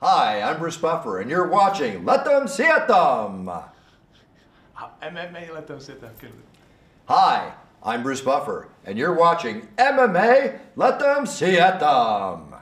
[0.00, 3.50] Hi, I'm Bruce Buffer, and you're watching Let Them See It Them.
[5.02, 6.12] MMA let them sit there.
[6.20, 6.34] Good.
[7.06, 12.54] Hi, I'm Bruce Buffer, and you're watching MMA Let Them See It Them.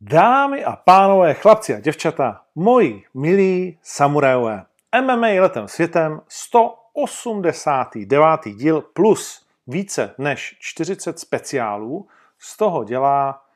[0.00, 4.64] Dámy a pánové, chlapci a děvčata, moji milí samurajové,
[5.00, 8.40] MMA letem světem 189.
[8.44, 12.08] díl plus více než 40 speciálů,
[12.38, 13.47] z toho dělá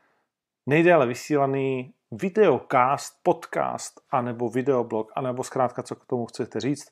[0.66, 6.90] nejdéle vysílaný videocast, podcast, anebo videoblog, anebo zkrátka, co k tomu chcete říct.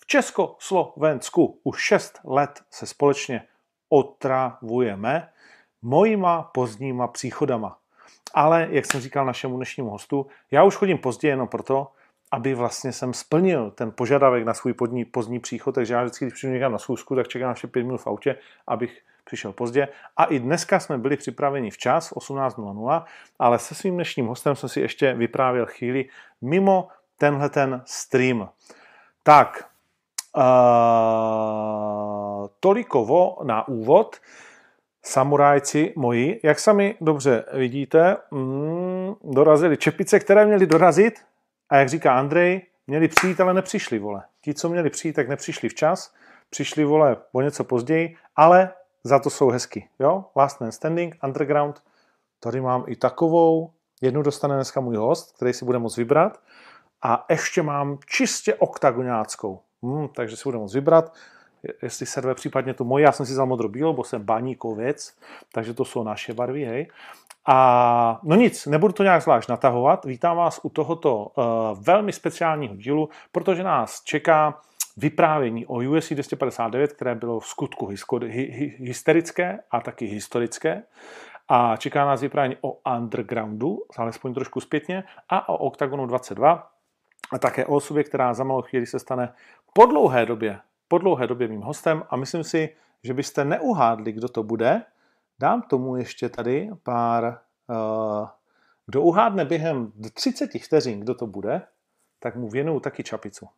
[0.00, 3.42] V Československu už 6 let se společně
[3.88, 5.28] otravujeme
[5.82, 7.78] mojima pozdníma příchodama.
[8.34, 11.88] Ale, jak jsem říkal našemu dnešnímu hostu, já už chodím pozdě jenom proto,
[12.32, 14.74] aby vlastně jsem splnil ten požadavek na svůj
[15.12, 17.98] pozdní, příchod, takže já vždycky, když přijdu někam na schůzku, tak čekám ještě pět minut
[17.98, 19.88] v autě, abych přišel pozdě.
[20.16, 23.04] A i dneska jsme byli připraveni včas, 18.00,
[23.38, 26.04] ale se svým dnešním hostem jsem si ještě vyprávěl chvíli
[26.40, 28.48] mimo tenhle ten stream.
[29.22, 29.64] Tak,
[30.36, 30.42] uh,
[32.60, 34.16] tolikovo na úvod.
[35.06, 41.14] Samurajci moji, jak sami dobře vidíte, mm, dorazili čepice, které měli dorazit
[41.68, 44.22] a jak říká Andrej, měli přijít, ale nepřišli, vole.
[44.40, 46.14] Ti, co měli přijít, tak nepřišli včas,
[46.50, 48.70] přišli, vole, o něco později, ale
[49.04, 50.24] za to jsou hezky, jo?
[50.36, 51.82] Last Man Standing, Underground,
[52.40, 56.40] tady mám i takovou, jednu dostane dneska můj host, který si bude moct vybrat
[57.02, 61.12] a ještě mám čistě oktagonáckou, hmm, takže si bude moct vybrat,
[61.82, 65.16] jestli serve případně tu moji, já jsem si vzal modro bílou, bo jsem baníkovec,
[65.52, 66.88] takže to jsou naše barvy, hej.
[67.46, 70.04] A no nic, nebudu to nějak zvlášť natahovat.
[70.04, 71.44] Vítám vás u tohoto uh,
[71.80, 74.60] velmi speciálního dílu, protože nás čeká
[74.96, 77.90] vyprávění o USC 259, které bylo v skutku
[78.78, 80.82] hysterické a taky historické.
[81.48, 86.70] A čeká nás vyprávění o undergroundu, alespoň trošku zpětně, a o Octagonu 22,
[87.32, 89.34] a také o osobě, která za malou chvíli se stane
[89.72, 94.28] po dlouhé době, po dlouhé době mým hostem a myslím si, že byste neuhádli, kdo
[94.28, 94.82] to bude,
[95.38, 98.28] Dám tomu ještě tady pár, uh,
[98.86, 101.62] kdo uhádne během 30 vteřin, kdo to bude,
[102.18, 103.48] tak mu věnuju taky čapicu.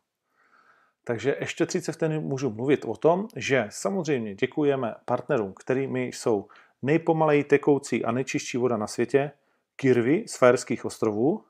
[1.07, 6.47] Takže ještě 30 vteřin můžu mluvit o tom, že samozřejmě děkujeme partnerům, kterými jsou
[6.81, 9.31] nejpomaleji tekoucí a nejčistší voda na světě,
[9.75, 11.43] Kirvy z Fajerských ostrovů.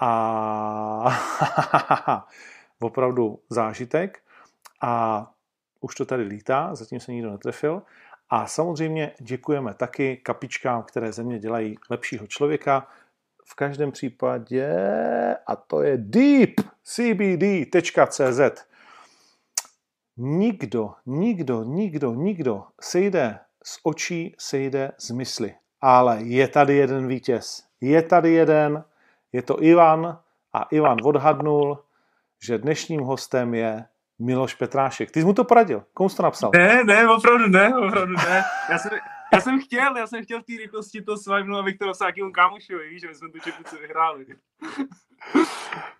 [0.00, 1.18] A
[2.80, 4.22] opravdu zážitek.
[4.80, 5.26] A
[5.80, 7.82] už to tady lítá, zatím se nikdo netrefil.
[8.30, 12.88] A samozřejmě děkujeme taky kapičkám, které země dělají lepšího člověka.
[13.48, 14.66] V každém případě,
[15.46, 17.06] a to je deepcbd.cz.
[20.16, 25.54] Nikdo, nikdo, nikdo, nikdo sejde z očí, sejde z mysli.
[25.80, 27.64] Ale je tady jeden vítěz.
[27.80, 28.84] Je tady jeden,
[29.32, 30.18] je to Ivan
[30.52, 31.84] a Ivan odhadnul,
[32.44, 33.84] že dnešním hostem je
[34.18, 35.10] Miloš Petrášek.
[35.10, 35.84] Ty jsi mu to poradil?
[35.94, 36.50] Komu jsi to napsal?
[36.54, 38.44] Ne, ne, opravdu ne, opravdu ne.
[38.70, 38.90] Já jsem,
[39.32, 42.88] já jsem chtěl, já jsem chtěl v té rychlosti to svajmnout, to dostal nějakému kámošovi,
[42.88, 44.26] víš, že jsme tu čepici vyhráli.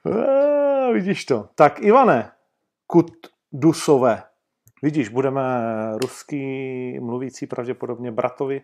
[0.06, 1.48] E, vidíš to.
[1.54, 2.32] Tak Ivane,
[2.86, 4.22] Kutdusové,
[4.82, 5.42] vidíš, budeme
[6.02, 6.44] ruský
[7.00, 8.62] mluvící pravděpodobně bratovi.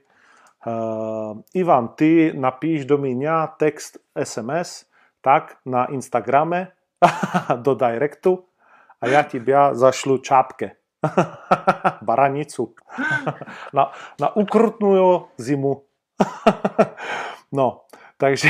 [0.66, 4.86] Uh, Ivan, ty napíš do mě text SMS,
[5.20, 6.72] tak na Instagrame,
[7.56, 8.44] do directu,
[9.00, 10.76] a já ti zašlu čápke.
[12.02, 12.74] Baranicu.
[13.72, 15.82] na, na ukrutnuju zimu.
[17.52, 17.80] no,
[18.16, 18.48] takže,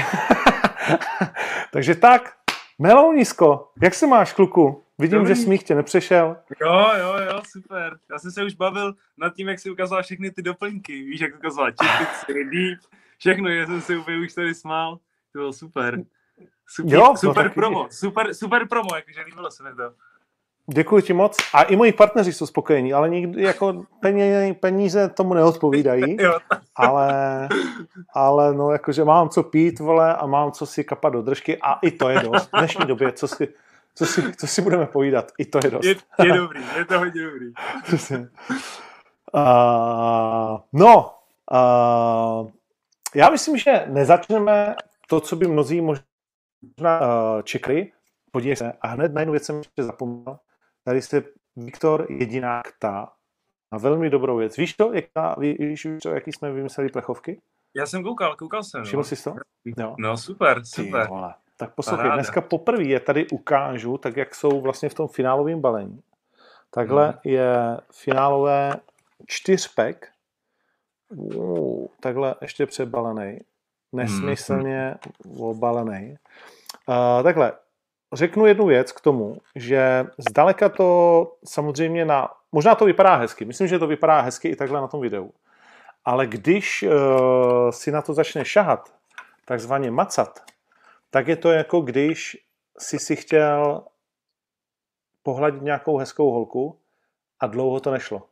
[1.72, 2.32] takže tak,
[2.78, 4.84] Melounisko, jak se máš, kluku?
[4.98, 5.34] Vidím, Dobrý.
[5.34, 6.36] že smích tě nepřešel.
[6.60, 7.98] Jo, jo, jo, super.
[8.10, 11.02] Já jsem se už bavil nad tím, jak si ukazoval všechny ty doplňky.
[11.02, 12.78] Víš, jak ukazoval čepici, deep,
[13.18, 14.96] všechno, já jsem se úplně už tady smál.
[15.32, 16.04] To bylo super.
[16.66, 19.92] Super, jo, super promo, super, super promo, jakože líbilo se mi to.
[20.66, 21.36] Děkuji ti moc.
[21.54, 26.16] A i moji partneři jsou spokojení, ale nikdy jako peníze, peníze tomu neodpovídají.
[26.76, 27.48] ale,
[28.14, 31.72] ale no jakože mám co pít, vole, a mám co si kapat do držky a
[31.82, 32.46] i to je dost.
[32.46, 33.48] V dnešní době, co si,
[33.94, 35.84] co si, co si budeme povídat, i to je dost.
[35.84, 37.52] Je, je dobrý, je to hodně dobrý.
[39.34, 41.14] uh, no,
[41.52, 42.50] uh,
[43.14, 44.76] já myslím, že nezačneme
[45.08, 47.92] to, co by mnozí možná uh, čekali,
[48.30, 50.38] podívej se, a hned na jednu věc jsem ještě zapomněl,
[50.84, 51.22] tady se
[51.56, 53.12] Viktor Jedinák ptá
[53.72, 54.56] na velmi dobrou věc.
[54.56, 57.40] Víš to, jaká, víš, víš to, jaký jsme vymysleli plechovky?
[57.76, 58.84] Já jsem koukal, koukal jsem.
[58.84, 59.04] Všiml no.
[59.04, 59.34] jsi to?
[59.78, 59.94] Jo.
[59.98, 61.06] No super, super.
[61.06, 61.12] Ty,
[61.56, 62.16] Tak poslouchej, Paráda.
[62.16, 66.02] dneska poprvé je tady ukážu, tak jak jsou vlastně v tom finálovém balení.
[66.70, 67.18] Takhle hmm.
[67.24, 67.56] je
[67.92, 68.72] finálové
[69.26, 70.08] čtyřpek,
[71.08, 73.38] uh, takhle ještě přebalený.
[73.92, 74.94] nesmyslně
[75.26, 75.40] hmm.
[75.40, 76.16] obalený.
[76.88, 77.52] Uh, takhle,
[78.12, 83.68] řeknu jednu věc k tomu, že zdaleka to samozřejmě na, možná to vypadá hezky, myslím,
[83.68, 85.32] že to vypadá hezky i takhle na tom videu,
[86.04, 88.94] ale když uh, si na to začne šahat,
[89.44, 90.40] takzvaně macat,
[91.10, 92.36] tak je to jako když
[92.78, 93.82] si si chtěl
[95.22, 96.78] pohladit nějakou hezkou holku
[97.40, 98.22] a dlouho to nešlo.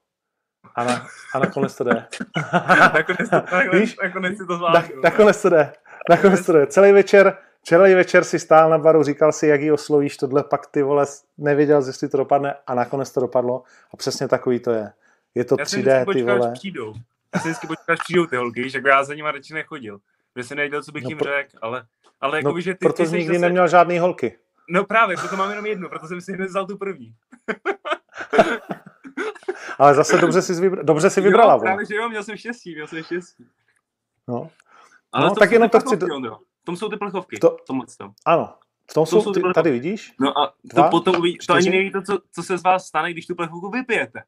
[0.74, 1.92] A, na, a nakonec to jde.
[2.94, 3.96] nakonec, to, nakonec, Víš?
[4.02, 4.74] nakonec to zvládl.
[4.74, 5.72] Na, nakonec to jde.
[6.10, 6.66] Nakonec to jde.
[6.66, 10.66] Celý večer, celý večer si stál na baru, říkal si, jak ji oslovíš, tohle pak
[10.66, 11.06] ty vole,
[11.38, 13.62] nevěděl, jestli to dopadne a nakonec to dopadlo.
[13.94, 14.92] A přesně takový to je.
[15.34, 16.52] Je to já 3D, ty vole.
[16.52, 16.94] Přijdou.
[17.34, 20.00] Já si vždycky počkal, až přijdou ty holky, že jako já za nimi radši nechodil.
[20.32, 21.86] Protože jsem nevěděl, co bych no, jim řekl, ale,
[22.20, 23.46] ale jako no, že ty, proto ty jsi nikdy zase...
[23.46, 24.38] neměl žádný holky.
[24.68, 27.14] No právě, proto mám jenom jednu, proto jsem si hned vzal tu první.
[29.78, 31.54] Ale zase dobře si, vybra- dobře si vybrala.
[31.54, 33.46] Jo, právě, že jo, měl jsem štěstí, měl jsem štěstí.
[34.28, 34.50] No.
[35.12, 35.98] Ale no, tak jenom to chci...
[36.62, 37.38] V tom jsou ty plechovky.
[37.38, 37.50] To...
[37.50, 38.10] V tomhle tom.
[38.26, 38.54] Ano,
[38.90, 40.14] v tom, jsou, jsou ty, tady vidíš?
[40.20, 43.12] No a to potom uvidí, to ani neví to, co, co se z vás stane,
[43.12, 44.22] když tu plechovku vypijete.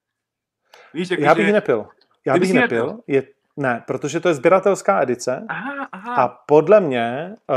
[0.94, 1.52] Víš, jako, Já bych že...
[1.52, 1.86] nepil.
[2.24, 2.86] Já bych nepil.
[2.86, 3.00] nepil.
[3.06, 3.22] Je,
[3.56, 6.14] ne, protože to je sběratelská edice aha, aha.
[6.14, 7.56] a podle mě uh,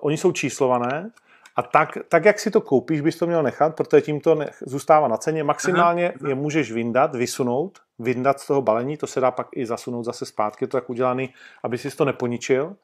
[0.00, 1.10] oni jsou číslované
[1.56, 4.62] a tak, tak, jak si to koupíš, bys to měl nechat, protože tím to nech,
[4.66, 5.44] zůstává na ceně.
[5.44, 9.66] Maximálně aha, je můžeš vyndat, vysunout, vyndat z toho balení, to se dá pak i
[9.66, 12.76] zasunout zase zpátky, je to tak udělaný, aby si to neponičil,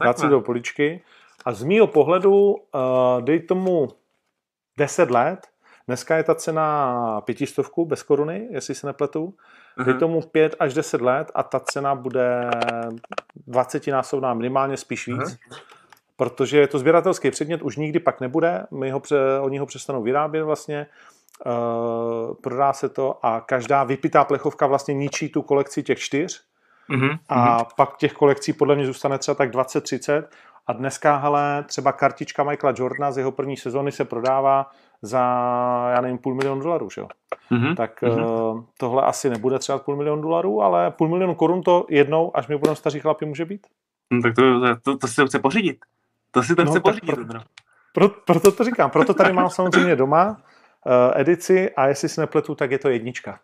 [0.00, 1.02] dát si do poličky.
[1.44, 2.60] A z mýho pohledu, uh,
[3.20, 3.88] dej tomu
[4.78, 5.46] 10 let,
[5.86, 9.34] dneska je ta cena pětistovku bez koruny, jestli se nepletu,
[9.84, 12.50] dej tomu 5 až 10 let a ta cena bude
[13.46, 15.38] 20 násobná, minimálně spíš víc.
[15.52, 15.60] Aha
[16.16, 20.02] protože je to sběratelský předmět, už nikdy pak nebude, my ho, pře, oni ho přestanou
[20.02, 20.86] vyrábět vlastně,
[21.46, 26.42] uh, prodá se to a každá vypitá plechovka vlastně ničí tu kolekci těch čtyř
[26.90, 27.18] mm-hmm.
[27.28, 27.66] a mm-hmm.
[27.76, 30.24] pak těch kolekcí podle mě zůstane třeba tak 20-30
[30.66, 34.70] a dneska, hele, třeba kartička Michaela Jordana z jeho první sezóny se prodává
[35.02, 35.20] za,
[35.94, 37.08] já nevím, půl milionu dolarů, že jo?
[37.52, 37.74] Mm-hmm.
[37.74, 38.52] Tak mm-hmm.
[38.52, 42.48] Uh, tohle asi nebude třeba půl milionu dolarů, ale půl milionu korun to jednou, až
[42.48, 43.66] mi budou staří chlapi, může být.
[44.10, 45.78] No, tak to, to, to, to se chce pořídit.
[46.30, 47.14] To si to no, chce pořídit.
[47.14, 47.38] Pro,
[47.94, 48.90] pro, proto to říkám.
[48.90, 53.38] Proto tady mám samozřejmě doma uh, edici a jestli si nepletu, tak je to jednička.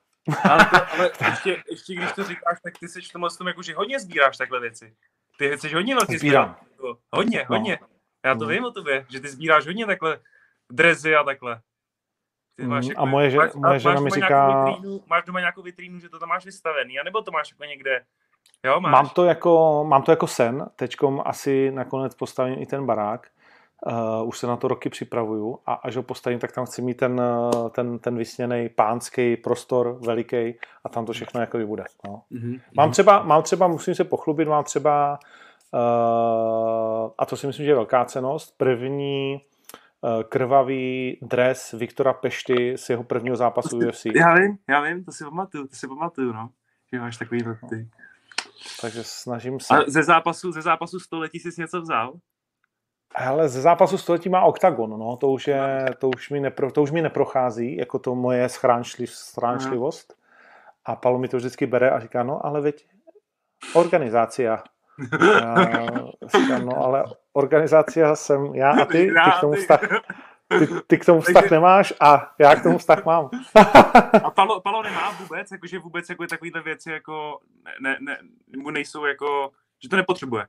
[0.50, 3.74] Ale, to, ale ještě, ještě, když to říkáš, tak ty seš tomu tom jako, že
[3.74, 4.96] hodně sbíráš takhle věci.
[5.38, 6.56] Ty jsi hodně velký Sbírám.
[7.12, 7.56] Hodně, no.
[7.56, 7.78] hodně.
[8.24, 8.46] Já to no.
[8.46, 10.20] vím o tobě, že ty sbíráš hodně takhle
[10.72, 11.60] drezy a takhle.
[12.56, 14.64] Ty máš mm, jako, a moje, že, máš, moje žena mi říká...
[14.64, 18.04] Vitrínu, máš doma nějakou vitrínu, že to tam máš vystavený, anebo to máš jako někde
[18.66, 18.92] Jo, máš.
[18.92, 23.30] Mám, to jako, mám to jako sen, teďkom asi nakonec postavím i ten barák,
[23.86, 26.96] uh, už se na to roky připravuju a až ho postavím, tak tam chci mít
[26.96, 31.84] ten, eh, ten, ten vysněný pánský prostor veliký a tam to všechno jako bude.
[32.06, 32.22] No.
[32.32, 32.60] Mm-hmm.
[32.76, 35.18] Mám, třeba, mám třeba, musím se pochlubit, mám třeba,
[35.74, 39.40] uh, a to si myslím, že je velká cenost, první
[40.00, 44.04] uh, krvavý dres Viktora Pešty z jeho prvního zápasu UFC.
[44.04, 46.50] Já vím, já vím, to si pamatuju, to si pamatuju, no.
[46.92, 47.88] Že máš takový ty.
[48.80, 49.74] Takže snažím se.
[49.74, 52.12] A ze zápasu, ze zápasu století jsi něco vzal?
[53.16, 56.82] Hele, ze zápasu století má oktagon, no, to už, je, to už, mi, nepro, to
[56.82, 60.14] už mi neprochází, jako to moje schránčliv, schránčlivost.
[60.84, 62.86] A Palo mi to vždycky bere a říká, no, ale veď
[63.74, 64.62] organizácia.
[66.36, 69.80] říkám, no, ale organizácia jsem já a ty, ty k tomu vztah,
[70.58, 73.30] ty, ty k tomu vztah nemáš a já k tomu vztah mám.
[74.24, 77.38] a Palo, Palo nemá vůbec, jakože vůbec jako takovýhle věci jako
[77.80, 78.18] ne, ne,
[78.56, 79.50] mu nejsou jako,
[79.82, 80.46] že to nepotřebuje.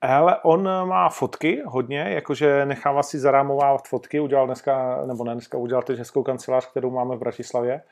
[0.00, 5.58] Ale on má fotky hodně, jakože nechává si zarámovávat fotky, udělal dneska, nebo ne dneska,
[5.58, 7.82] udělal teď hezkou kancelář, kterou máme v Bratislavě.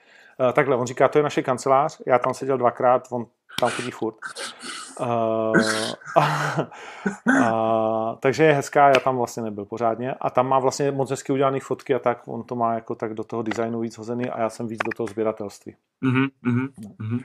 [0.40, 3.26] Uh, takhle, on říká, to je naše kancelář, já tam seděl dvakrát, on
[3.60, 4.16] tam chodí furt.
[5.00, 5.52] Uh,
[7.28, 11.32] uh, takže je hezká, já tam vlastně nebyl pořádně a tam má vlastně moc hezky
[11.32, 14.40] udělané fotky a tak, on to má jako tak do toho designu víc hozený a
[14.40, 15.76] já jsem víc do toho sběratelství.
[16.04, 17.24] Mm-hmm, mm-hmm.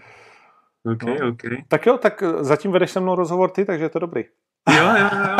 [0.93, 1.29] Okay, no.
[1.29, 1.63] okay.
[1.67, 4.23] Tak jo, tak zatím vedeš se mnou rozhovor ty, takže je to dobrý.
[4.67, 5.37] Jo, jo, jo.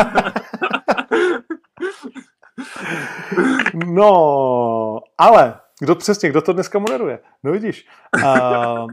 [3.84, 7.18] no, ale kdo přesně, kdo to dneska moderuje?
[7.42, 7.88] No vidíš.
[8.24, 8.90] Uh,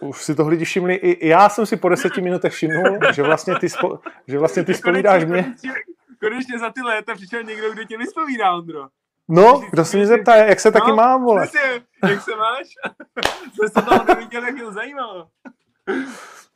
[0.00, 0.94] už si toho lidi všimli.
[0.94, 4.74] I já jsem si po deseti minutech všimnul, že vlastně ty, spo, že vlastně ty
[4.74, 5.42] spovídáš mě.
[5.42, 5.72] Konečně,
[6.20, 8.88] konečně za ty léta přišel někdo, kdo tě vyspovídá, Ondro.
[9.28, 11.46] No, kdo se mě zeptá, jak se no, taky mám, vole.
[11.46, 12.66] Přesně, jak se máš?
[13.54, 15.28] Jsme se toho neviděl, jak to zajímalo.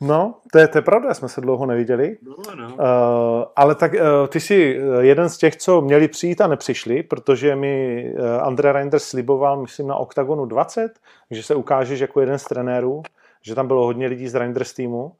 [0.00, 2.18] No, to je, to je pravda, jsme se dlouho neviděli.
[2.22, 2.66] No, no.
[2.66, 7.56] Uh, ale tak uh, ty jsi jeden z těch, co měli přijít a nepřišli, protože
[7.56, 12.44] mi uh, Andre Reinders sliboval, myslím, na OKTAGONu 20, že se ukážeš jako jeden z
[12.44, 13.02] trenérů,
[13.42, 15.16] že tam bylo hodně lidí z Reinders týmu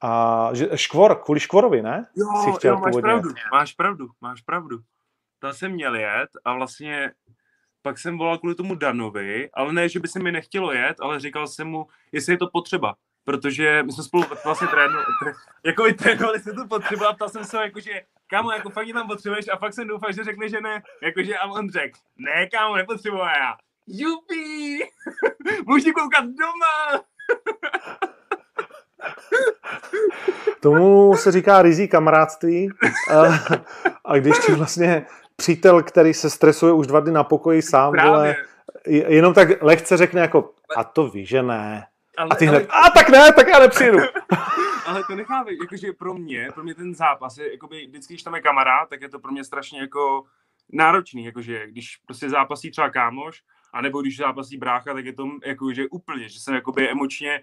[0.00, 2.06] A že, škvor, kvůli škvorovi, ne?
[2.16, 2.26] Jo,
[2.64, 3.02] jo máš původně.
[3.02, 4.78] pravdu, máš pravdu, máš pravdu.
[5.38, 7.12] To jsem měl jet a vlastně
[7.82, 11.20] pak jsem volal kvůli tomu Danovi, ale ne, že by se mi nechtělo jet, ale
[11.20, 12.94] říkal jsem mu, jestli je to potřeba,
[13.30, 15.04] protože my jsme spolu vlastně trénovali,
[15.64, 17.90] jako i trénovali jsme to potřeba a ptal jsem se jakože,
[18.26, 21.46] kámo, jako fakt tam potřebuješ a fakt jsem doufal, že řekne, že ne, jakože a
[21.46, 23.56] on řekl, ne, kámo, nepotřebuji já.
[23.86, 24.78] Jupi!
[25.66, 27.04] Můžu koukat doma!
[30.60, 32.68] Tomu se říká rizí kamarádství.
[33.14, 33.22] A,
[34.04, 35.06] a když ti vlastně
[35.36, 38.36] přítel, který se stresuje už dva dny na pokoji sám, vole,
[38.86, 41.86] jenom tak lehce řekne jako, a to ví, že ne.
[42.20, 42.86] Ale, a ty hned, ale...
[42.86, 43.98] a tak ne, tak já nepřijdu.
[44.86, 48.34] ale to necháme, jakože pro mě, pro mě ten zápas je, jakoby, vždycky, když tam
[48.34, 50.24] je kamarád, tak je to pro mě strašně jako
[50.72, 55.86] náročný, jakože když prostě zápasí třeba kámoš, anebo když zápasí brácha, tak je to jakože
[55.90, 57.40] úplně, že jsem jakoby emočně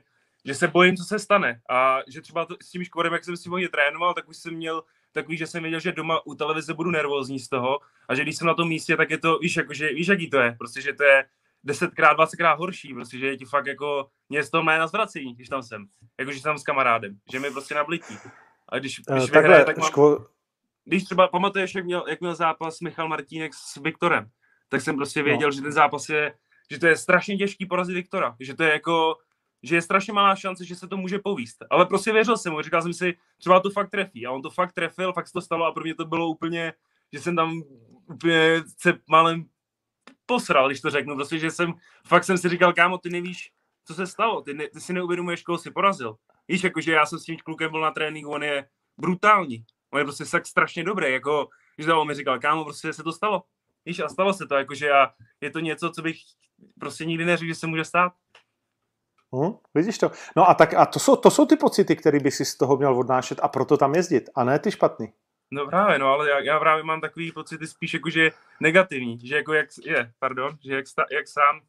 [0.47, 1.61] že se bojím, co se stane.
[1.69, 4.53] A že třeba to, s tím škvorem, jak jsem si hodně trénoval, tak už jsem
[4.53, 7.79] měl takový, že jsem věděl, že doma u televize budu nervózní z toho
[8.09, 10.39] a že když jsem na tom místě, tak je to, víš, jakože, víš, jaký to
[10.39, 11.25] je, prostě, že to je
[11.67, 15.49] desetkrát, dvacetkrát horší, prostě, že je ti fakt jako, mě z toho jména zvrací, když
[15.49, 15.85] tam jsem,
[16.19, 18.17] jakože jsem s kamarádem, že mi prostě nablití.
[18.69, 20.25] A když, když uh, vyhraje, tak mám, ško...
[20.85, 24.29] když třeba pamatuješ, jak měl, jak měl zápas Michal Martínek s Viktorem,
[24.69, 25.25] tak jsem prostě no.
[25.25, 25.51] věděl, no.
[25.51, 26.33] že ten zápas je,
[26.71, 29.15] že to je strašně těžký porazit Viktora, že to je jako,
[29.63, 31.57] že je strašně malá šance, že se to může povíst.
[31.69, 34.25] Ale prostě věřil jsem mu, říkal jsem si, třeba to fakt trefí.
[34.25, 36.73] A on to fakt trefil, fakt se to stalo a pro mě to bylo úplně,
[37.13, 37.61] že jsem tam
[38.07, 39.45] úplně se malem
[40.27, 41.15] posral, když to řeknu.
[41.15, 41.73] Prostě, že jsem,
[42.07, 43.51] fakt jsem si říkal, kámo, ty nevíš,
[43.85, 46.15] co se stalo, ty, ne, ty si neuvědomuješ, koho si porazil.
[46.47, 48.67] Víš, jakože já jsem s tím klukem byl na tréninku, on je
[48.97, 49.65] brutální.
[49.93, 53.11] On je prostě tak strašně dobrý, jako, že on mi říkal, kámo, prostě se to
[53.11, 53.43] stalo.
[53.85, 56.17] Víš, a stalo se to, jakože já, je to něco, co bych
[56.79, 58.13] prostě nikdy neřekl, že se může stát.
[59.33, 60.11] Hmm, vidíš to?
[60.35, 62.77] No a tak a to jsou, to jsou ty pocity, které by si z toho
[62.77, 65.13] měl odnášet a proto tam jezdit, a ne ty špatný.
[65.51, 69.35] No právě, no, ale já, já právě mám takový pocity spíš jako, že negativní, že
[69.35, 71.61] jako jak, je, pardon, že jak, jak sám,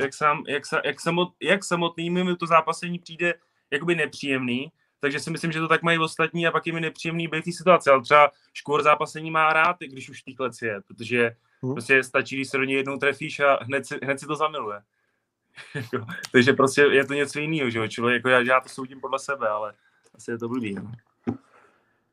[0.00, 3.34] jak sám, jak, jak, samot, jak samotný mi to zápasení přijde
[3.70, 7.28] jakoby nepříjemný, takže si myslím, že to tak mají ostatní a pak je mi nepříjemný
[7.28, 10.80] být v té situaci, ale třeba škůr zápasení má rád, když už v té je,
[10.80, 11.74] protože Hmm.
[11.74, 14.82] Prostě stačí, když se do něj jednou trefíš a hned si, hned si to zamiluje.
[15.74, 17.88] Jako, takže prostě je to něco jiného, že jo?
[17.88, 19.74] Čili jako já, já to soudím podle sebe, ale
[20.16, 20.74] asi je to blbý.
[20.74, 20.82] No.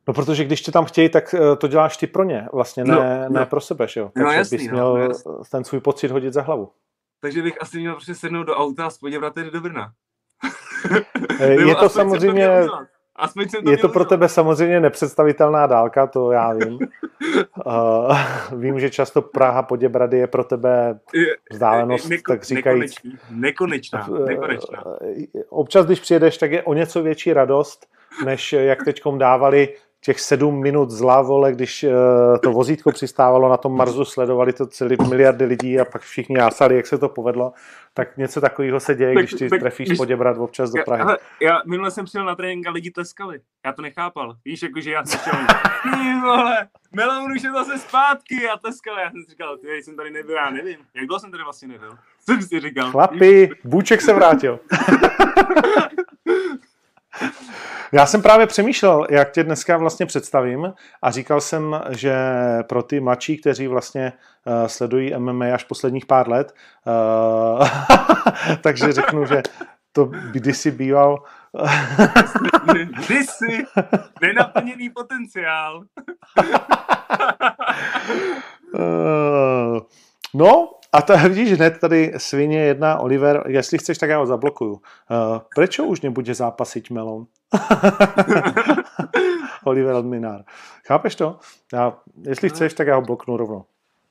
[0.08, 2.96] No, protože když tě tam chtějí, tak eh, to děláš ty pro ně, vlastně ne,
[2.96, 3.40] no, no.
[3.40, 4.06] ne pro sebe, že jo?
[4.06, 5.32] No, takže no, jasný, bys no, měl no, jasný.
[5.52, 6.72] ten svůj pocit hodit za hlavu.
[7.20, 9.94] Takže bych asi měl prostě sednout do auta a podívat do Brna.
[11.40, 12.68] je to samozřejmě,
[13.16, 16.80] Aspoň jsem to je to pro tebe samozřejmě nepředstavitelná dálka, to já vím.
[17.66, 18.18] uh,
[18.60, 21.00] vím, že často Praha Poděbrady je pro tebe
[21.52, 22.82] vzdálenost, Neko, tak říkají.
[23.30, 24.84] Nekonečná, nekonečná.
[25.50, 27.88] Občas, když přijedeš, tak je o něco větší radost,
[28.26, 31.92] než jak teďkom dávali těch sedm minut zla, vole, když uh,
[32.44, 36.76] to vozítko přistávalo na tom Marsu, sledovali to celý miliardy lidí a pak všichni jásali,
[36.76, 37.54] jak se to povedlo,
[37.94, 41.02] tak něco takového se děje, tak, když ty tak, trefíš když, poděbrat občas do Prahy.
[41.02, 43.40] Já, já minule jsem přijel na trénink a lidi tleskali.
[43.66, 44.36] Já to nechápal.
[44.46, 45.34] Víš, jakože já jsem šel,
[45.84, 49.02] ty vole, Melon už je zase zpátky a tleskali.
[49.02, 50.78] Já jsem říkal, ty jsem tady nebyl, já nevím.
[50.96, 51.92] Jak dlouho jsem tady vlastně nebyl?
[52.26, 52.92] Co jsem si říkal?
[52.92, 54.60] Chlapi, Bůček se vrátil.
[57.94, 62.16] Já jsem právě přemýšlel, jak tě dneska vlastně představím a říkal jsem, že
[62.68, 64.14] pro ty mladší, kteří vlastně
[64.46, 66.56] uh, sledují MMA až posledních pár let,
[66.88, 67.68] uh,
[68.62, 69.42] takže řeknu, že
[69.92, 71.24] to kdysi býval
[72.84, 73.66] Kdysi
[74.22, 75.84] nenaplněný potenciál.
[78.74, 79.80] uh,
[80.34, 84.74] no, a to vidíš hned tady svině jedna, Oliver, jestli chceš, tak já ho zablokuju.
[84.74, 84.80] Uh,
[85.56, 87.26] prečo už nebude zápasiť Melon?
[89.64, 90.44] Oliver Adminár.
[90.88, 91.40] Chápeš to?
[91.74, 93.66] Já, jestli chceš, tak já ho bloknu rovnou.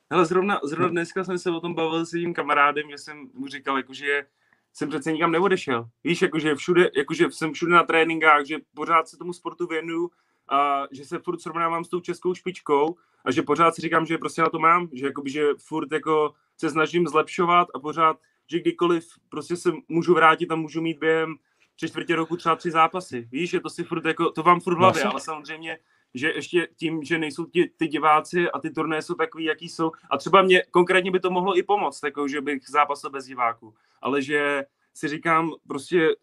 [0.09, 3.47] Ale zrovna, zrovna dneska jsem se o tom bavil s tím kamarádem, že jsem mu
[3.47, 4.25] říkal, jakože
[4.73, 5.89] jsem přece nikam neodešel.
[6.03, 10.09] Víš, jakože, všude, jakože jsem všude na tréninkách, že pořád se tomu sportu věnuju
[10.49, 14.17] a že se furt srovnávám s tou českou špičkou a že pořád si říkám, že
[14.17, 18.59] prostě na to mám, že, jakoby, že furt jako se snažím zlepšovat a pořád, že
[18.59, 21.35] kdykoliv prostě se můžu vrátit a můžu mít během
[21.75, 23.27] tři čtvrtě roku třeba tři zápasy.
[23.31, 25.79] Víš, že to si furt jako, to vám furt hlavě, ale samozřejmě,
[26.13, 29.91] že ještě tím, že nejsou ti, ty diváci a ty turné jsou takový, jaký jsou.
[30.09, 33.75] A třeba mě konkrétně by to mohlo i pomoct, jako, že bych zápasil bez diváků.
[34.01, 36.15] Ale že si říkám prostě,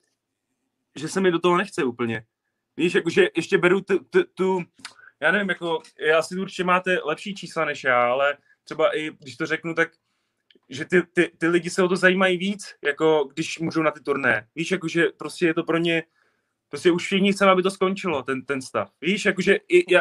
[0.96, 2.25] že se mi do toho nechce úplně.
[2.76, 4.64] Víš, jakože ještě beru tu, tu, tu
[5.20, 9.37] já nevím, jako, já si určitě máte lepší čísla než já, ale třeba i, když
[9.37, 9.90] to řeknu, tak
[10.70, 14.00] že ty, ty, ty lidi se o to zajímají víc, jako když můžou na ty
[14.00, 14.48] turné.
[14.54, 16.02] Víš, jakože prostě je to pro ně,
[16.68, 18.90] prostě už všichni chceme, aby to skončilo, ten, ten stav.
[19.00, 19.58] Víš, jakože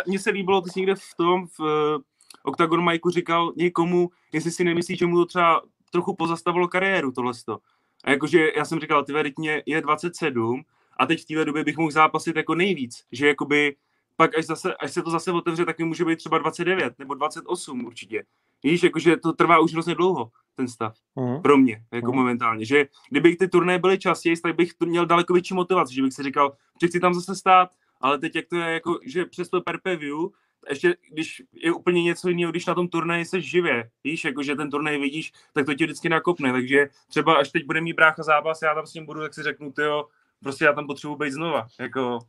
[0.07, 2.01] mně se líbilo, ty jsi někde v tom, v uh,
[2.43, 5.61] Octagon Majku říkal někomu, jestli si nemyslí, že mu to třeba
[5.91, 7.33] trochu pozastavilo kariéru, tohle.
[8.03, 10.63] A jakože já jsem říkal, ty veritně je 27
[10.97, 13.75] a teď v téhle době bych mohl zápasit jako nejvíc, že jakoby
[14.19, 17.13] pak až, zase, až se to zase otevře, tak mi může být třeba 29 nebo
[17.13, 18.23] 28 určitě.
[18.63, 20.95] Víš, jakože to trvá už hrozně dlouho, ten stav.
[21.15, 21.41] Mm.
[21.41, 22.17] Pro mě, jako mm.
[22.17, 22.65] momentálně.
[22.65, 26.13] Že kdyby ty turné byly častěji, tak bych to měl daleko větší motivaci, že bych
[26.13, 27.69] si říkal, že chci tam zase stát,
[28.01, 30.17] ale teď jak to je, jako, že přes to per view,
[30.69, 34.55] ještě když je úplně něco jiného, když na tom turnaji jsi živě, víš, jako že
[34.55, 38.23] ten turnaj vidíš, tak to tě vždycky nakopne, takže třeba až teď bude mít brácha
[38.23, 40.07] zápas, já tam s ním budu, tak si řeknu, jo,
[40.43, 42.19] prostě já tam potřebuji být znova, jako,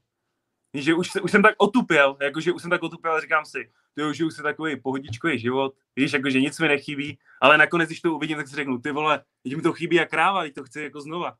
[0.75, 4.25] že už, už jsem tak otupěl, jakože už jsem tak otupěl, říkám si, ty že
[4.25, 8.37] už je takový pohodičkový život, víš, jakože nic mi nechybí, ale nakonec, když to uvidím,
[8.37, 11.00] tak si řeknu, ty vole, teď mi to chybí jak kráva, teď to chci jako
[11.00, 11.35] znova.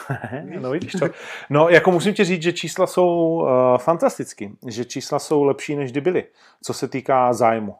[0.60, 1.06] no vidíš to.
[1.50, 5.92] No jako musím ti říct, že čísla jsou uh, fantasticky, že čísla jsou lepší, než
[5.92, 6.24] kdy byly,
[6.62, 7.76] co se týká zájmu.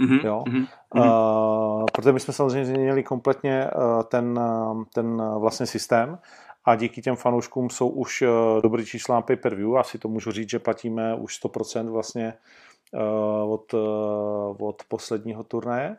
[0.00, 0.44] Mm-hmm, jo?
[0.46, 0.66] Mm-hmm.
[0.94, 6.18] Uh, protože my jsme samozřejmě změnili kompletně uh, ten, uh, ten uh, vlastně systém
[6.66, 8.28] a díky těm fanouškům jsou už uh,
[8.62, 9.76] dobrý čísla na pay-per-view.
[9.76, 12.34] Asi to můžu říct, že platíme už 100% vlastně
[12.92, 15.96] uh, od, uh, od posledního turnaje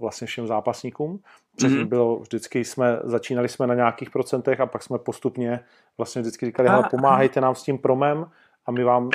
[0.00, 1.20] vlastně všem zápasníkům.
[1.56, 1.88] Předtím mm-hmm.
[1.88, 5.60] bylo vždycky jsme, začínali jsme na nějakých procentech a pak jsme postupně
[5.98, 8.26] vlastně vždycky říkali, hele, pomáhejte nám s tím promem
[8.66, 9.10] a my vám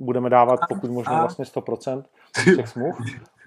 [0.00, 2.04] budeme dávat pokud možno vlastně 100%
[2.56, 2.96] těch smluv.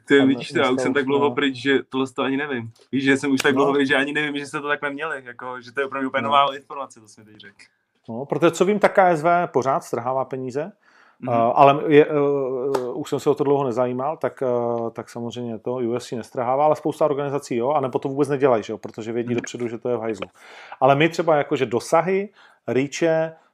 [0.08, 2.72] Ty vidíš to, já už jsem tak dlouho pryč, že tohle to ani nevím.
[2.92, 3.74] Víš, že jsem už tak dlouho no.
[3.74, 6.22] pryč, že ani nevím, že jste to takhle měli, jako, že to je opravdu úplně
[6.22, 6.30] no.
[6.30, 7.58] nová informace, to jsme teď řekl.
[8.10, 10.72] No, protože co vím, tak KSV pořád strhává peníze,
[11.24, 11.48] Mm-hmm.
[11.48, 15.60] Uh, ale je, uh, už jsem se o to dlouho nezajímal, tak, uh, tak samozřejmě
[15.60, 19.12] to UFC nestrhává, ale spousta organizací jo, a nebo to vůbec nedělají, že jo, protože
[19.12, 19.36] vědí mm-hmm.
[19.36, 20.28] dopředu, že to je v hajzlu.
[20.80, 22.30] Ale my třeba jakože dosahy,
[22.68, 23.45] rýče, uh,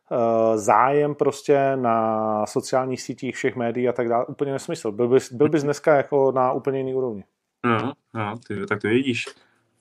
[0.55, 4.91] zájem prostě na sociálních sítích všech médií a tak dále, úplně nesmysl.
[4.91, 7.24] Byl bys, byl bys dneska jako na úplně jiný úrovni.
[7.63, 9.25] No, no ty, tak to vidíš.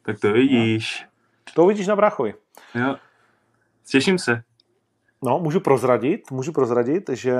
[0.02, 1.02] Tak to vidíš.
[1.02, 1.52] No.
[1.54, 2.34] To vidíš na Brachovi.
[2.74, 2.96] Jo.
[3.90, 4.42] Těším se.
[5.24, 7.36] No, můžu prozradit, můžu prozradit, že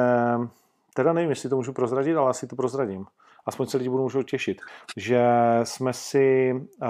[0.95, 3.07] teda nevím, jestli to můžu prozradit, ale asi to prozradím.
[3.47, 4.61] Aspoň se lidi budou můžou těšit,
[4.97, 5.25] že
[5.65, 6.89] jsme si uh,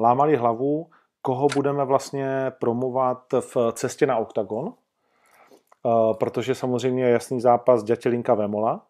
[0.00, 0.90] lámali hlavu,
[1.26, 4.72] koho budeme vlastně promovat v cestě na OKTAGON, uh,
[6.12, 8.86] protože samozřejmě je jasný zápas Dětělinka Vemola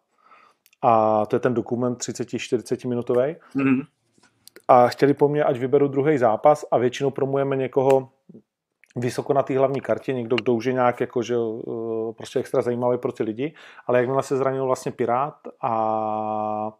[0.81, 3.35] a to je ten dokument 30-40 minutový.
[3.55, 3.85] Mm-hmm.
[4.67, 8.09] A chtěli po mně, ať vyberu druhý zápas a většinou promujeme někoho,
[8.95, 12.61] vysoko na té hlavní kartě, někdo, kdo už je nějak jako, že, eh, prostě extra
[12.61, 13.53] zajímavý pro ty lidi,
[13.87, 16.71] ale jakmile se zranil vlastně Pirát a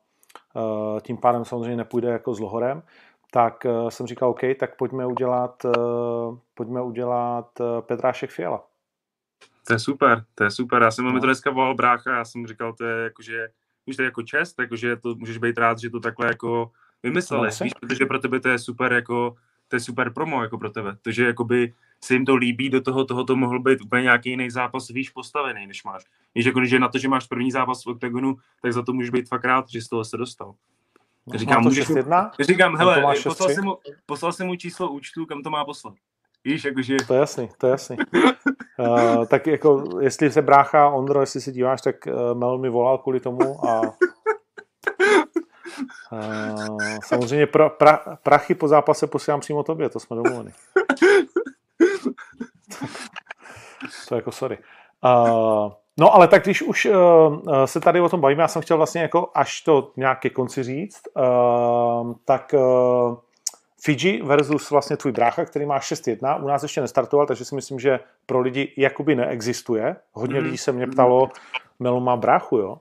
[0.56, 2.84] eh, tím pádem samozřejmě nepůjde jako s Lohorem,
[3.32, 5.66] tak eh, jsem říkal, OK, tak pojďme udělat,
[6.54, 7.50] pojďme udělat
[7.82, 8.64] Petrášek Fiala.
[9.68, 10.82] To je super, to je super.
[10.82, 11.12] Já jsem no.
[11.12, 13.48] mi to dneska volal brácha, já jsem říkal, to je jako, že
[13.88, 16.72] víš, to je jako čest, jakože to můžeš být rád, že to takhle jako
[17.04, 19.36] vymysleli, no, víš, protože pro tebe to je super jako
[19.68, 20.98] to je super promo jako pro tebe.
[21.02, 24.50] Takže jakoby se jim to líbí, do toho, toho to mohl být úplně nějaký jiný
[24.50, 26.04] zápas víš postavený, než máš.
[26.36, 29.10] Víš, jako, že na to, že máš první zápas v OKTAGONu, tak za to můžeš
[29.10, 30.56] být fakt rád, že z toho se dostal.
[31.36, 31.88] Říkám, to můžeš,
[32.40, 35.94] říkám, hele, poslal jsem, mu, poslal jsem mu číslo účtu, kam to má poslat.
[36.44, 36.96] Víš, jakože...
[37.08, 37.98] To je jasný, to je jasný.
[38.80, 42.98] uh, tak jako, jestli se brácha, Ondro, jestli se díváš, tak uh, Mel mi volal
[42.98, 43.82] kvůli tomu a
[46.12, 50.52] Uh, samozřejmě pra, pra, prachy po zápase posílám přímo tobě, to jsme domluveni.
[54.10, 54.58] to jako sorry.
[55.04, 58.78] Uh, no ale tak když už uh, se tady o tom bavíme, já jsem chtěl
[58.78, 63.18] vlastně jako až to nějak ke konci říct, uh, tak uh,
[63.82, 67.80] Fiji versus vlastně tvůj brácha, který má 6-1, u nás ještě nestartoval, takže si myslím,
[67.80, 69.96] že pro lidi jakoby neexistuje.
[70.14, 70.46] Hodně mm.
[70.46, 71.30] lidí se mě ptalo,
[71.80, 72.78] Melo má bráchu, jo.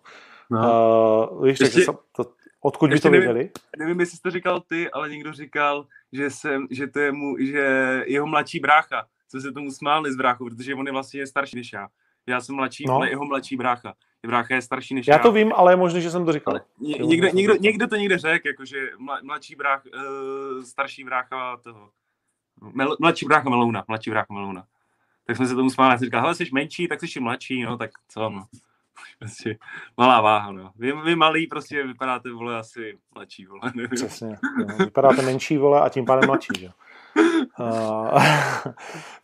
[0.50, 1.29] No.
[1.31, 1.85] Uh, víš, ještě...
[2.12, 2.24] to,
[2.66, 3.38] Odkud by to věděli?
[3.38, 7.12] Nevím, nevím, jestli jsi to říkal ty, ale někdo říkal, že, jsem, že to je
[7.12, 11.26] mu, že jeho mladší brácha, co se tomu smáli z bráchu, protože on je vlastně
[11.26, 11.88] starší než já.
[12.27, 12.95] Já jsem mladší, no.
[12.95, 13.95] ale jeho mladší brácha.
[14.27, 15.15] Brácha je starší než já.
[15.15, 16.61] Já to vím, ale je možné, že jsem to říkal.
[16.81, 18.91] Ně, někdo, někdo, někdo, to někde řekl, jakože
[19.23, 21.91] mladší brách, uh, starší brácha toho.
[22.73, 24.65] Mel, mladší brácha Melouna, mladší brácha Melouna.
[25.27, 27.77] Tak jsme se tomu smáli, já jsem říkal, hele, jsi menší, tak jsi mladší, no,
[27.77, 28.47] tak co, no.
[29.19, 29.59] Prostě
[29.97, 30.73] malá váha, no.
[30.77, 33.73] Vy, vy malý prostě vypadáte, vole, asi mladší, vole.
[33.95, 34.39] Přesně.
[34.59, 34.77] No.
[34.77, 36.71] Vypadáte menší, vole, a tím pádem mladší, že?
[37.61, 38.22] Uh,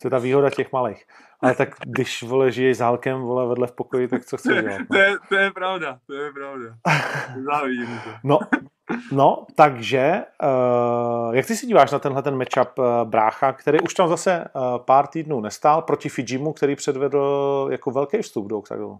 [0.01, 1.05] to je ta výhoda těch malých.
[1.41, 4.81] Ale tak když vole žiješ s Halkem vole vedle v pokoji, tak co chceš dělat?
[4.91, 6.65] To je, to je pravda, to je pravda.
[7.51, 8.09] Závidím to.
[8.23, 8.39] No,
[9.11, 13.93] no takže uh, jak ty si díváš na tenhle ten matchup uh, Brácha, který už
[13.93, 18.99] tam zase uh, pár týdnů nestál proti Fijimu, který předvedl jako velký vstup do Oxagonu.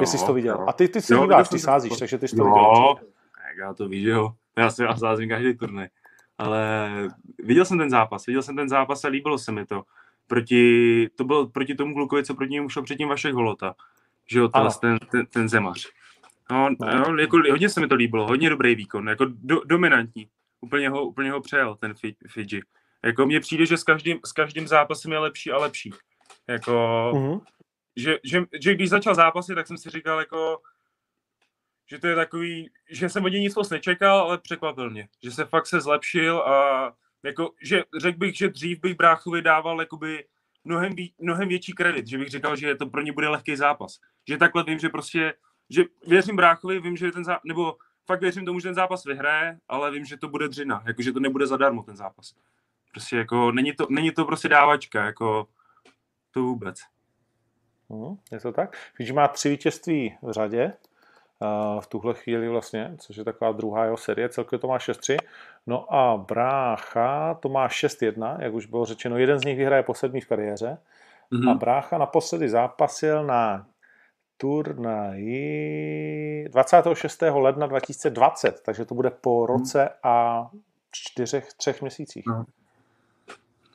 [0.00, 0.64] Jestli jsi to viděl.
[0.68, 2.94] A ty, ty si jo, díváš, ty sázíš, takže ty jsi to jo, viděl.
[3.48, 4.30] Tak já to víš, jo.
[4.58, 5.88] Já si já sázím každý turnaj.
[6.38, 6.90] Ale
[7.38, 9.82] viděl jsem ten zápas, viděl jsem ten zápas a líbilo se mi to.
[10.26, 13.74] Proti, to bylo proti tomu Glukovi, co proti němu šel předtím Vašek Holota.
[14.30, 14.48] Že jo,
[14.80, 15.88] ten, ten, ten zemař.
[16.50, 20.28] No, no, jako, hodně se mi to líbilo, hodně dobrý výkon, jako do, dominantní.
[20.60, 21.94] Úplně ho, úplně ho přejel ten
[22.28, 22.62] Fiji.
[23.04, 25.90] Jako mně přijde, že s každým, s každým zápasem je lepší a lepší.
[26.48, 26.72] Jako,
[27.14, 27.40] mm-hmm.
[27.96, 30.60] že, že, že, když začal zápasy, tak jsem si říkal, jako,
[31.90, 35.30] že to je takový, že jsem od něj nic moc nečekal, ale překvapil mě, že
[35.30, 40.24] se fakt se zlepšil a jako, že řekl bych, že dřív bych Bráchovi dával jakoby
[40.64, 44.00] mnohem, mnohem větší kredit, že bych říkal, že to pro ně bude lehký zápas.
[44.28, 45.34] Že takhle vím, že prostě,
[45.70, 49.58] že věřím Bráchovi, vím, že ten zápas, nebo fakt věřím tomu, že ten zápas vyhraje,
[49.68, 52.34] ale vím, že to bude dřina, jako, že to nebude zadarmo ten zápas.
[52.90, 55.48] Prostě jako, není to, není to prostě dávačka, jako
[56.30, 56.80] to vůbec.
[57.90, 58.76] Hmm, je to tak?
[58.98, 60.72] Víš, má tři vítězství v řadě,
[61.80, 65.16] v tuhle chvíli vlastně, což je taková druhá jeho série, celkově to má 6-3.
[65.66, 69.94] No a Brácha to má 6-1, jak už bylo řečeno, jeden z nich vyhraje po
[69.94, 70.78] sedmý v kariéře.
[71.32, 71.50] Mm-hmm.
[71.50, 73.66] A Brácha naposledy zápasil na
[74.36, 75.68] turnaji
[76.48, 77.22] 26.
[77.22, 79.46] ledna 2020, takže to bude po mhm.
[79.46, 80.46] roce a
[80.90, 82.24] čtyřech, třech měsících.
[82.26, 82.44] No.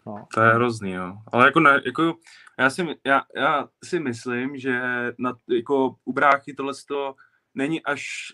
[0.06, 0.26] No.
[0.34, 1.14] To je hrozný, jo.
[1.32, 2.14] Ale jako, ne, jako
[2.60, 4.82] já, si, já, já si myslím, že
[5.18, 7.16] na, jako u bráchy tohle to
[7.56, 8.34] není až,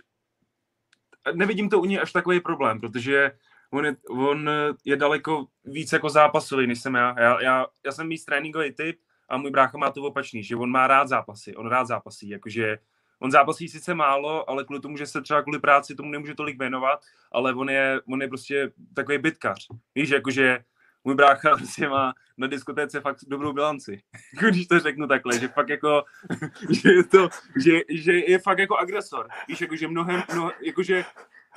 [1.33, 3.31] nevidím to u něj až takový problém, protože
[3.71, 4.49] on je, on
[4.85, 7.15] je daleko víc jako zápasový, než jsem já.
[7.19, 10.69] Já, já, já jsem víc tréninkový typ a můj brácha má to opačný, že on
[10.69, 12.77] má rád zápasy, on rád zápasí, jakože
[13.19, 16.59] on zápasí sice málo, ale kvůli tomu, že se třeba kvůli práci tomu nemůže tolik
[16.59, 16.99] věnovat,
[17.31, 19.67] ale on je, on je prostě takový bytkař.
[19.95, 20.63] Víš, jakože
[21.03, 24.01] můj brácha prostě má na diskotéce fakt dobrou bilanci.
[24.33, 26.03] Jako když to řeknu takhle, že fakt jako,
[26.69, 27.29] že je to,
[27.63, 29.27] že, že je fakt jako agresor.
[29.47, 31.05] Víš, jako, že mnohem, mnohem jakože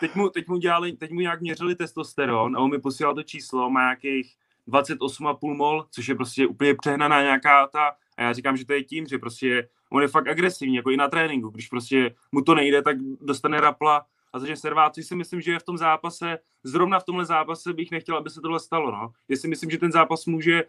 [0.00, 3.22] teď mu, teď mu dělali, teď mu nějak měřili testosteron a on mi posílal to
[3.22, 4.34] číslo, má nějakých
[4.68, 8.84] 28,5 mol, což je prostě úplně přehnaná nějaká ta, a já říkám, že to je
[8.84, 12.54] tím, že prostě on je fakt agresivní, jako i na tréninku, když prostě mu to
[12.54, 16.38] nejde, tak dostane rapla a začne servát, což si myslím, že je v tom zápase,
[16.64, 18.90] zrovna v tomhle zápase bych nechtěl, aby se tohle stalo.
[18.90, 19.12] No.
[19.28, 20.64] Já si myslím, že ten zápas může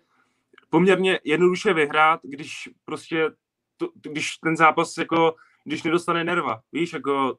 [0.70, 3.32] poměrně jednoduše vyhrát, když prostě,
[3.78, 7.38] to, když ten zápas jako, když nedostane nerva, víš, jako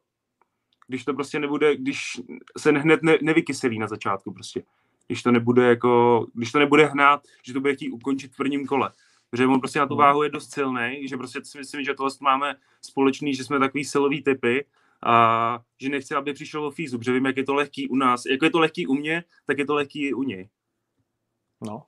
[0.87, 2.21] když to prostě nebude, když
[2.59, 4.63] se hned ne, nevykyselí na začátku prostě.
[5.07, 8.67] Když to nebude jako, když to nebude hnát, že to bude chtít ukončit v prvním
[8.67, 8.93] kole.
[9.31, 12.11] Protože on prostě na tu váhu je dost silný, že prostě si myslím, že tohle
[12.21, 14.65] máme společný, že jsme takový silový typy
[15.05, 18.27] a že nechci, aby přišel o fízu, protože vím, jak je to lehký u nás.
[18.27, 20.49] Jak je to lehký u mě, tak je to lehký i u něj.
[21.67, 21.83] No,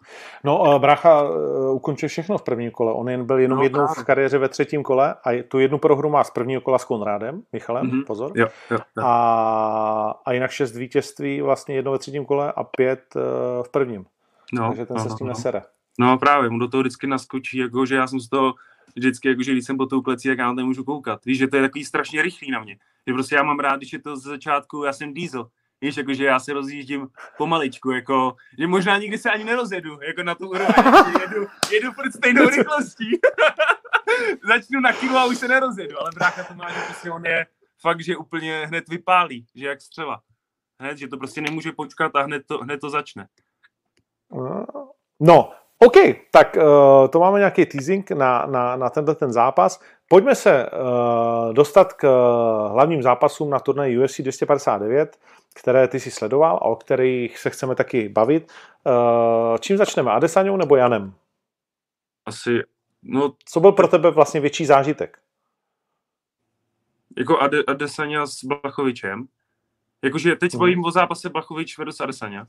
[0.44, 2.92] no Bracha uh, ukončil všechno v prvním kole.
[2.92, 6.10] On jen byl jenom no, jednou v kariéře ve třetím kole a tu jednu prohru
[6.10, 8.04] má z prvního kola s Konrádem, Michalem, mm-hmm.
[8.04, 8.32] pozor.
[8.34, 9.04] Jo, jo, jo.
[9.04, 13.22] A, a jinak šest vítězství vlastně jedno ve třetím kole a pět uh,
[13.62, 14.04] v prvním.
[14.52, 15.32] No, Takže ten no, se s tím no.
[15.32, 15.62] nesere.
[16.00, 18.54] No právě, mu do toho vždycky naskočí, jako, že já jsem z toho
[18.94, 21.24] vždycky, jako, že když jsem po tou klecí, jak já na to nemůžu koukat.
[21.24, 22.78] Víš, že to je takový strašně rychlý na mě.
[23.06, 25.50] Že prostě já mám rád, když je to ze začátku, já jsem diesel.
[25.80, 30.34] Víš, jakože já se rozjíždím pomaličku, jako, že možná nikdy se ani nerozjedu, jako na
[30.34, 30.74] tu úroveň,
[31.20, 33.10] jedu, jedu pod stejnou rychlostí.
[34.48, 37.46] Začnu na kilo a už se nerozjedu, ale brácha to má, že prostě on je
[37.80, 40.22] fakt, že úplně hned vypálí, že jak střela.
[40.80, 43.28] Hned, že to prostě nemůže počkat a hned to, hned to začne.
[45.20, 45.96] No, OK,
[46.30, 49.80] tak uh, to máme nějaký teasing na, na, na tenhle ten zápas.
[50.08, 55.18] Pojďme se uh, dostat k uh, hlavním zápasům na turnaji UFC 259,
[55.54, 58.52] které ty si sledoval a o kterých se chceme taky bavit.
[58.84, 60.10] Uh, čím začneme?
[60.10, 61.14] Adesanou nebo Janem?
[62.26, 62.62] Asi,
[63.02, 63.32] no...
[63.44, 65.18] Co byl pro tebe vlastně větší zážitek?
[67.18, 69.26] Jako Ade, Adesanya s Blachovičem.
[70.04, 70.84] Jakože teď hmm.
[70.84, 72.46] o zápase Blachovič versus Adesanya.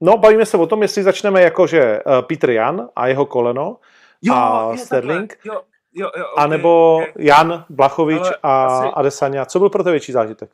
[0.00, 3.76] No, bavíme se o tom, jestli začneme jako, že uh, Peter Jan a jeho koleno
[4.22, 7.12] jo, a jo, Sterling, jo, jo, jo, okay, anebo okay.
[7.18, 8.88] Jan Blachovič Ale a asi...
[8.94, 9.44] Adesanya.
[9.44, 10.50] Co byl pro tebe větší zážitek?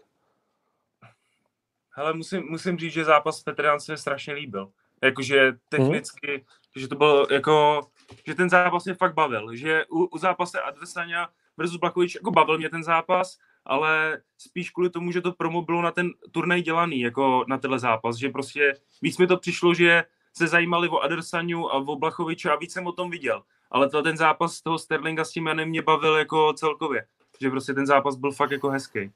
[1.90, 4.68] Hele, musím, musím říct, že zápas Petr Jan se mi strašně líbil.
[5.02, 6.40] Jakože technicky, hmm.
[6.76, 7.80] že to bylo jako,
[8.26, 9.56] že ten zápas mě fakt bavil.
[9.56, 14.90] Že u, u zápase Adesanya versus Blachovič, jako bavil mě ten zápas, ale spíš kvůli
[14.90, 18.74] tomu, že to promo bylo na ten turnaj dělaný, jako na tenhle zápas, že prostě
[19.02, 20.04] víc mi to přišlo, že
[20.36, 23.42] se zajímali o Adersaniu a o Blachoviče a víc jsem o tom viděl.
[23.70, 27.06] Ale to, ten zápas toho Sterlinga s tím Janem mě bavil jako celkově.
[27.40, 29.12] Že prostě ten zápas byl fakt jako hezký.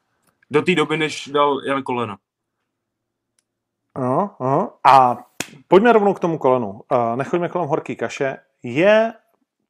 [0.50, 2.16] Do té doby, než dal Jan koleno.
[3.98, 4.72] No, no.
[4.84, 5.18] A
[5.68, 6.82] pojďme rovnou k tomu kolenu.
[7.14, 8.36] Nechoďme kolem horký kaše.
[8.62, 9.12] Je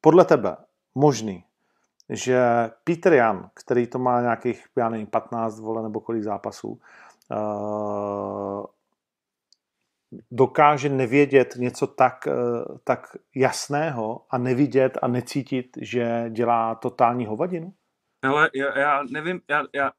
[0.01, 0.57] podle tebe
[0.95, 1.43] možný,
[2.09, 2.39] že
[2.83, 6.81] Peter Jan, který to má nějakých, já nevím, 15 vole nebo kolik zápasů,
[7.31, 8.65] uh,
[10.31, 17.73] dokáže nevědět něco tak, uh, tak jasného a nevidět a necítit, že dělá totální hovadinu?
[18.23, 19.91] Ale já, já nevím, já, já,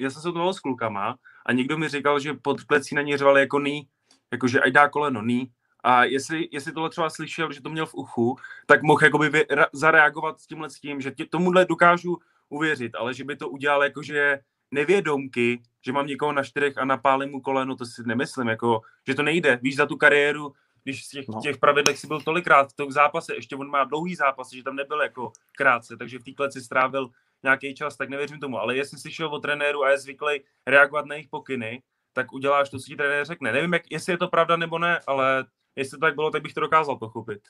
[0.00, 3.18] já jsem se toho s klukama a někdo mi říkal, že pod klecí na ně
[3.18, 3.88] řvali jako ní,
[4.32, 5.52] jakože ať dá koleno ní,
[5.86, 9.46] a jestli, jestli tohle třeba slyšel, že to měl v uchu, tak mohl jakoby vy,
[9.72, 12.18] zareagovat s tímhle s tím, že tě, tomuhle dokážu
[12.48, 14.38] uvěřit, ale že by to udělal jakože
[14.70, 19.14] nevědomky, že mám někoho na čtyřech a napálím mu koleno, to si nemyslím, jako, že
[19.14, 19.58] to nejde.
[19.62, 20.52] Víš, za tu kariéru,
[20.84, 21.40] když v těch, no.
[21.42, 24.76] těch pravidlech si byl tolikrát v tom zápase, ještě on má dlouhý zápas, že tam
[24.76, 27.08] nebyl jako krátce, takže v té kleci strávil
[27.42, 28.58] nějaký čas, tak nevěřím tomu.
[28.58, 32.70] Ale jestli jsi šel od trenéru a je zvyklý reagovat na jejich pokyny, tak uděláš
[32.70, 33.52] to, co ti trenér řekne.
[33.52, 35.44] Nevím, jak, jestli je to pravda nebo ne, ale
[35.76, 37.40] jestli to tak bylo, tak bych to dokázal pochopit.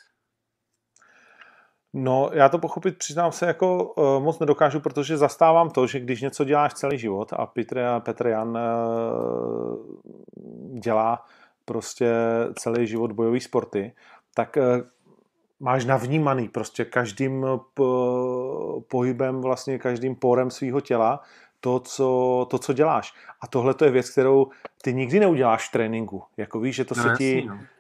[1.98, 6.20] No, já to pochopit, přiznám se, jako uh, moc nedokážu, protože zastávám to, že když
[6.20, 9.76] něco děláš celý život a Petr, Petr Jan uh,
[10.80, 11.24] dělá
[11.64, 12.14] prostě
[12.58, 13.92] celý život bojový sporty,
[14.34, 14.86] tak uh,
[15.60, 21.20] máš navnímaný prostě každým po, pohybem, vlastně každým porem svého těla
[21.60, 23.14] to co, to, co děláš.
[23.40, 24.46] A tohle to je věc, kterou
[24.82, 26.22] ty nikdy neuděláš v tréninku.
[26.36, 27.46] Jako víš, že to no, se jasný, ti...
[27.48, 27.75] No Eh,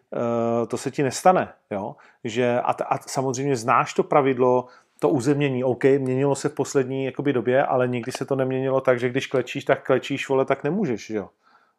[0.68, 1.52] to se ti nestane.
[1.70, 1.96] Jo?
[2.24, 4.66] Že, a, a samozřejmě znáš to pravidlo,
[5.00, 9.00] to uzemnění, OK, měnilo se v poslední jakoby, době, ale nikdy se to neměnilo tak,
[9.00, 11.30] že když klečíš, tak klečíš, vole, tak nemůžeš, jo.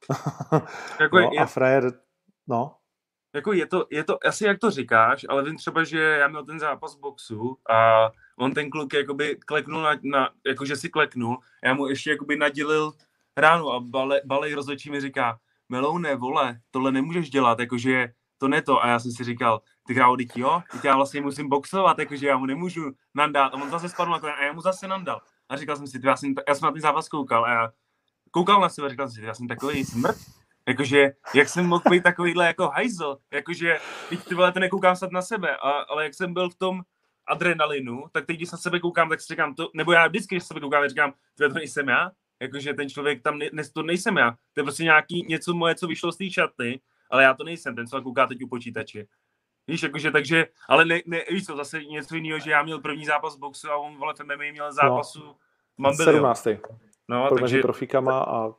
[0.99, 1.91] jako no, je, a frajer,
[2.47, 2.75] no.
[3.35, 6.45] Jako je to, je to, asi jak to říkáš, ale vím třeba, že já měl
[6.45, 8.09] ten zápas boxu a
[8.39, 12.91] on ten kluk jakoby kleknul na, na jakože si kleknul, já mu ještě jakoby nadělil
[13.37, 18.61] ránu a bale, balej rozhodčí mi říká, Meloune, vole, tohle nemůžeš dělat, jakože to ne
[18.61, 18.83] to.
[18.83, 22.27] A já jsem si říkal, ty krávo, teď jo, teď já vlastně musím boxovat, jakože
[22.27, 23.53] já mu nemůžu nandat.
[23.53, 25.21] A on zase spadl na a já mu zase nandal.
[25.49, 27.71] A říkal jsem si, já jsem, já jsem na ten zápas koukal a já
[28.31, 30.17] koukal na sebe, říkal jsem si, já jsem takový smrt,
[30.67, 35.11] Jakože, jak jsem mohl být takovýhle jako hajzl, jakože, teď ty vole, to nekoukám snad
[35.11, 36.81] na sebe, a, ale jak jsem byl v tom
[37.27, 40.43] adrenalinu, tak teď, když na sebe koukám, tak si říkám, to, nebo já vždycky, když
[40.43, 44.31] se sebe koukám, říkám, to nejsem já, jakože ten člověk tam, ne, to nejsem já,
[44.53, 47.75] to je prostě nějaký něco moje, co vyšlo z té šaty ale já to nejsem,
[47.75, 49.05] ten, co kouká teď u počítače.
[49.67, 53.05] Víš, jakože, takže, ale ne, ne, víš co, zase něco jiného, že já měl první
[53.05, 55.35] zápas boxu a on vole v MMA měl zápasu no.
[55.77, 56.13] Mambilio.
[56.13, 56.47] 17.
[57.07, 58.53] No, takže, mezi profíkama a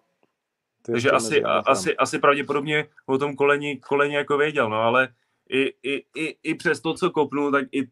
[0.83, 5.09] takže asi, a, asi, asi pravděpodobně o tom koleni, koleni jako věděl, no, ale
[5.49, 7.89] i, i, i, i přes to, co kopnul, tak i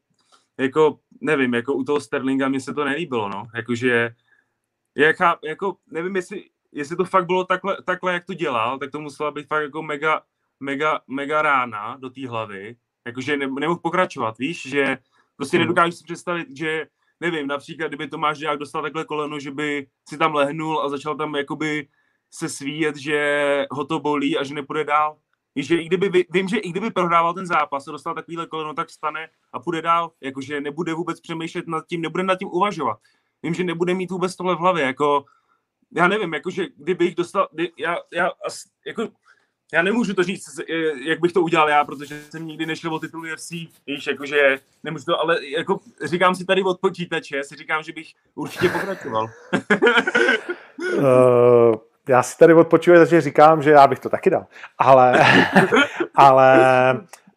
[0.59, 4.14] jako, nevím, jako u toho Sterlinga mi se to nelíbilo, no, jakože,
[4.96, 9.00] jak, jako, nevím, jestli, jestli to fakt bylo takhle, takhle, jak to dělal, tak to
[9.00, 10.22] musela být fakt jako mega,
[10.61, 14.98] mega, mega rána do té hlavy, jakože ne, nemohl pokračovat, víš, že
[15.37, 15.66] prostě hmm.
[15.66, 16.87] nedokážu si představit, že
[17.20, 21.16] nevím, například, kdyby Tomáš Žák dostal takhle koleno, že by si tam lehnul a začal
[21.16, 21.88] tam jakoby
[22.30, 25.18] se svíjet, že ho to bolí a že nepůjde dál.
[25.54, 28.74] Víš, že i kdyby, vím, že i kdyby prohrával ten zápas a dostal takovýhle koleno,
[28.74, 30.12] tak stane a půjde dál.
[30.20, 32.98] Jakože nebude vůbec přemýšlet nad tím, nebude nad tím uvažovat.
[33.42, 35.25] Vím, že nebude mít vůbec tohle v hlavě, jako
[35.92, 38.31] já nevím, jakože kdybych dostal, já, já,
[38.87, 39.09] jako,
[39.72, 40.61] já nemůžu to říct,
[41.05, 43.51] jak bych to udělal já, protože jsem nikdy nešel o titul UFC,
[43.87, 48.07] víš, jakože nemůžu to, ale jako říkám si tady od počítače, si říkám, že bych
[48.35, 49.27] určitě pokračoval.
[50.99, 51.75] uh,
[52.09, 54.46] já si tady od počítače říkám, že já bych to taky dal,
[54.79, 55.27] ale,
[56.14, 56.59] ale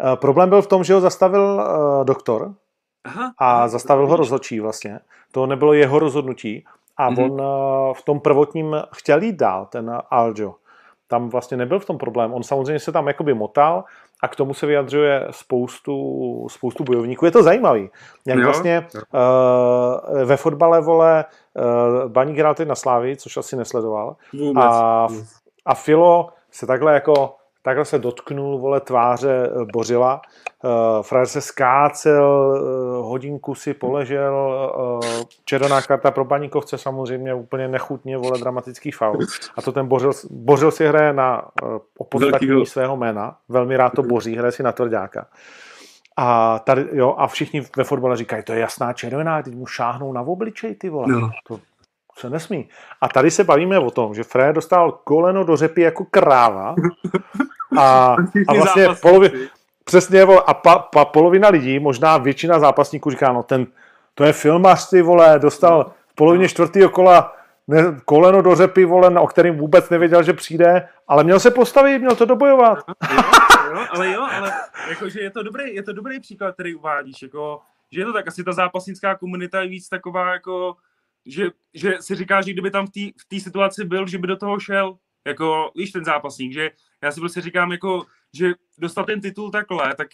[0.03, 2.55] uh, problém byl v tom, že ho zastavil uh, doktor
[3.03, 3.33] Aha.
[3.37, 4.99] a zastavil ho rozhodčí vlastně.
[5.31, 6.65] To nebylo jeho rozhodnutí
[6.97, 7.23] a mm-hmm.
[7.23, 10.55] on uh, v tom prvotním chtěl jít dál, ten Aljo
[11.09, 12.33] tam vlastně nebyl v tom problém.
[12.33, 13.83] On samozřejmě se tam jakoby motal
[14.21, 17.25] a k tomu se vyjadřuje spoustu, spoustu bojovníků.
[17.25, 17.89] Je to zajímavý.
[18.27, 19.01] Jak jo, vlastně jo.
[19.13, 24.15] Uh, ve fotbale, vole, uh, Baník hrál teď na Slávii, což asi nesledoval.
[24.33, 24.65] Vůbec.
[24.65, 25.07] A,
[25.65, 30.21] a Filo se takhle jako takhle se dotknul, vole, tváře eh, Bořila.
[30.63, 37.67] Uh, frajer se skácel, uh, hodinku si poležel, uh, červená karta pro Baníkovce samozřejmě úplně
[37.67, 39.17] nechutně, vole, dramatický faul.
[39.57, 44.03] A to ten Bořil, Bořil si hraje na uh, opodstatnění svého jména, velmi rád to
[44.03, 45.27] boří, hraje si na tvrdáka.
[46.17, 50.13] A, tady, jo, a všichni ve fotbale říkají, to je jasná červená, teď mu šáhnou
[50.13, 51.07] na obličej, ty vole.
[51.07, 51.29] No.
[51.47, 51.59] To
[52.19, 52.69] se nesmí.
[53.01, 56.75] A tady se bavíme o tom, že Fred dostal koleno do řepy jako kráva
[57.77, 58.15] a,
[58.47, 59.31] a vlastně polově,
[59.89, 63.67] Přesně, a pa, pa, polovina lidí, možná většina zápasníků říká, no ten,
[64.15, 67.35] to je filmař, ty vole, dostal v polovině čtvrtého kola
[67.67, 71.99] ne, koleno do řepy, vole, o kterým vůbec nevěděl, že přijde, ale měl se postavit,
[71.99, 72.79] měl to dobojovat.
[73.13, 73.23] Jo,
[73.71, 74.53] jo, ale jo, ale
[74.89, 77.59] jakože je to dobrý, je to dobrý příklad, který uvádíš, jako,
[77.91, 80.75] že je to tak, asi ta zápasnická komunita je víc taková, jako,
[81.25, 84.59] že, že si říká, že kdyby tam v té situaci byl, že by do toho
[84.59, 86.71] šel, jako, víš, ten zápasník, že
[87.03, 90.07] já si prostě říkám, jako, že dostat ten titul takhle, tak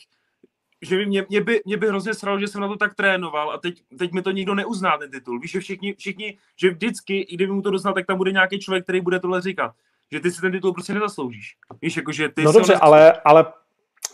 [0.81, 3.57] že mě, mě, by, mě by hrozně sralo, že jsem na to tak trénoval a
[3.57, 5.39] teď, teď mi to nikdo neuzná ten titul.
[5.39, 8.59] Víš, že všichni, všichni, že vždycky, i kdyby mu to dostal, tak tam bude nějaký
[8.59, 9.71] člověk, který bude tohle říkat.
[10.11, 11.55] Že ty si ten titul prostě nezasloužíš.
[11.81, 13.45] Víš, jako, že ty No dobře, ale, ale,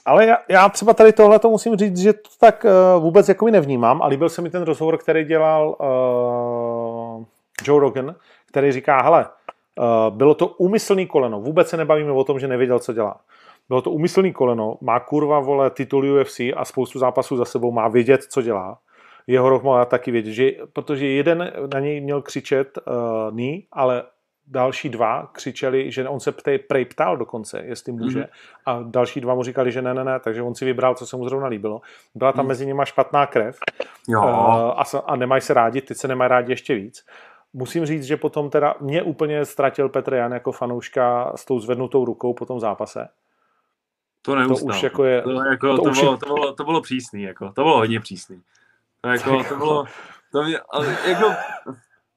[0.05, 3.45] ale já, já, třeba tady tohle to musím říct, že to tak uh, vůbec jako
[3.45, 6.70] mi nevnímám a líbil se mi ten rozhovor, který dělal uh,
[7.67, 8.15] Joe Rogan,
[8.47, 9.25] který říká, hele,
[9.79, 13.21] uh, bylo to úmyslný koleno, vůbec se nebavíme o tom, že nevěděl, co dělá
[13.71, 17.87] bylo to umyslný koleno, má kurva vole titul UFC a spoustu zápasů za sebou, má
[17.87, 18.77] vědět, co dělá.
[19.27, 24.03] Jeho rok má taky vědět, že, protože jeden na něj měl křičet uh, ní, ale
[24.47, 28.19] další dva křičeli, že on se ptej, prej ptal dokonce, jestli může.
[28.19, 28.27] Mm-hmm.
[28.65, 31.17] A další dva mu říkali, že ne, ne, ne, takže on si vybral, co se
[31.17, 31.81] mu zrovna líbilo.
[32.15, 32.47] Byla tam mm.
[32.47, 33.57] mezi nimi špatná krev
[34.07, 34.21] jo.
[34.21, 37.05] Uh, a, a nemají se rádi, teď se nemají rádi ještě víc.
[37.53, 42.05] Musím říct, že potom teda mě úplně ztratil Petr Jan jako fanouška s tou zvednutou
[42.05, 43.07] rukou po tom zápase.
[44.21, 44.67] To neustal.
[44.67, 45.21] To už jako je...
[45.21, 46.17] To, jako, to, to, bylo, je...
[46.17, 48.41] to, bylo, to bylo přísný, jako, to bylo hodně přísný.
[49.01, 49.85] To, jako, to bylo,
[50.31, 51.31] to mě, ale jako,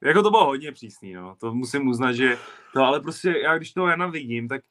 [0.01, 1.35] jako to bylo hodně přísný, no.
[1.39, 2.37] To musím uznat, že
[2.73, 4.61] to, ale prostě já když toho Jana vidím, tak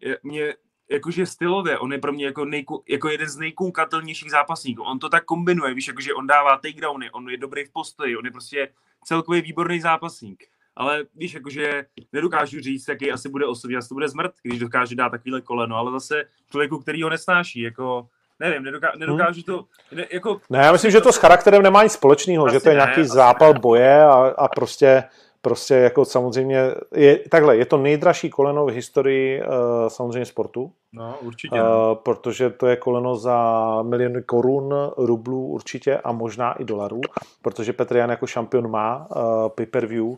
[0.00, 0.54] je, mě,
[0.90, 4.82] jakože stylově, on je pro mě jako, nejku, jako jeden z nejkoukatelnějších zápasníků.
[4.82, 8.24] On to tak kombinuje, víš, jakože on dává takedowny, on je dobrý v postoji, on
[8.24, 8.68] je prostě
[9.04, 10.44] celkově výborný zápasník
[10.76, 14.94] ale víš, jakože nedokážu říct, jaký asi bude osobně, asi to bude zmrt, když dokáže
[14.94, 18.06] dát takovýhle koleno, ale zase člověku, který ho nesnáší, jako
[18.40, 20.40] nevím, nedoká, nedokážu to, ne, jako...
[20.50, 23.04] Ne, já myslím, že to s charakterem nemá nic společného, že to je ne, nějaký
[23.04, 23.58] zápal ne.
[23.58, 25.04] boje a, a prostě
[25.42, 29.46] prostě jako samozřejmě, je, takhle, je to nejdražší koleno v historii uh,
[29.88, 30.72] samozřejmě sportu.
[30.92, 31.62] No, určitě.
[31.62, 37.00] Uh, protože to je koleno za miliony korun, rublů určitě a možná i dolarů,
[37.42, 40.16] protože Petr Jan jako šampion má uh, pay-per-view uh,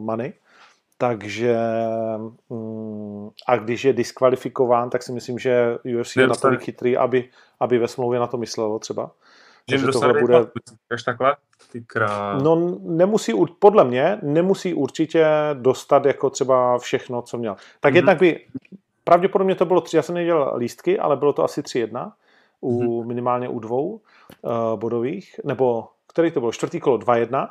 [0.00, 0.32] money.
[0.98, 1.56] Takže
[2.48, 7.28] um, a když je diskvalifikován, tak si myslím, že UFC je natolik chytrý, aby,
[7.60, 9.10] aby ve smlouvě na to myslelo třeba.
[9.68, 10.46] Že tohle bude...
[10.90, 11.36] Až takhle?
[11.72, 11.84] Ty
[12.42, 17.56] No nemusí, podle mě, nemusí určitě dostat jako třeba všechno, co měl.
[17.80, 17.96] Tak mm-hmm.
[17.96, 18.46] jednak by,
[19.04, 22.12] pravděpodobně to bylo tři, já jsem nedělal lístky, ale bylo to asi 3-1,
[22.60, 23.06] u, mm-hmm.
[23.06, 24.00] minimálně u dvou uh,
[24.76, 27.48] bodových, nebo který to bylo, čtvrtý kolo 2-1,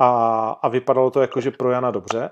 [0.00, 2.30] a, a vypadalo to jako, že pro Jana dobře.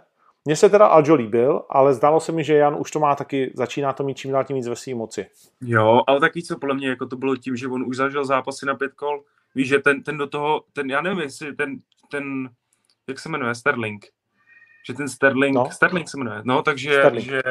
[0.48, 3.52] Mně se teda Aljo líbil, ale zdálo se mi, že Jan už to má taky,
[3.54, 5.26] začíná to mít čím dál tím víc ve své moci.
[5.60, 8.66] Jo, ale taky co podle mě, jako to bylo tím, že on už zažil zápasy
[8.66, 9.22] na pět kol,
[9.54, 11.78] víš, že ten, ten do toho, ten, já nevím, jestli ten,
[12.10, 12.50] ten,
[13.08, 14.06] jak se jmenuje, Sterling,
[14.86, 15.70] že ten Sterling, no.
[15.70, 17.24] Sterling se jmenuje, no, takže, Sterling.
[17.24, 17.42] že,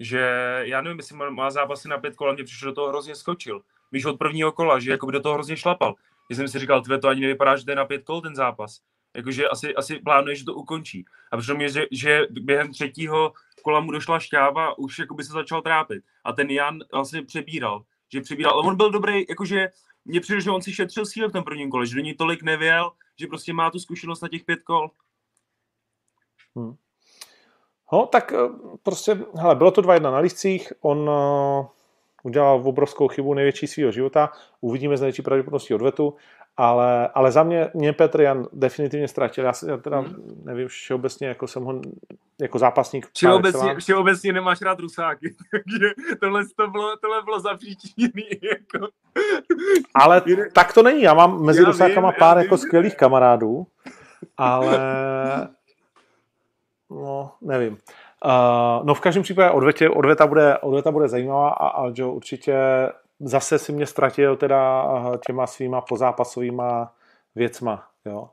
[0.00, 0.20] že
[0.62, 3.60] já nevím, jestli má zápasy na pět kol, a mě přišlo do toho hrozně skočil.
[3.92, 5.94] Víš, od prvního kola, že jako by do toho hrozně šlapal.
[6.30, 8.80] Já jsem si říkal, tvé to ani nevypadá, že je na pět kol ten zápas
[9.16, 11.04] jakože asi, asi plánuje, že to ukončí.
[11.32, 15.62] A přitom je, že, že během třetího kola mu došla šťáva, už jakoby se začal
[15.62, 16.04] trápit.
[16.24, 19.68] A ten Jan vlastně přebíral, že přebíral, ale on byl dobrý, jakože
[20.04, 22.42] mně přijde, že on si šetřil síly v tom prvním kole, že do ní tolik
[22.42, 24.90] nevěl, že prostě má tu zkušenost na těch pět kol.
[26.56, 26.74] Hmm.
[27.92, 28.36] No, tak eh,
[28.82, 31.66] prostě, hele, bylo to 2-1 na liscích, on uh,
[32.22, 36.16] udělal obrovskou chybu, největší svého života, uvidíme z největší pravděpodobností odvetu
[36.56, 39.44] ale, ale za mě, mě Petr Jan definitivně ztratil.
[39.44, 40.42] Já, já teda hmm.
[40.44, 41.80] nevím, všeobecně jako jsem ho
[42.40, 43.08] jako zápasník.
[43.14, 48.28] Všeobecně, všeobecně nemáš rád rusáky, takže tohle, to bylo, tohle bylo zapříčiněný.
[48.42, 48.88] Jako.
[49.94, 51.02] Ale tak to není.
[51.02, 52.58] Já mám mezi já rusákama vím, pár jako vím.
[52.58, 53.66] skvělých kamarádů,
[54.36, 54.78] ale
[56.90, 57.78] no, nevím.
[58.24, 62.56] Uh, no v každém případě odvětě, odvěta, bude, odvěta bude zajímavá a Aljo určitě
[63.20, 66.92] zase si mě ztratil teda eh, těma svýma pozápasovýma
[67.34, 68.30] věcma, jo.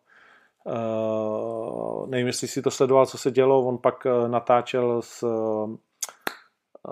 [0.65, 5.23] Uh, nevím, jestli si to sledoval, co se dělo, on pak uh, natáčel s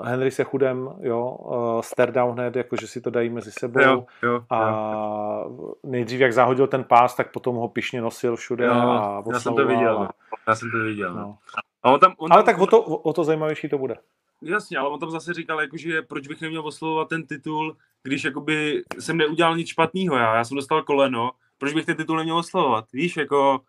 [0.03, 4.05] Henry se chudem, jo, uh, stare down hned, jakože si to dají mezi sebou jo,
[4.24, 5.74] jo, a jo.
[5.84, 9.55] nejdřív jak zahodil ten pás, tak potom ho pišně nosil všude jo, a já jsem
[9.55, 10.09] to viděl, a...
[10.47, 11.13] já jsem to viděl.
[11.13, 11.38] No.
[11.84, 13.95] A on tam, on Ale tam, tak o to, o to zajímavější to bude.
[14.44, 18.84] Jasně, ale on tam zase říkal, jakože proč bych neměl oslovovat ten titul, když jakoby
[19.00, 22.92] jsem neudělal nic špatného já, já jsem dostal koleno, proč bych ten titul neměl oslovovat,
[22.94, 23.62] víš, jako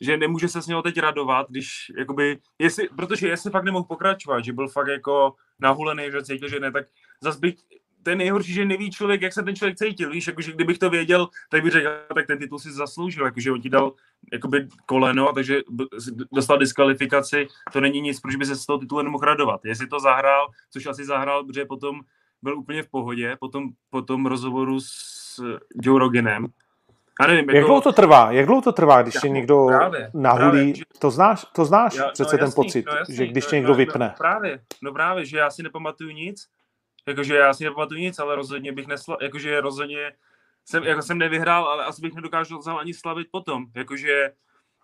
[0.00, 4.44] že nemůže se s něho teď radovat, když, jakoby, jestli, protože jestli fakt nemohl pokračovat,
[4.44, 6.86] že byl fakt jako nahulený, že cítil, že ne, tak
[7.22, 7.54] zase bych,
[8.06, 10.90] to je nejhorší, že neví člověk, jak se ten člověk cítil, víš, jakože kdybych to
[10.90, 13.92] věděl, tak bych řekl, tak ten titul si zasloužil, jakože on ti dal
[14.32, 15.60] jakoby koleno, takže
[16.32, 19.64] dostal diskvalifikaci, to není nic, proč by se z toho titulu nemohl radovat.
[19.64, 22.00] Jestli to zahrál, což asi zahrál, protože potom
[22.42, 26.46] byl úplně v pohodě, potom, potom rozhovoru s Joe Roganem,
[27.20, 27.56] já nevím, jako...
[27.56, 28.32] Jak dlouho to trvá?
[28.32, 30.50] Jak dlouho to trvá, když tě někdo právě, nahulí?
[30.50, 30.84] Právě, že...
[30.98, 33.56] To znáš, to znáš já, přece no, ten jasný, pocit, no, jasný, že když tě
[33.56, 34.06] někdo no, vypne.
[34.06, 36.46] No, právě, no právě, že já si nepamatuju nic,
[37.08, 40.12] jakože já si nepamatuju nic, ale rozhodně bych nesla, jakože rozhodně
[40.64, 44.30] jsem, jako jsem nevyhrál, ale asi bych nedokázal ani slavit potom, jakože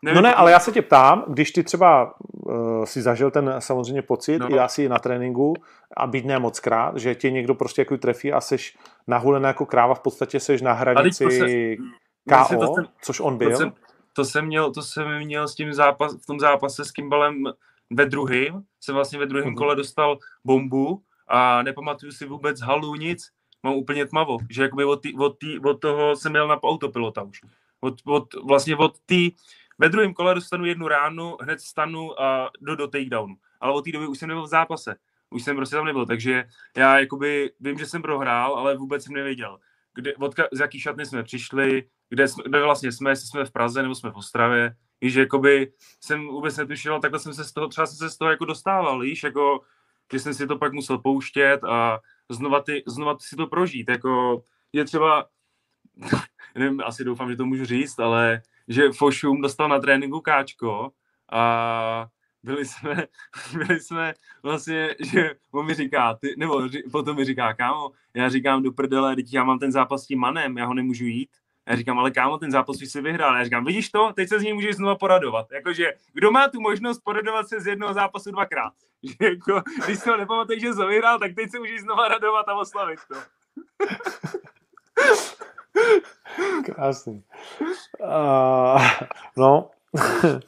[0.05, 3.55] Nevím, no ne, ale já se tě ptám, když ty třeba uh, si zažil ten
[3.59, 4.51] samozřejmě pocit, no.
[4.55, 5.55] i asi na tréninku,
[5.97, 9.66] a být ne moc krát, že tě někdo prostě jako trefí a seš nahulená jako
[9.66, 11.77] kráva, v podstatě seš na hranici
[12.29, 13.51] KO, to jsem, což on byl.
[13.51, 13.73] To jsem,
[14.12, 17.45] to jsem, měl, to jsem měl s tím zápas, v tom zápase s Kimbalem
[17.93, 19.59] ve druhém, jsem vlastně ve druhém mm-hmm.
[19.59, 21.03] kole dostal bombu
[21.33, 23.30] a nepamatuju si vůbec halu nic,
[23.62, 27.22] mám úplně tmavo, že jakoby od, tý, od, tý, od toho jsem měl na autopilota
[27.22, 27.41] už.
[27.80, 29.30] Od, od, vlastně od tý,
[29.78, 33.35] ve druhém kole dostanu jednu ránu, hned stanu a do, do takedownu.
[33.61, 34.97] Ale od té doby už jsem nebyl v zápase.
[35.30, 36.45] Už jsem prostě tam nebyl, takže
[36.76, 39.59] já jakoby vím, že jsem prohrál, ale vůbec jsem nevěděl,
[39.95, 43.51] kde, od, z jaký šatny jsme přišli, kde, jsme, kde vlastně jsme, jestli jsme v
[43.51, 47.68] Praze nebo jsme v Ostravě, víš, jakoby jsem vůbec netušil, takhle jsem se z toho,
[47.68, 49.61] třeba jsem se z toho jako dostával, víš, jako,
[50.13, 54.43] že jsem si to pak musel pouštět a znova, ty, znova si to prožít, jako
[54.73, 55.27] je třeba,
[56.55, 60.91] nevím, asi doufám, že to můžu říct, ale že Fošum dostal na tréninku káčko
[61.33, 62.07] a
[62.43, 63.07] byli jsme,
[63.59, 68.63] byli jsme vlastně, že on mi říká, ty, nebo potom mi říká, kámo, já říkám
[68.63, 71.31] do prdele, teď já mám ten zápas s tím manem, já ho nemůžu jít,
[71.69, 73.37] já říkám, ale kámo, ten zápas už si vyhrál.
[73.37, 75.53] Já říkám, vidíš to, teď se z něj můžeš znova poradovat.
[75.53, 78.73] Jakože, kdo má tu možnost poradovat se z jednoho zápasu dvakrát?
[79.03, 82.49] Že jako, když si ho nepamatuješ, že jsi vyhrál, tak teď se můžeš znova radovat
[82.49, 83.15] a oslavit to.
[86.65, 87.25] Krásný.
[88.01, 88.83] Uh,
[89.37, 89.71] no,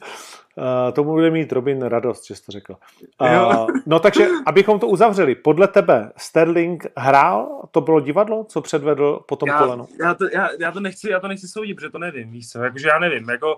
[0.57, 2.75] Uh, tomu bude mít Robin radost, že jsi to řekl.
[3.21, 9.19] Uh, no takže, abychom to uzavřeli, podle tebe Sterling hrál, to bylo divadlo, co předvedl
[9.27, 9.87] po tom já, kolenu?
[9.99, 12.63] Já to, já, já, to nechci, já to nechci soudit, protože to nevím, víš co,
[12.63, 13.57] jakože já nevím, jako,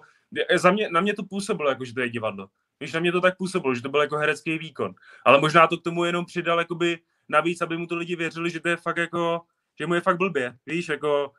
[0.56, 2.48] za mě, na mě to působilo, jako, že to je divadlo.
[2.80, 4.94] Víš, na mě to tak působilo, že to byl jako herecký výkon.
[5.26, 8.60] Ale možná to k tomu jenom přidal, jakoby, navíc, aby mu to lidi věřili, že
[8.60, 9.42] to je fakt jako,
[9.80, 11.32] že mu je fakt blbě, víš, jako,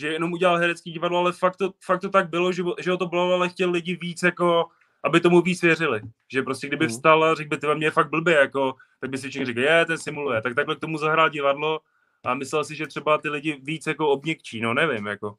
[0.00, 2.96] že jenom udělal herecký divadlo, ale fakt to, fakt to tak bylo, že, že ho
[2.96, 4.66] to bylo, ale chtěl lidi víc jako
[5.06, 6.00] aby tomu víc věřili.
[6.32, 6.92] Že prostě kdyby mhm.
[6.92, 9.60] vstal a řekl by, ty mě je fakt blbě, jako, tak by si všichni řekl,
[9.60, 10.42] je, ten simuluje.
[10.42, 11.78] Tak takhle k tomu zahrál divadlo
[12.24, 15.34] a myslel si, že třeba ty lidi víc jako obněkčí, no nevím, jako.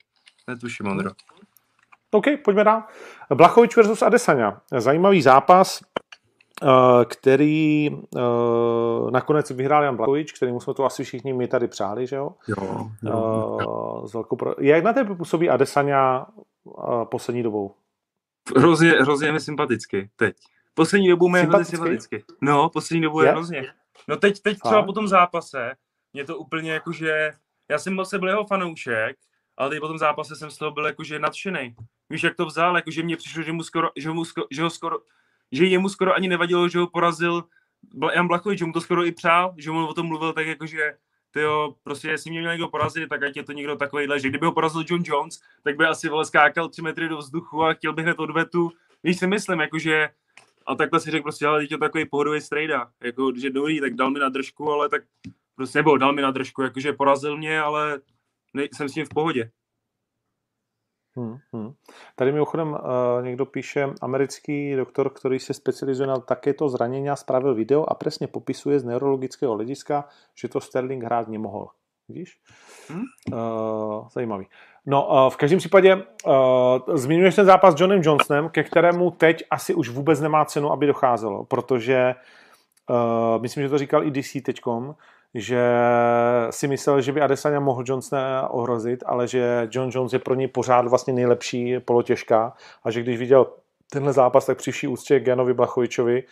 [0.48, 1.12] Netuším, Ondro.
[2.12, 2.84] OK, pojďme dál.
[3.34, 4.62] Blachovič versus Adesanya.
[4.78, 5.82] Zajímavý zápas,
[6.64, 8.22] eh, který eh,
[9.12, 12.32] nakonec vyhrál Jan Blachovič, kterýmu jsme to asi všichni my tady přáli, že jo?
[12.48, 12.90] Jo.
[13.04, 13.58] jo,
[14.14, 14.24] jo.
[14.24, 14.56] pro...
[14.60, 16.26] Jak na tebe působí Adesanya
[17.10, 17.74] poslední dobou?
[18.56, 20.36] Hrozně, hrozně mi sympaticky teď.
[20.74, 22.24] Poslední dobu mi je hrozně sympaticky.
[22.42, 23.74] No, poslední dobu je, je hrozně.
[24.08, 25.76] No teď, teď třeba po tom zápase,
[26.14, 27.32] mě to úplně jako, že
[27.70, 29.18] já jsem moc byl jeho fanoušek,
[29.58, 31.76] ale teď po tom zápase jsem z toho byl jakože nadšený.
[32.10, 34.70] Víš, jak to vzal, jakože mně přišlo, že mu skoro, že, mu skoro, že ho
[34.70, 34.98] skoro,
[35.52, 37.44] že jemu skoro ani nevadilo, že ho porazil
[38.14, 40.98] Jan Blachovič, že mu to skoro i přál, že mu o tom mluvil tak jakože
[41.42, 44.46] jo, prostě jestli mě měl někdo porazit, tak ať je to někdo takovýhle, že kdyby
[44.46, 47.94] ho porazil John Jones, tak by asi vole skákal tři metry do vzduchu a chtěl
[47.94, 48.72] by hned odvetu.
[49.04, 50.10] Víš, si myslím, jakože
[50.68, 53.94] a takhle si řekl prostě, ale teď je takový pohodový strejda, jako, že dobrý, tak
[53.94, 55.04] dal mi na držku, ale tak
[55.56, 58.00] prostě, nebo dal mi na držku, jakože porazil mě, ale
[58.54, 59.52] ne, jsem s ním v pohodě.
[61.18, 61.74] Hmm, hmm.
[62.16, 62.78] Tady mimochodem uh,
[63.26, 68.80] někdo píše, americký doktor, který se specializuje na takéto zranění, spravil video a přesně popisuje
[68.80, 70.06] z neurologického hlediska,
[70.36, 71.68] že to Sterling hrát nemohl.
[72.10, 72.38] Vidíš?
[72.90, 73.04] Hmm?
[73.34, 74.48] Uh, zajímavý.
[74.86, 76.34] No, uh, v každém případě uh,
[76.94, 80.88] zmiňuješ ten zápas s Johnem Johnsonem, ke kterému teď asi už vůbec nemá cenu, aby
[80.88, 82.16] docházelo, protože
[82.90, 84.96] uh, myslím, že to říkal i DC teďkom,
[85.34, 85.64] že
[86.50, 90.48] si myslel, že by Adesanya mohl Johnsona ohrozit, ale že John Jones je pro něj
[90.48, 92.54] pořád vlastně nejlepší polotěžka
[92.84, 93.48] a že když viděl
[93.92, 96.24] tenhle zápas, tak při vší úctě k Janovi Blachovičovi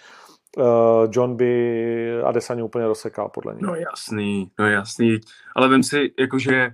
[0.57, 0.65] uh,
[1.11, 3.61] John by Adesanya úplně rozsekal, podle něj.
[3.61, 5.19] No jasný, no jasný,
[5.55, 6.71] ale vem si, jakože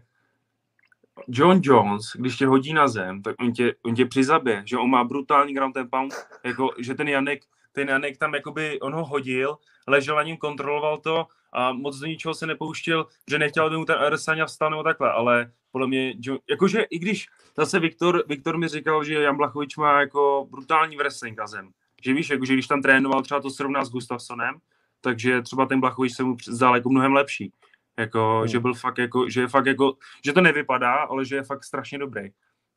[1.27, 4.89] John Jones, když tě hodí na zem, tak on tě, on tě přizabije, že on
[4.89, 6.13] má brutální ground and pound,
[6.43, 7.41] jako, že ten Janek,
[7.71, 9.57] ten Janek tam jakoby, on ho hodil,
[9.87, 13.85] ležel na ním, kontroloval to a moc do ničeho se nepouštěl, že nechtěl, aby mu
[13.85, 16.13] ten Adesanya vstal nebo takhle, ale podle mě,
[16.49, 17.27] jakože i když
[17.57, 21.69] zase Viktor, Viktor mi říkal, že Jan Blachovič má jako brutální wrestling a zem.
[22.03, 24.55] Že víš, jakože když tam trénoval, třeba to srovná s Gustafsonem,
[25.01, 27.51] takže třeba ten Blachovič se mu zdál jako mnohem lepší.
[27.99, 28.47] Jako, hmm.
[28.47, 31.63] že byl fakt jako, že je fakt jako, že to nevypadá, ale že je fakt
[31.63, 32.29] strašně dobrý.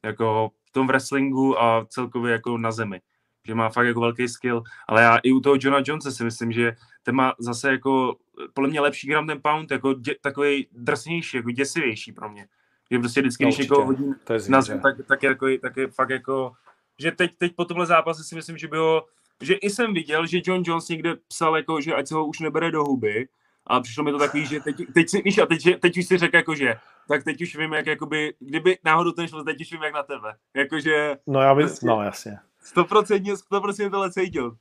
[0.05, 3.01] Jako v tom wrestlingu a celkově jako na zemi.
[3.47, 4.63] Že má fakt jako velký skill.
[4.89, 8.17] Ale já i u toho Johna Jonesa si myslím, že ten má zase jako
[8.55, 12.47] podle mě lepší gram ten pound, jako dě, takový drsnější, jako děsivější pro mě.
[12.91, 14.05] Že prostě vždycky, no, když někoho hodí
[14.49, 16.53] na zem, tak, tak, je jako, tak je fakt jako,
[16.99, 19.07] že teď, teď po tomhle zápase si myslím, že bylo,
[19.41, 22.41] že i jsem viděl, že John Jones někde psal, jako, že ať se ho už
[22.41, 23.29] nebere do huby,
[23.67, 26.19] a přišlo mi to takový, že teď, teď si, víš, a teď, teď už si
[26.19, 26.75] řekl, jako, že
[27.09, 30.03] tak teď už vím, jak jakoby, kdyby náhodou ten šel, teď už vím, jak na
[30.03, 30.35] tebe.
[30.55, 31.17] Jakože...
[31.27, 32.39] No já bych, prostě, no jasně.
[32.77, 34.57] 100%, 100% tohle cítil.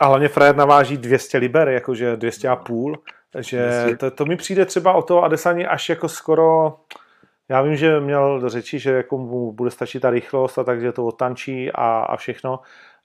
[0.00, 2.98] A hlavně Fred naváží 200 liber, jakože 200 a půl,
[3.38, 6.76] že to, to mi přijde třeba o to Adesani až jako skoro,
[7.48, 10.92] já vím, že měl do řeči, že jako mu bude stačit ta rychlost a takže
[10.92, 12.60] to otančí a, a všechno,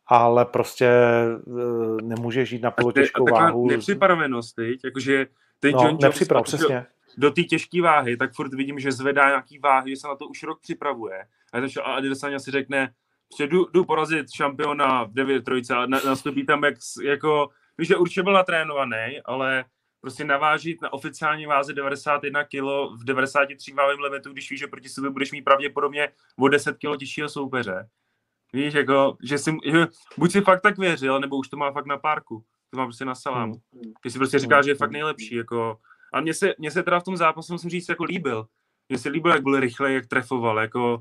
[0.08, 3.68] ale prostě e, nemůže žít na polotěžkou váhu.
[3.68, 5.26] Nepřipravenost, teď, jakože
[5.60, 6.86] teď no, John nepřiprav, přesně.
[7.18, 10.16] Do, do té těžké váhy, tak furt vidím, že zvedá nějaký váhy, že se na
[10.16, 11.26] to už rok připravuje.
[11.54, 12.94] A, to, a Adesanya si řekne,
[13.38, 17.96] že jdu, jdu porazit šampiona v 9 trojce a nastupí tam jak, jako, víš, že
[17.96, 19.66] určitě byl natrénovaný, ale
[20.02, 22.62] prostě navážit na oficiální váze 91 kg
[23.00, 26.10] v 93 váhovém limitu, když víš, že proti sobě budeš mít pravděpodobně
[26.40, 27.90] o 10 kg těžšího soupeře.
[28.54, 31.86] Víš, jako, že si, že buď si fakt tak věřil, nebo už to má fakt
[31.86, 32.44] na párku.
[32.70, 33.54] To má prostě na salámu.
[33.54, 33.94] Hmm.
[34.02, 35.36] Když si prostě říká, že je fakt nejlepší.
[35.36, 35.78] Jako,
[36.14, 38.48] a mně se, mně se teda v tom zápasu, musím říct, jako líbil.
[38.90, 40.60] Mně se líbil, jak byl rychle, jak trefoval.
[40.60, 41.00] Jako,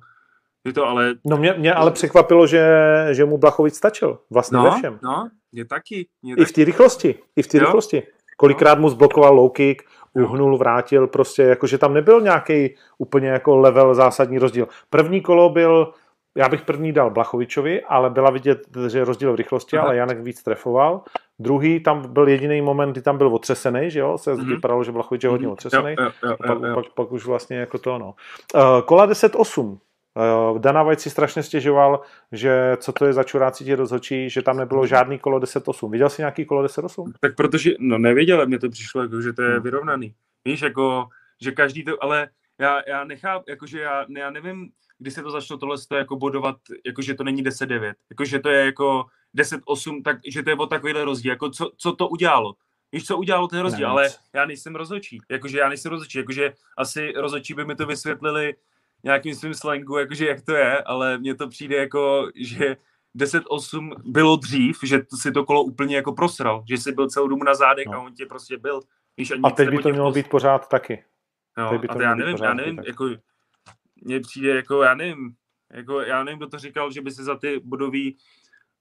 [0.64, 1.14] je to ale...
[1.24, 2.66] No mě, mě ale překvapilo, že,
[3.12, 4.18] že mu Blachovic stačil.
[4.30, 4.98] Vlastně no, ve všem.
[5.02, 6.08] No, je taky.
[6.22, 7.14] Je I v té rychlosti.
[7.36, 8.02] I v té rychlosti.
[8.36, 9.82] Kolikrát mu zblokoval low kick,
[10.14, 14.68] uhnul, vrátil, prostě jakože tam nebyl nějaký úplně jako level zásadní rozdíl.
[14.90, 15.92] První kolo byl,
[16.36, 18.58] já bych první dal Blachovičovi, ale byla vidět,
[18.88, 19.86] že je rozdíl v rychlosti, Aha.
[19.86, 21.02] ale Janek víc trefoval.
[21.38, 24.48] Druhý, tam byl jediný moment, kdy tam byl otřesený, že jo, se mm-hmm.
[24.48, 25.52] vypadalo, že Blachovič je hodně mhm.
[25.52, 25.90] otřesený.
[25.98, 26.74] Jo, jo, jo, jo, jo.
[26.74, 28.14] Pak, pak, pak, už vlastně jako to, no.
[28.54, 29.78] Uh, kola 10-8.
[30.16, 32.00] Uh, Dana White si strašně stěžoval,
[32.32, 35.90] že co to je za čurácí tě rozhočí, že tam nebylo žádný kolo 10-8.
[35.90, 37.12] Viděl jsi nějaký kolo 10-8?
[37.20, 39.62] Tak protože, no nevěděl, mně to přišlo, jako, že to je hmm.
[39.62, 40.14] vyrovnaný.
[40.44, 41.08] Víš, jako,
[41.42, 45.58] že každý to, ale já, já nechápu, jakože já, já nevím, kdy se to začalo
[45.58, 46.56] tohle to jako bodovat,
[46.86, 49.04] jakože to není 10-9, jakože to je jako
[49.36, 52.54] 10-8, tak, že to je o takovýhle rozdíl, jako co, co to udělalo.
[52.92, 56.52] Víš, co udělalo ten rozdíl, ne, ale já nejsem rozhodčí, jakože já nejsem rozhodčí, jakože
[56.78, 58.54] asi rozhodčí by mi to vysvětlili
[59.04, 62.76] nějakým svým slangu, jakože jak to je, ale mně to přijde jako, že
[63.16, 67.44] 10-8 bylo dřív, že si to kolo úplně jako prosral, že jsi byl celou dobu
[67.44, 67.92] na zádech no.
[67.92, 68.80] a on tě prostě byl.
[69.16, 71.04] Víš, a, a teď by to mělo být pořád taky.
[71.58, 73.08] No, teď by to a to já nevím, já nevím, jako,
[74.02, 75.34] mně přijde jako, já nevím,
[75.72, 78.16] jako, já nevím, kdo to říkal, že by se za ty budový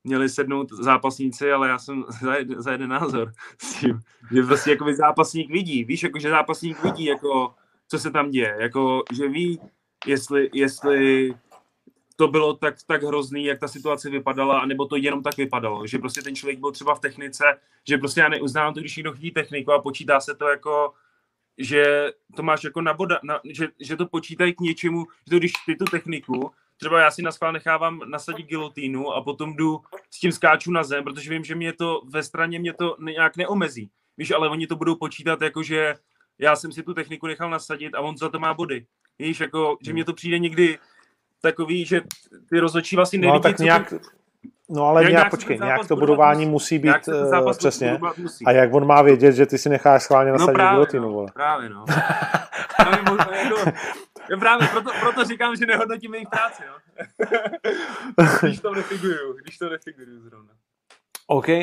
[0.03, 3.99] měli sednout zápasníci, ale já jsem za, jeden, za jeden názor s tím,
[4.31, 7.55] že prostě jako zápasník vidí, víš, jako že zápasník vidí, jako
[7.87, 9.59] co se tam děje, jako že ví,
[10.05, 11.33] jestli, jestli
[12.15, 15.99] to bylo tak, tak hrozný, jak ta situace vypadala, anebo to jenom tak vypadalo, že
[15.99, 17.43] prostě ten člověk byl třeba v technice,
[17.87, 20.93] že prostě já neuznávám to, když někdo chytí techniku a počítá se to jako,
[21.57, 25.39] že to máš jako na boda, na, že, že to počítají k něčemu, že to
[25.39, 29.81] když ty tu techniku, třeba já si na schvál nechávám nasadit gilotínu a potom jdu
[30.11, 33.37] s tím skáču na zem, protože vím, že mě to ve straně mě to nějak
[33.37, 33.89] neomezí.
[34.17, 35.95] Víš, ale oni to budou počítat jako, že
[36.39, 38.85] já jsem si tu techniku nechal nasadit a on za to má body.
[39.19, 40.79] Víš, jako, že mě to přijde někdy
[41.41, 42.01] takový, že
[42.49, 43.99] ty rozhodčí vlastně nevidí, no, tak nějak, ty...
[44.69, 47.99] No ale nějak, nějak počkej, nějak to budování musí být uh, přesně.
[48.17, 48.45] Musí.
[48.45, 51.27] A jak on má vědět, že ty si necháš schválně na no právě, no, vole.
[51.33, 51.85] Právě, no.
[52.85, 53.71] no jako,
[54.39, 56.75] právě proto, proto, říkám, že nehodnotím jejich práci, no.
[58.41, 60.53] když to nefiguruju, když to nefiguruju zrovna.
[61.27, 61.47] OK.
[61.47, 61.55] Uh,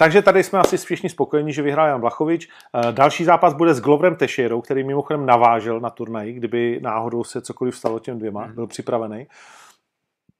[0.00, 2.48] takže tady jsme asi všichni spokojení, že vyhrál Jan Blachovič.
[2.48, 7.42] Eh, další zápas bude s Gloverem Tešerou, který mimochodem navážel na turnaji, kdyby náhodou se
[7.42, 8.54] cokoliv stalo těm dvěma, hmm.
[8.54, 9.26] byl připravený.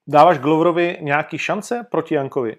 [0.06, 2.56] Dáváš Gloverovi nějaký šance proti Jankovi?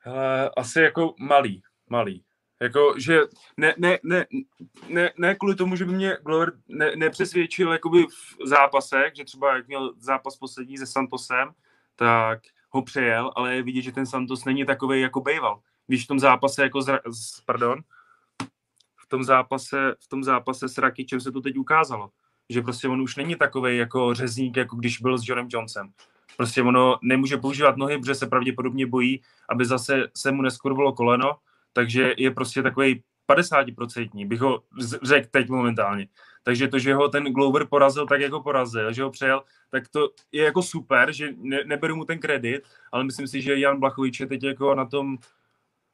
[0.00, 2.24] Hele, asi jako malý, malý.
[2.60, 3.20] Jako, že
[3.56, 4.26] ne, ne, ne,
[4.88, 9.56] ne, ne kvůli tomu, že by mě Glover ne, nepřesvědčil jakoby v zápasech, že třeba
[9.56, 11.48] jak měl zápas poslední se Santosem,
[11.96, 12.40] tak
[12.72, 15.60] ho přejel, ale je vidět, že ten Santos není takový jako bejval.
[15.86, 17.78] Když v tom zápase jako z, pardon,
[18.96, 22.10] v tom zápase, v tom zápase s Rakičem se to teď ukázalo,
[22.48, 25.92] že prostě on už není takový jako řezník, jako když byl s Johnem Johnsonem.
[26.36, 31.36] Prostě ono nemůže používat nohy, protože se pravděpodobně bojí, aby zase se mu neskurvalo koleno,
[31.72, 34.62] takže je prostě takový 50% bych ho
[35.02, 36.08] řekl teď momentálně.
[36.42, 40.10] Takže to, že ho ten Glover porazil tak, jako porazil, že ho přejel, tak to
[40.32, 42.62] je jako super, že ne, neberu mu ten kredit,
[42.92, 45.18] ale myslím si, že Jan Blachovič je teď jako na tom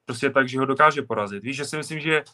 [0.04, 1.42] prostě tak, že ho dokáže porazit.
[1.42, 2.24] Víš, že si myslím, že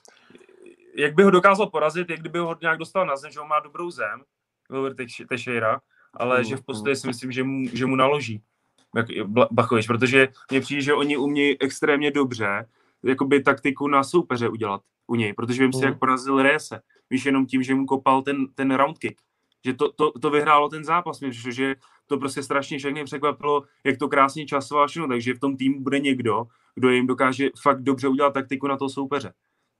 [0.95, 3.61] jak by ho dokázal porazit, jak kdyby ho nějak dostal na zem, že on má
[3.61, 4.23] dobrou zem,
[4.69, 4.95] Glover
[5.29, 5.81] Teixeira,
[6.15, 6.97] ale mm, že v podstatě mm.
[6.97, 8.43] si myslím, že mu, že mu naloží
[9.51, 12.67] Bachovič, protože mně přijde, že oni umějí extrémně dobře
[13.05, 15.85] jakoby taktiku na soupeře udělat u něj, protože vím si, mm.
[15.85, 16.81] jak porazil Rese.
[17.11, 19.21] Víš, jenom tím, že mu kopal ten, ten round kick.
[19.65, 21.75] Že to, to, to vyhrálo ten zápas, mě že
[22.07, 26.01] to prostě strašně všechny překvapilo, jak to krásně časoval všechno, takže v tom týmu bude
[26.01, 26.45] někdo,
[26.75, 29.33] kdo jim dokáže fakt dobře udělat taktiku na toho soupeře.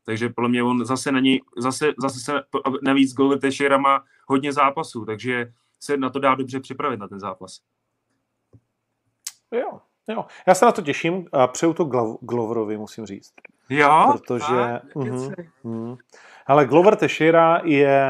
[0.05, 2.43] Takže podle mě on zase na něj, zase, zase se,
[2.83, 7.21] navíc Golver Teixeira má hodně zápasů, takže se na to dá dobře připravit na ten
[7.21, 7.61] zápas.
[9.53, 10.25] Jo, jo.
[10.47, 11.85] Já se na to těším a přeju to
[12.21, 13.33] Gloverovi, musím říct.
[13.69, 14.13] Jo?
[14.13, 14.81] Protože...
[14.95, 15.29] mm,
[15.65, 15.97] mm.
[16.47, 18.01] Ale Glover Teixeira je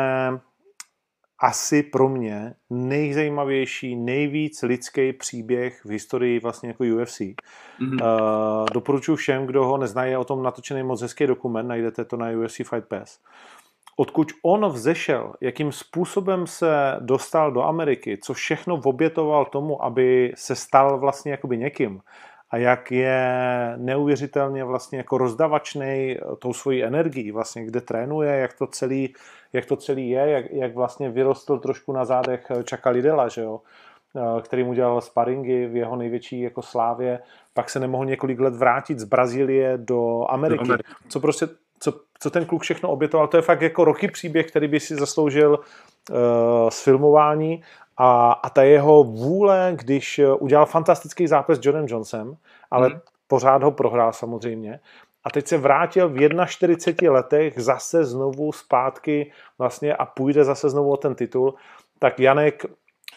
[1.40, 7.20] asi pro mě nejzajímavější, nejvíc lidský příběh v historii vlastně jako UFC.
[7.20, 7.36] Mm-hmm.
[7.80, 12.16] Uh, doporučuji všem, kdo ho neznají, je o tom natočený moc hezký dokument, najdete to
[12.16, 13.20] na UFC Fight Pass.
[13.96, 20.54] Odkud on vzešel, jakým způsobem se dostal do Ameriky, co všechno obětoval tomu, aby se
[20.56, 22.00] stal vlastně jakoby někým,
[22.50, 23.32] a jak je
[23.76, 29.14] neuvěřitelně vlastně jako rozdavačný tou svojí energií, vlastně kde trénuje, jak to celý,
[29.52, 33.60] jak to celý je, jak, jak vlastně vyrostl trošku na zádech Čaka Lidela, že jo?
[34.42, 37.20] který mu dělal sparingy v jeho největší jako slávě,
[37.54, 40.70] pak se nemohl několik let vrátit z Brazílie do Ameriky.
[41.08, 41.48] Co prostě,
[42.18, 45.58] co, ten kluk všechno obětoval, to je fakt jako roky příběh, který by si zasloužil
[45.58, 46.16] uh,
[46.68, 47.62] sfilmování.
[47.96, 52.36] A, a ta jeho vůle, když eh, udělal fantastický zápas s Johnem Johnsonem,
[52.70, 53.00] ale hmm.
[53.26, 54.80] pořád ho prohrál samozřejmě,
[55.24, 60.92] a teď se vrátil v 41 letech zase znovu zpátky vlastně a půjde zase znovu
[60.92, 61.54] o ten titul,
[61.98, 62.64] tak Janek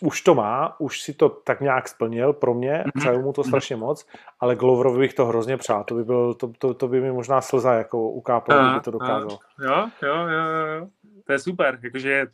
[0.01, 2.99] už to má, už si to tak nějak splnil pro mě, mm-hmm.
[2.99, 3.49] přeju mu to mhm.
[3.49, 4.07] strašně moc,
[4.39, 7.41] ale Gloverovi bych to hrozně přál, to by, byl, to, to, to by mi možná
[7.41, 9.39] slza jako ukápalo, kdyby to dokázal.
[9.63, 10.87] Jo, jo, jo, jo,
[11.25, 12.27] to je super, jakože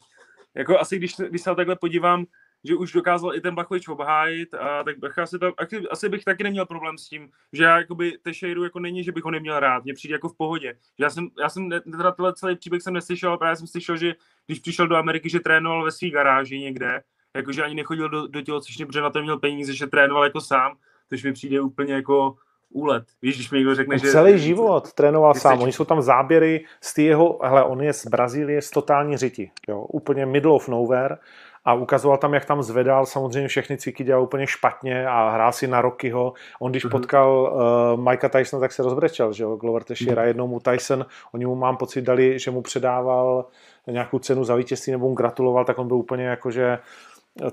[0.55, 2.25] jako asi když, když se takhle podívám,
[2.63, 5.53] že už dokázal i ten Bachovič obhájit, a tak asi, to,
[5.91, 9.23] asi bych taky neměl problém s tím, že já jakoby Teixeiru jako není, že bych
[9.23, 10.77] ho neměl rád, mně přijde jako v pohodě.
[10.97, 14.13] Já jsem, já jsem teda tenhle celý příběh jsem neslyšel, ale právě jsem slyšel, že
[14.45, 17.01] když přišel do Ameriky, že trénoval ve své garáži někde,
[17.35, 20.73] jakože ani nechodil do, do tělocvičny, protože na to měl peníze, že trénoval jako sám,
[21.09, 22.35] což mi přijde úplně jako
[22.69, 23.03] úlet.
[23.21, 24.11] Víš, když mi někdo řekne, že...
[24.11, 25.61] Celý život trénoval sám.
[25.61, 29.51] Oni jsou tam záběry z jeho, hele, on je z Brazílie z totální řiti.
[29.67, 31.17] Jo, úplně middle of nowhere
[31.65, 35.67] a ukazoval tam, jak tam zvedal, samozřejmě všechny cviky dělal úplně špatně a hrál si
[35.67, 36.33] na Rockyho.
[36.59, 36.91] On když mm-hmm.
[36.91, 37.53] potkal
[37.95, 40.27] uh, Mikea Tysona, tak se rozbrečel, že jo, Glover Teixeira, mm-hmm.
[40.27, 43.45] jednou mu Tyson, oni mu mám pocit dali, že mu předával
[43.87, 46.79] nějakou cenu za vítězství nebo mu gratuloval, tak on byl úplně jako, že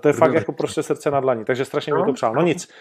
[0.01, 2.35] to je fakt jako prostě srdce na dlaní, takže strašně mi to přál.
[2.35, 2.73] No nic,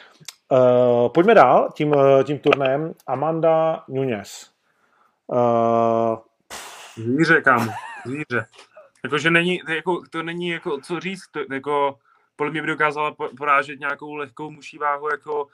[0.50, 2.93] uh, pojďme dál tím, uh, tím turnem.
[3.08, 4.52] Amanda Nunes.
[5.28, 6.18] Uh,
[6.95, 7.72] zvíře, kámo,
[8.06, 8.45] zvíře.
[9.04, 11.97] Jakože není, jako, to není jako, co říct, to, jako,
[12.36, 15.47] podle mě by dokázala porážet nějakou lehkou muší váhu jako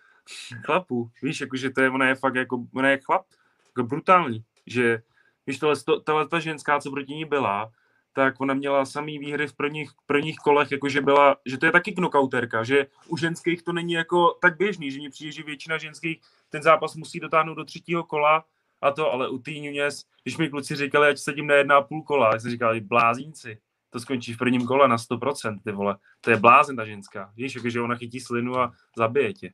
[0.65, 3.25] chlapu, víš, jakože to je, ona je fakt jako, ona je chlap,
[3.67, 5.01] jako brutální, že,
[5.47, 7.71] víš, tohle, tohle ta ženská, co proti ní byla,
[8.15, 11.91] tak ona měla samý výhry v prvních, prvních kolech, jakože byla, že to je taky
[11.91, 16.21] knockouterka, že u ženských to není jako tak běžný, že mi přijde, že většina ženských
[16.49, 18.45] ten zápas musí dotáhnout do třetího kola
[18.81, 22.03] a to, ale u té Nunes, když mi kluci říkali, ať sedím na jedna půl
[22.03, 23.57] kola, tak jsem říkal, blázínci,
[23.89, 25.97] to skončí v prvním kole na 100%, ty vole.
[26.21, 27.31] To je blázen ta ženská.
[27.35, 29.53] Víš, jako, že ona chytí slinu a zabije tě.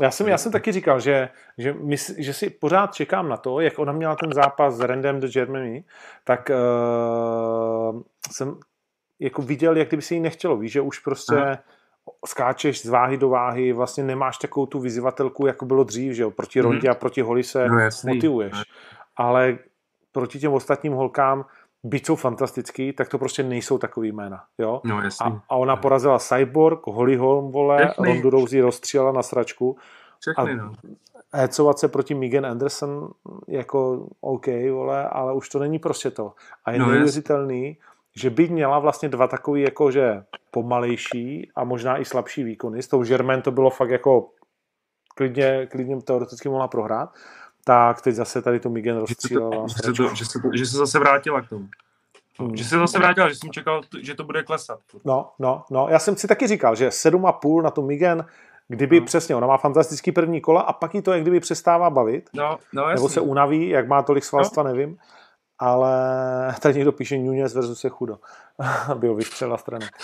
[0.00, 1.28] Já jsem, já jsem taky říkal, že,
[1.58, 5.20] že, mys, že si pořád čekám na to, jak ona měla ten zápas s Random
[5.20, 5.84] do Germany,
[6.24, 8.58] tak uh, jsem
[9.20, 10.56] jako viděl, jak kdyby se jí nechtělo.
[10.56, 11.58] Víš, že už prostě Aha.
[12.26, 16.30] skáčeš z váhy do váhy, vlastně nemáš takovou tu vyzývatelku, jako bylo dřív, že jo,
[16.30, 16.90] proti Rondě mm-hmm.
[16.90, 17.76] a proti Holly se no,
[18.14, 18.52] motivuješ.
[19.16, 19.58] Ale
[20.12, 21.44] proti těm ostatním holkám
[21.84, 24.44] byť jsou fantastický, tak to prostě nejsou takový jména.
[24.58, 24.80] Jo?
[24.84, 28.08] No, a, a, ona porazila Cyborg, Holly Holm, vole, Všechny.
[28.08, 29.76] Rondu Rousey rozstřílela na sračku.
[30.20, 30.72] Všechny, no.
[31.32, 33.08] Hecovat se proti Megan Anderson
[33.48, 36.32] jako OK, vole, ale už to není prostě to.
[36.64, 37.78] A je no, neuvěřitelný,
[38.16, 42.82] že by měla vlastně dva takový jakože pomalejší a možná i slabší výkony.
[42.82, 44.30] S tou Germain to bylo fakt jako
[45.14, 47.14] klidně, klidně teoreticky mohla prohrát
[47.64, 49.66] tak teď zase tady to Migen rozstřílela.
[49.68, 51.68] Že, se to, že, se to, že se zase vrátila k tomu.
[52.38, 52.56] Hmm.
[52.56, 54.80] Že se zase vrátila, že jsem čekal, že to bude klesat.
[55.04, 58.26] No, no, no, já jsem si taky říkal, že 7,5 na tu Migen
[58.70, 59.06] kdyby No.
[59.06, 62.58] přesně, ona má fantastický první kola a pak jí to jak kdyby přestává bavit, No,
[62.72, 64.98] no nebo se unaví, jak má tolik svalstva, nevím.
[65.58, 65.92] Ale
[66.60, 68.18] tady někdo píše Nunez versus je chudo.
[68.86, 69.86] Ho vystřela strany.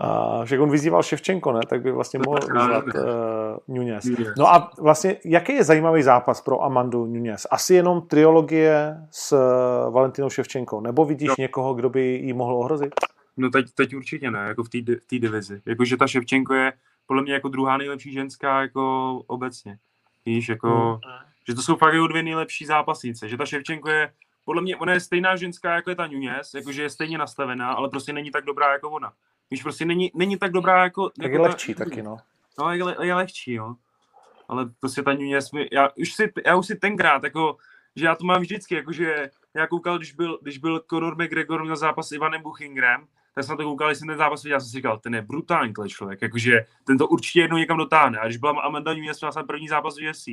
[0.00, 1.60] A však on vyzýval Ševčenko, ne?
[1.68, 4.04] Tak by vlastně mohl vyzvat uh, Nunez.
[4.38, 7.46] No a vlastně, jaký je zajímavý zápas pro Amandu Nunez?
[7.50, 10.80] Asi jenom triologie s eh, Valentinou Ševčenkou?
[10.80, 11.34] Nebo vidíš No.
[11.38, 12.94] někoho, kdo by jí mohl ohrozit?
[13.36, 15.62] No teď, teď určitě ne, jako v té di- v té divizi.
[15.66, 16.72] Jakože ta Ševčenko je
[17.06, 19.78] podle mě jako druhá nejlepší ženská jako obecně.
[20.26, 20.98] Víš, jako, Hmm.
[21.48, 23.28] že to jsou fakt jako dvě nejlepší zápasnice.
[23.28, 24.12] Že ta Ševčenko je,
[24.44, 27.88] podle mě, ona je stejná ženská, jako je ta Nunez, jakože je stejně nastavená, ale
[27.88, 29.12] prostě není tak dobrá jako ona.
[29.50, 31.08] Víš, prostě není, není tak dobrá jako...
[31.08, 32.16] Tak jako je ta- lehčí taky, no.
[32.58, 33.74] No, je, le- je lehčí, jo.
[34.48, 37.56] Ale prostě ta Nunez, mi, já už si, já už si tenkrát, jako,
[37.96, 41.76] že já to mám vždycky, jakože já koukal, když byl, když byl Conor McGregor měl
[41.76, 44.60] zápas s Ivanem Buchingrem, tak jsem na to koukal, když jsem ten zápas viděl, já
[44.60, 48.18] jsem si říkal, ten je brutální tenhle člověk, jakože ten to určitě jednou někam dotáhne.
[48.18, 50.24] A když byla Amanda Nunes, měla jsem první zápas v UFC,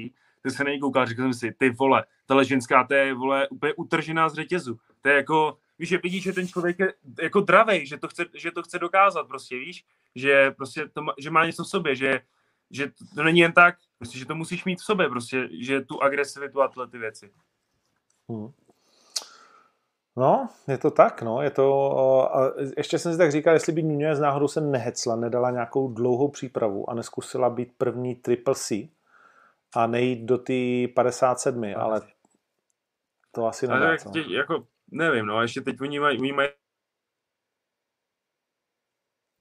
[0.44, 3.74] tak jsem na koukal, říkal jsem si, ty vole, tahle ženská, to je, vole, úplně
[3.74, 4.80] utržená z řetězu.
[5.02, 8.26] To je jako, víš, že vidíš, že ten člověk je jako dravej, že to chce,
[8.34, 11.96] že to chce dokázat prostě, víš, že prostě to má, že má něco v sobě,
[11.96, 12.22] že,
[12.70, 16.04] že to není jen tak, prostě, že to musíš mít v sobě, prostě, že tu
[16.04, 17.32] agresivitu a tyhle ty věci.
[18.30, 18.52] Hmm.
[20.18, 23.84] No, je to tak, no, je to, a ještě jsem si tak říkal, jestli by
[23.84, 28.90] Nunez náhodou se nehecla, nedala nějakou dlouhou přípravu a neskusila být první triple C
[29.76, 32.02] a nejít do té 57, ale
[33.32, 34.10] to asi Ale nedá, jak, co?
[34.10, 36.50] tě, jako, nevím, no, a ještě teď oni mají, oni mají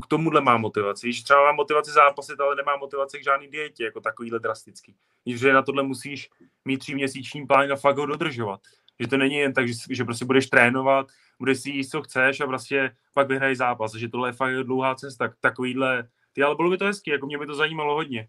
[0.03, 1.07] k tomuhle má motivaci.
[1.07, 4.97] Víš, třeba má motivaci zápasit, ale nemá motivaci k žádný dietě, jako takovýhle drastický.
[5.27, 6.31] Že na tohle musíš
[6.65, 8.61] mít tříměsíční plán a fakt ho dodržovat.
[9.01, 11.07] Že to není jen tak, že, že prostě budeš trénovat,
[11.39, 13.95] budeš si jíst, co chceš a prostě pak vyhraješ zápas.
[13.95, 15.33] Že tohle je fakt dlouhá cesta.
[15.41, 18.29] Takovýhle, ty, ale bylo by to hezky, jako mě by to zajímalo hodně.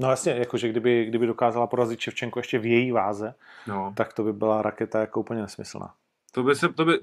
[0.00, 3.34] No jasně, jakože kdyby, kdyby dokázala porazit Ševčenko ještě v její váze,
[3.66, 3.92] No.
[3.96, 5.94] tak to by byla raketa jako úplně nesmyslná.
[6.32, 6.98] To by se, to by,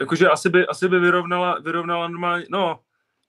[0.00, 2.80] jakože asi by, asi by vyrovnala, vyrovnala normálně, no,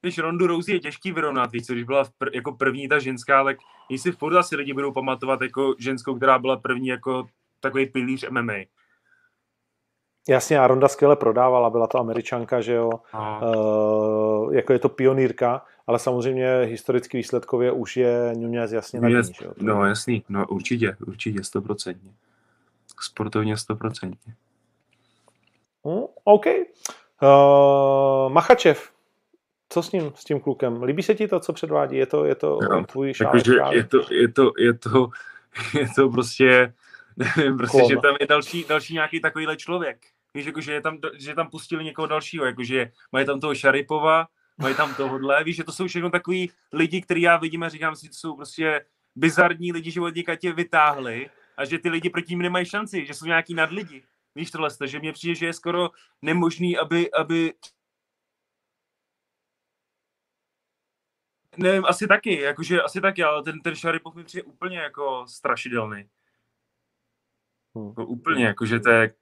[0.02, 3.00] když Rondu Rousey je těžký vyrovnat, víš co, když byla v pr, jako první ta
[3.00, 3.58] ženská, tak
[3.90, 7.26] jestli furt asi lidi budou pamatovat jako ženskou, která byla první jako
[7.60, 8.54] takový pilíř MMA.
[10.30, 14.90] Jasně, a Ronda skvěle prodávala, byla to američanka, že jo, A, uh, jako je to
[14.90, 19.54] pionýrka, ale samozřejmě historicky výsledkově už je Nunez jasně na že jo.
[19.58, 22.12] no jasný, no určitě, určitě, stoprocentně.
[23.02, 24.34] Sportovně stoprocentně.
[25.86, 26.46] Hmm, OK.
[26.46, 28.92] Uh, Machačev,
[29.70, 30.84] co s ním, s tím klukem?
[30.84, 31.98] Líbí se ti to, co předvádí?
[31.98, 35.10] Je to, je to Jo, tvůj šálek je to, je to, je to,
[35.80, 36.74] je to prostě,
[37.18, 37.90] nevím, prostě, Klon.
[37.90, 39.98] že tam je další, další nějaký takovýhle člověk.
[40.34, 44.28] Víš, jakože je tam, že tam pustili někoho dalšího, jakože mají tam toho Šaripova,
[44.58, 47.96] mají tam tohohle, víš, že to jsou všechno takový lidi, který já vidím a říkám
[47.96, 48.86] si, to jsou prostě
[49.16, 53.14] bizarní lidi, že od tě vytáhli a že ty lidi proti ním nemají šanci, že
[53.14, 54.04] jsou nějaký nadlidi.
[54.36, 55.90] Víš tohle, že mně přijde, že je skoro
[56.22, 57.54] nemožný, aby, aby
[61.58, 66.10] Nevím, asi taky, jakože asi taky, ale ten, ten Šaripov mi přijde úplně jako strašidelný.
[67.76, 67.88] Hmm.
[67.88, 69.14] Jako úplně, jakože to je,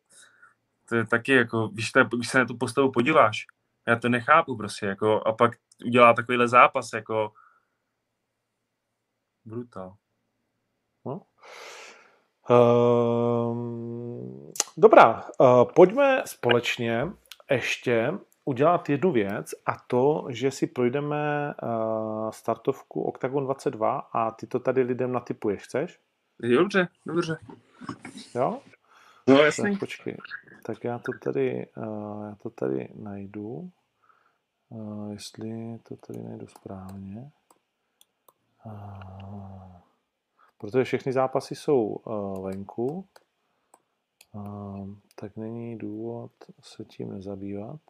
[0.89, 3.47] to je taky jako, když, to, když se na tu postavu podíváš,
[3.87, 5.51] já to nechápu prostě, jako, a pak
[5.85, 7.31] udělá takovýhle zápas, jako
[9.45, 9.95] brutál.
[12.49, 17.07] Um, dobrá, uh, pojďme společně
[17.51, 18.13] ještě
[18.45, 24.59] udělat jednu věc a to, že si projdeme uh, startovku Octagon 22 a ty to
[24.59, 25.99] tady lidem natypuješ, chceš?
[26.55, 27.37] Dobře, dobře.
[28.35, 28.59] Jo?
[29.27, 29.37] No
[29.71, 30.17] Tak počkej,
[30.65, 33.71] tak já to tady, uh, já to tady najdu,
[34.69, 37.31] uh, jestli to tady najdu správně.
[38.65, 39.75] Uh,
[40.57, 41.97] protože všechny zápasy jsou
[42.43, 43.07] venku,
[45.15, 47.81] tak není důvod se tím nezabývat.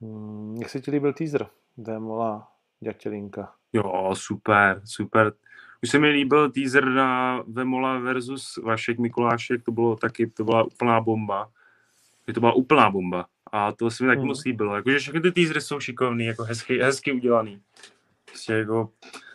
[0.00, 1.46] Mm, Jak se ti líbil teaser?
[1.76, 3.54] Démola Dětělinka.
[3.72, 5.32] Jo, super, super.
[5.82, 10.62] Už se mi líbil teaser na Vemola versus Vašek Mikulášek, to bylo taky, to byla
[10.62, 11.48] úplná bomba.
[12.34, 13.26] To byla úplná bomba.
[13.52, 14.26] A to se mi taky Mhm.
[14.28, 14.76] moc líbilo.
[14.76, 17.60] Jakože všechny ty teasery jsou šikovný, jako hezky, hezky udělaný.
[18.24, 18.90] Prostě jako,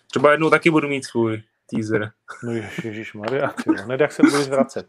[0.08, 2.12] třeba jednou taky budu mít svůj teaser.
[2.44, 2.52] No
[2.84, 3.52] ježiš Maria,
[3.84, 4.88] hned jak se budeš vracet.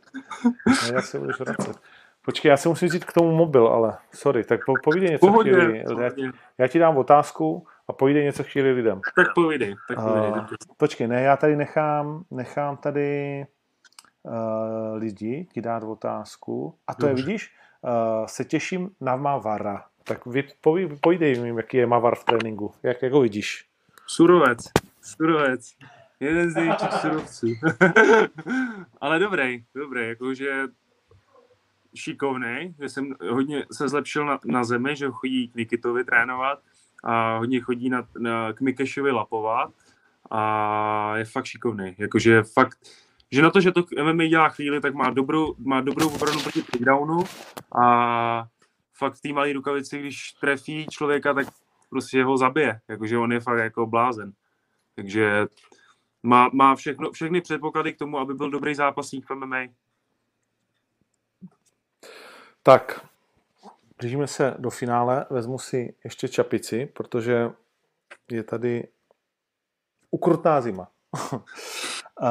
[0.83, 1.77] Hned jak se budeš vracet.
[2.25, 5.53] Počkej, já si musím říct k tomu mobil, ale sorry, tak po, povídej něco Pohodě,
[5.53, 5.85] chvíli.
[6.01, 6.11] Já,
[6.59, 9.01] já ti dám otázku a povídej něco chvíli lidem.
[9.17, 10.31] Tak povídej, tak povídej.
[10.31, 13.45] Uh, počkej, ne, já tady nechám, nechám tady
[14.23, 16.75] uh, lidí ti dát otázku.
[16.87, 17.23] A to Dobře.
[17.23, 19.85] je, vidíš, uh, se těším na Mavara.
[20.05, 20.45] Tak vy,
[21.01, 22.75] povídej mi, jaký je Mavar v tréninku.
[22.83, 23.69] Jak, jak ho vidíš?
[24.07, 24.59] Surovec.
[25.03, 25.73] Surovec.
[26.21, 27.47] Jeden z největších surovců.
[29.01, 30.69] Ale dobrý, dobrý, jakože
[31.95, 36.59] šikovný, že jsem hodně se zlepšil na, na zemi, že chodí k Nikitovi trénovat
[37.03, 39.71] a hodně chodí na, na, k Mikešovi lapovat
[40.31, 41.95] a je fakt šikovný.
[41.99, 42.79] Jakože fakt,
[43.33, 46.63] že na to, že to MMA dělá chvíli, tak má dobrou, má dobrou obranu proti
[46.63, 47.25] takedownu
[47.83, 48.47] a
[48.95, 51.47] fakt v té malé rukavici, když trefí člověka, tak
[51.91, 52.81] prostě ho zabije.
[52.89, 54.33] Jakože on je fakt jako blázen.
[54.95, 55.47] Takže
[56.23, 59.63] má, má všechno, všechny předpoklady k tomu, aby byl dobrý zápasník v MMA.
[62.63, 63.07] Tak,
[64.03, 65.27] blížíme se do finále.
[65.31, 67.51] Vezmu si ještě čapici, protože
[68.31, 68.89] je tady
[70.11, 70.89] ukrutná zima.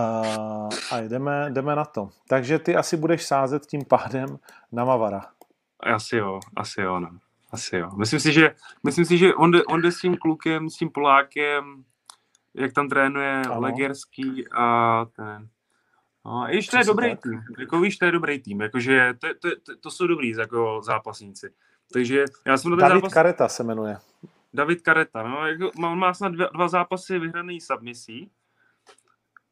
[0.91, 2.09] a jdeme, jdeme na to.
[2.27, 4.39] Takže ty asi budeš sázet tím pádem
[4.71, 5.21] na Mavara.
[5.79, 7.09] Asi jo, asi jo, no.
[7.51, 7.89] Asi jo.
[7.97, 10.89] Myslím si, že, myslím si, že on, jde, on jde s tím klukem, s tím
[10.89, 11.83] Polákem,
[12.53, 13.61] jak tam trénuje ano.
[13.61, 15.49] Legerský a ten.
[16.25, 17.21] No, víš, to je dobrý tak.
[17.21, 17.41] tým.
[17.59, 18.61] Jako víš, to je dobrý tým.
[18.61, 21.53] Jakože to, to, to, to jsou dobrý jako zápasníci.
[21.93, 23.13] Takže já jsem David zápas...
[23.13, 23.97] Kareta se jmenuje.
[24.53, 28.31] David Kareta, no, jako, on má snad dva, dva zápasy vyhraný submisí.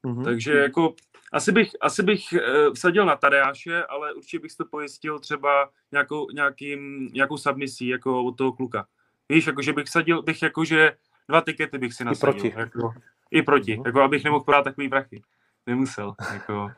[0.05, 0.24] Mm-hmm.
[0.24, 0.93] Takže jako
[1.34, 6.28] asi bych, asi bych uh, vsadil na Tadeáše, ale určitě bych to pojistil třeba nějakou,
[6.32, 8.86] nějakým, nějakou submisí jako od toho kluka.
[9.30, 10.91] Víš, jakože bych vsadil, bych jakože
[11.28, 12.45] dva tikety bych si nasadil.
[12.45, 12.59] I proti.
[12.59, 12.93] Jako,
[13.32, 13.86] I proti, mm-hmm.
[13.86, 15.22] jako abych nemohl podát takový prachy.
[15.66, 16.72] Nemusel, jako...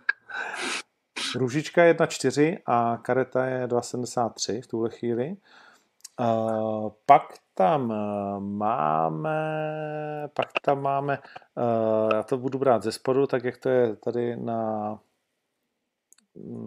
[1.36, 5.38] Růžička je 1,4 a kareta je 2,73 v tuhle chvíli.
[6.20, 7.24] Uh, pak
[7.54, 9.40] tam uh, máme,
[10.34, 11.20] pak tam máme,
[11.56, 15.00] uh, já to budu brát ze spodu, tak jak to je tady na,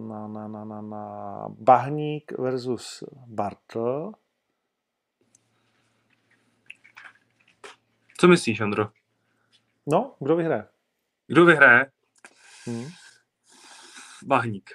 [0.07, 4.11] na, na, na, na, na Bahník versus Bartl.
[8.17, 8.89] Co myslíš, Andro?
[9.87, 10.67] No, kdo vyhraje?
[11.27, 11.94] Kdo vyhraje?
[12.65, 12.87] Hmm.
[14.25, 14.69] Bahník.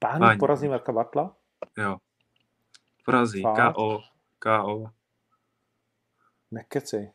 [0.00, 0.40] Bahník, Bahník.
[0.40, 1.36] porazí Marka Bartla?
[1.76, 1.96] Jo.
[3.04, 3.42] Porazí.
[3.42, 4.02] KO.
[4.38, 4.90] KO.
[6.50, 7.12] Nekecej.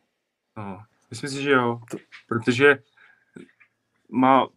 [0.56, 1.80] No, myslím si, že jo.
[2.28, 2.82] Protože
[4.08, 4.48] má,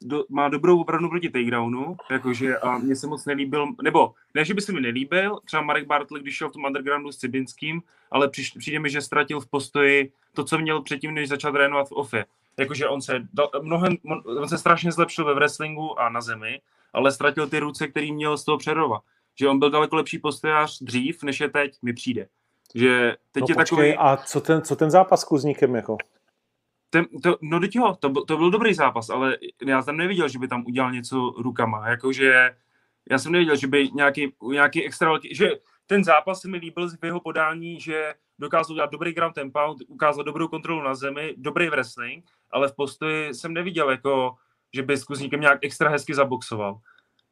[0.00, 4.54] do, má dobrou obranu proti takedownu, jakože a mně se moc nelíbil, nebo ne, že
[4.54, 8.28] by se mi nelíbil, třeba Marek Bartl, když šel v tom undergroundu s Cibinským, ale
[8.28, 11.92] přiš, přijde mi, že ztratil v postoji to, co měl předtím, než začal trénovat v
[11.92, 12.24] OFE.
[12.58, 16.60] Jakože on se, dal, mnohem, on se strašně zlepšil ve wrestlingu a na zemi,
[16.92, 19.00] ale ztratil ty ruce, který měl z toho přerova
[19.40, 22.28] že on byl daleko lepší postojář dřív, než je teď, mi přijde.
[22.74, 23.96] Že teď no, je počkej, takový...
[23.96, 25.96] a co ten, co ten zápas s Kuzníkem jako?
[26.90, 30.28] Ten, to, no teď jo, to, byl, to byl dobrý zápas, ale já tam neviděl,
[30.28, 32.56] že by tam udělal něco rukama, jakože
[33.10, 35.50] já jsem neviděl, že by nějaký, nějaký extra velký, že
[35.86, 39.78] ten zápas se mi líbil v jeho podání, že dokázal udělat dobrý ground and pound,
[39.88, 44.34] ukázal dobrou kontrolu na zemi, dobrý wrestling, ale v postoji jsem neviděl, jako,
[44.74, 45.04] že by s
[45.40, 46.80] nějak extra hezky zaboxoval.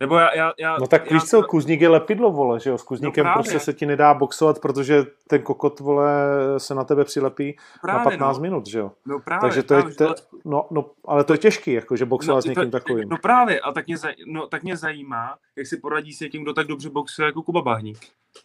[0.00, 2.82] Nebo já, já, já, no tak víš co, Kuzník je lepidlo, vole, že jo, s
[2.82, 6.10] Kuzníkem no prostě se ti nedá boxovat, protože ten kokot, vole,
[6.58, 8.42] se na tebe přilepí právě, na 15 no.
[8.42, 8.92] minut, že jo.
[9.06, 9.40] No právě.
[9.40, 10.06] Takže to právě, je, te,
[10.44, 13.08] no, no, ale to je těžký, jako, že boxovat no, s někým to, takovým.
[13.08, 16.42] No právě, a tak mě, zaj, no, tak mě zajímá, jak si poradí s někým,
[16.42, 17.98] kdo tak dobře boxuje jako Kuba Bahník.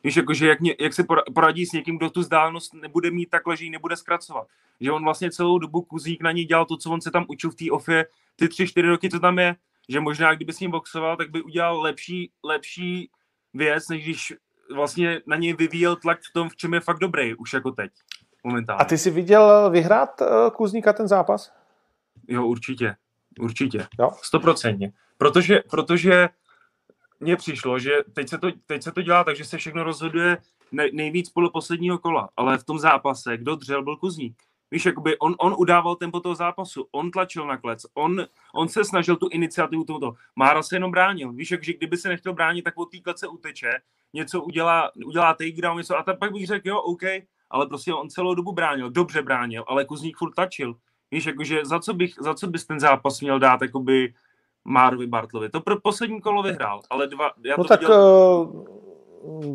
[0.03, 3.47] Víš, jakože jak, mě, jak se poradí s někým, kdo tu zdálnost nebude mít tak
[3.47, 4.47] leží, nebude zkracovat.
[4.79, 7.49] Že on vlastně celou dobu Kuzník na ní dělal to, co on se tam učil
[7.49, 9.55] v té ofě, ty tři, čtyři roky, co tam je,
[9.89, 13.09] že možná kdyby s ním boxoval, tak by udělal lepší, lepší
[13.53, 14.33] věc, než když
[14.73, 17.91] vlastně na něj vyvíjel tlak v tom, v čem je fakt dobrý, už jako teď,
[18.43, 18.81] momentálně.
[18.81, 21.53] A ty jsi viděl vyhrát uh, Kuzníka ten zápas?
[22.27, 22.95] Jo, určitě,
[23.39, 23.87] určitě,
[24.21, 24.91] stoprocentně.
[25.17, 26.29] Protože, protože
[27.19, 30.37] mně přišlo, že teď se, to, teď se to dělá tak, že se všechno rozhoduje
[30.93, 34.43] nejvíc podle posledního kola, ale v tom zápase, kdo dřel, byl Kuzník.
[34.73, 38.85] Víš, jakoby on, on udával tempo toho zápasu, on tlačil na klec, on, on se
[38.85, 40.13] snažil tu iniciativu tohoto.
[40.35, 41.33] Mára se jenom bránil.
[41.33, 43.71] Víš, jak, že kdyby se nechtěl bránit, tak od té klece uteče,
[44.13, 47.01] něco udělá, udělá takedown, něco a tak pak bych řekl, jo, OK,
[47.49, 50.75] ale prostě on celou dobu bránil, dobře bránil, ale Kuzník furt tlačil.
[51.11, 54.13] Víš, jakože za co, bych, za co bys ten zápas měl dát, jakoby
[54.65, 55.49] Márovi Bartlovi.
[55.49, 57.31] To pro poslední kolo vyhrál, ale dva...
[57.43, 57.95] Já no to tak viděl...
[57.95, 58.82] uh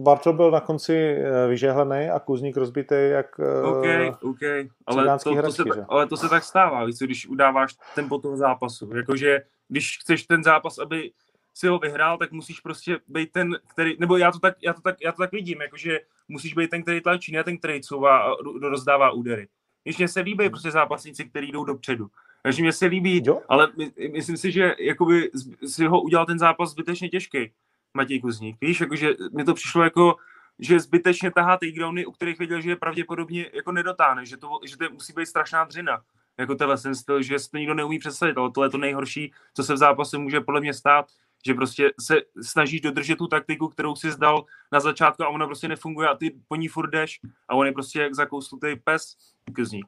[0.02, 3.84] Bartol byl na konci eh, vyžehlený a Kuzník rozbitý jak OK,
[4.22, 4.38] OK,
[4.86, 8.96] ale to, to se, ale to se tak stává, víc, když udáváš tempo toho zápasu.
[8.96, 11.10] Jakože když chceš ten zápas, aby
[11.54, 14.80] si ho vyhrál, tak musíš prostě být ten, který, nebo já to tak, já to
[14.80, 18.18] tak, já to tak vidím, jakože musíš být ten, který tlačí, ne ten, který couvá
[18.18, 19.48] a rozdává údery.
[19.84, 22.06] Když mě se líbí prostě zápasníci, kteří jdou dopředu.
[22.42, 23.40] Takže mě se líbí, Jo.
[23.48, 25.30] ale my, myslím si, že jakoby
[25.66, 27.52] si ho udělal ten zápas zbytečně těžký,
[27.95, 28.57] Matěj Kuzník.
[28.61, 30.16] Víš, jakože mi to přišlo jako,
[30.59, 34.76] že zbytečně tahá takedowny, u kterých věděl, že je pravděpodobně jako nedotáhne, že to, že
[34.76, 36.03] to musí být strašná dřina.
[36.39, 39.32] Jako tenhle ten styl, že si to nikdo neumí představit, ale tohle je to nejhorší,
[39.55, 41.07] co se v zápase může podle mě stát,
[41.47, 45.68] že prostě se snažíš dodržet tu taktiku, kterou si zdal na začátku a ona prostě
[45.68, 49.16] nefunguje a ty po ní furt jdeš a on je prostě jak zakouslutý pes,
[49.55, 49.86] Kuzník.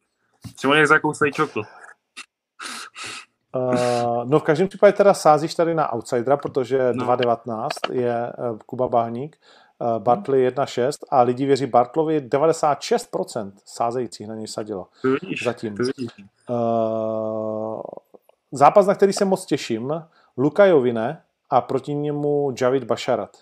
[0.55, 1.63] Třeba jak zakouslej čokl.
[3.55, 7.07] Uh, no v každém případě teda sázíš tady na outsidera, protože No.
[7.07, 9.37] 2.19 je uh, Kuba Bahník,
[9.79, 14.87] uh, Bartley 1.6 a lidi věří Bartlovi 96% sázejících na něj sadilo.
[15.45, 15.77] Zatím.
[16.51, 17.81] Uh,
[18.53, 20.03] zápas, na který se moc těším,
[20.37, 23.37] Luka Jovine a proti němu Javid Basharat.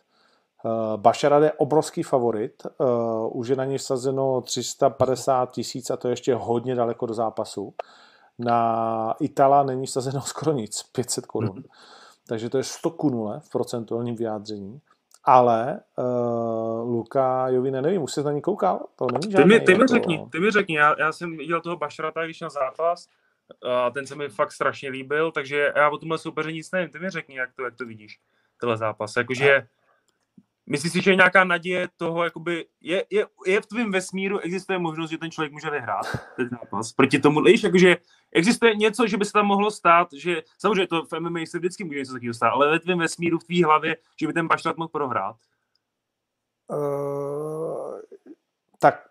[0.64, 6.08] Uh, Basharat je obrovský favorit, uh, už je na něj sazeno 350 tisíc a to
[6.08, 7.74] je ještě hodně daleko do zápasu.
[8.38, 11.50] Na Itala není sazeno skoro nic, 500 korun.
[11.54, 11.64] Mhm.
[12.28, 14.80] Takže to je 100 ku nule v procentuálním vyjádření.
[15.24, 18.86] Ale uh, Luka Jovine, nevím, už se na ní koukal?
[18.96, 21.36] To není Ty žádný, mi, ty mi jako- řekni, ty mi řekni, já, já jsem
[21.36, 23.08] viděl toho Bašrata, když na zápas,
[23.70, 26.98] a ten se mi fakt strašně líbil, takže já o tomhle soupeře nic nevím, ty
[26.98, 28.20] mi řekni, jak to, jak to vidíš,
[28.60, 29.66] tenhle zápas, jakože
[30.68, 34.78] myslíš si, že je nějaká naděje toho, jakoby, je, je, je v tvém vesmíru, existuje
[34.78, 36.06] možnost, že ten člověk může vyhrát
[36.36, 37.96] ten zápas proti tomu, víš, jakože
[38.32, 41.84] existuje něco, že by se tam mohlo stát, že samozřejmě to v MMA se vždycky
[41.84, 44.76] může něco takového stát, ale ve tvém vesmíru, v tvý hlavě, že by ten Bašrat
[44.76, 45.36] mohl prohrát.
[46.68, 48.00] Uh,
[48.78, 49.08] tak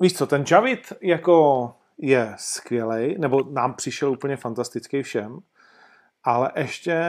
[0.00, 5.38] víš co, ten Javid jako je skvělej, nebo nám přišel úplně fantastický všem,
[6.24, 7.02] ale ještě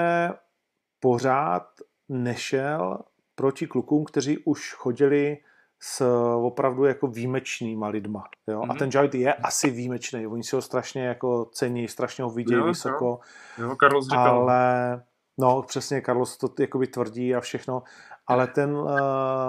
[1.02, 1.68] pořád
[2.10, 3.00] nešel
[3.36, 5.38] proti klukům, kteří už chodili
[5.80, 8.24] s opravdu jako výjimečnýma lidma.
[8.48, 8.60] Jo?
[8.60, 8.64] Mm-hmm.
[8.64, 8.78] A Mhm.
[8.78, 10.28] ten Javid je asi výjimečný.
[10.28, 12.68] Oni si ho strašně jako cení, strašně ho vidějí Jo, jo.
[12.72, 13.20] vysoko.
[13.58, 14.36] Jo, Carlos říkal.
[14.42, 15.04] Ale
[15.38, 17.84] no přesně, Carlos to jakoby tvrdí a všechno,
[18.28, 18.90] ale ten uh,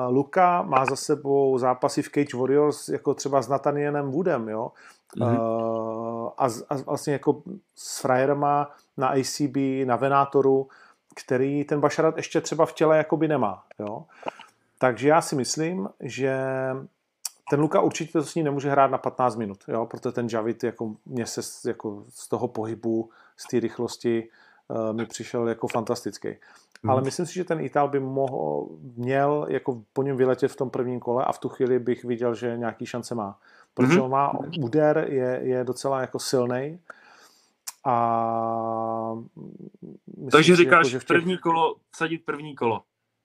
[0.09, 4.73] Luka má za sebou zápasy v Cage Warriors jako třeba s Nathanielem Woodem, jo,
[5.17, 5.37] Mhm.
[5.39, 7.43] uh, a, a vlastně jako
[7.75, 10.69] s frajerama na ACB, na Venátoru,
[11.15, 14.05] který ten Bašarat ještě třeba v těle jakoby nemá, jo.
[14.79, 16.37] Takže já si myslím, že
[17.51, 20.65] ten Luka určitě to s ní nemůže hrát na 15 minut, jo, protože ten Javid
[20.65, 24.29] jako mě se z- jako z toho pohybu, z té rychlosti
[24.69, 26.29] uh, mi přišel jako fantastický.
[26.83, 26.91] Mhm.
[26.91, 30.71] Ale myslím si, že ten Ital by mohl, měl jako po něm vyletět v tom
[30.71, 33.39] prvním kole a v tu chvíli bych viděl, že nějaký šance má.
[33.75, 34.03] Protože Mhm.
[34.03, 36.79] on má úder, je, je docela jako silný.
[37.85, 39.15] A
[40.07, 42.83] myslím Takže říkáš, jako, že v těch- první kolo, vsadit první kolo.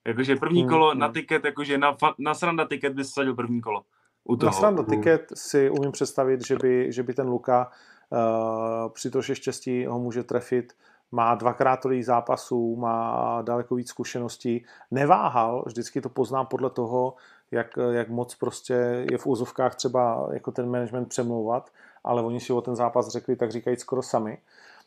[0.07, 0.99] Jakože první Hmm, kolo hmm.
[0.99, 3.83] na tiket, jakože na, na sranda tiket bys vsadil první kolo.
[4.23, 4.47] U toho.
[4.47, 7.71] Na srandu tiket si umím představit, že by, že by ten Luka
[8.09, 10.73] uh, při to, že štěstí ho může trefit,
[11.11, 17.15] má dvakrát tolik zápasů, má daleko víc zkušeností, neváhal, vždycky to poznám podle toho,
[17.51, 21.69] jak, jak moc prostě je v úzovkách třeba jako ten management přemlouvat,
[22.07, 24.37] ale oni si o ten zápas řekli, tak říkají skoro sami.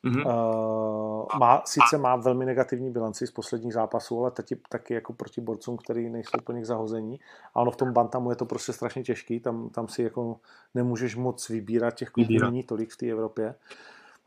[0.02, 0.26] Mhm.
[0.26, 5.40] Uh, má, sice má velmi negativní bilanci z posledních zápasů, ale taky, taky jako proti
[5.40, 7.20] borcům, který nejsou úplně k zahození.
[7.54, 10.36] A ono v tom bantamu je to prostě strašně těžký, tam, tam si jako
[10.74, 12.46] nemůžeš moc vybírat, těch Vybírat.
[12.50, 13.54] není tolik v té Evropě.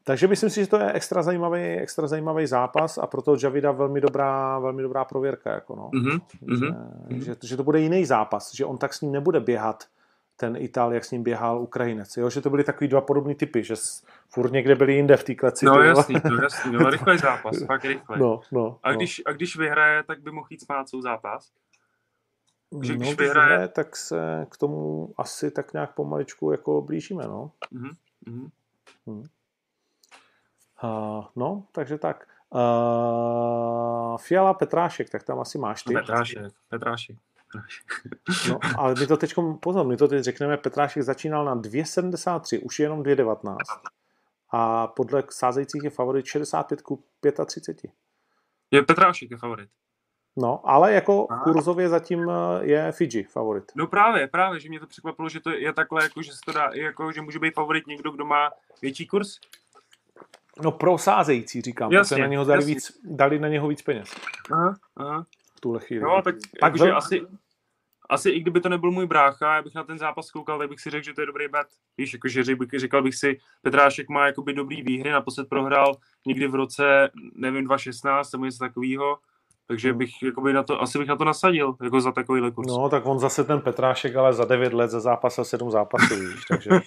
[0.03, 4.01] Takže myslím si, že to je extra zajímavý, extra zajímavý zápas a proto Javida velmi
[4.01, 5.51] dobrá, velmi dobrá prověrka.
[5.51, 5.89] Jako no.
[5.93, 6.19] Mhm.
[6.59, 7.21] že, Mhm.
[7.21, 9.83] že, že, to bude jiný zápas, že on tak s ním nebude běhat
[10.35, 12.17] ten Itál, jak s ním běhal Ukrajinec.
[12.17, 12.29] Jo?
[12.29, 13.75] Že to byly takový dva podobný typy, že
[14.29, 15.65] furt někde byli jinde v té kleci.
[15.65, 18.19] No jasný, no jasný, no rychlej zápas, fakt rychlej.
[18.19, 18.97] No, no, A no.
[18.97, 21.51] když, a když vyhraje, tak by mohl jít spát celou zápas.
[21.51, 21.53] že
[22.71, 27.23] no, když když vyhraje- vyhraje, tak se k tomu asi tak nějak pomaličku jako blížíme,
[27.27, 27.51] no.
[27.71, 27.89] Mhm.
[28.25, 29.23] Mhm.
[30.83, 32.27] Uh, no, takže tak.
[32.49, 35.93] Uh, Fiala Petrášek, tak tam asi máš ty.
[35.93, 37.17] Petrášek, Petrášek.
[38.49, 42.79] No, ale my to teď, pozor, my to teď řekneme, Petrášek začínal na 2,73, už
[42.79, 43.57] je jenom 2,19.
[44.51, 47.03] A podle sázejících je favorit 65 ku
[47.45, 47.91] 35.
[48.71, 49.69] Je Petrášek je favorit.
[50.35, 51.43] No, ale jako Aha.
[51.43, 52.33] kurzově zatím eh,
[52.65, 53.71] je Fiji favorit.
[53.75, 56.51] No právě, právě, že mě to překvapilo, že to je takhle, jako, že se to
[56.51, 58.51] dá, jako, že může být favorit někdo, kdo má
[58.81, 59.39] větší kurz.
[60.63, 62.73] No pro sázející říkám, Jasně, na něho dali, jasně.
[62.73, 64.09] víc, dali na něho víc peněz
[64.51, 65.25] Aha, aha.
[65.57, 66.03] v tuhle chvíli.
[66.03, 67.21] No, tak Pak jakože vel- asi,
[68.13, 70.79] asi i kdyby to nebyl můj brácha, já bych na ten zápas koukal, tak bych
[70.79, 71.67] si řekl, že to je dobrý bet.
[71.97, 72.43] Víš, jakože
[72.77, 75.95] říkal bych si, Petrášek má jakoby dobrý výhry, naposled prohrál
[76.27, 79.17] někdy v roce, nevím, 2016 nebo něco takového,
[79.67, 79.97] Takže Hmm.
[79.97, 82.67] bych jakoby na to, asi bych na to nasadil, jako za takovýhle kurz.
[82.67, 86.45] No, tak on zase ten Petrášek, ale za 9 let ze zápasil 7 zápasů, víš,
[86.49, 86.69] takže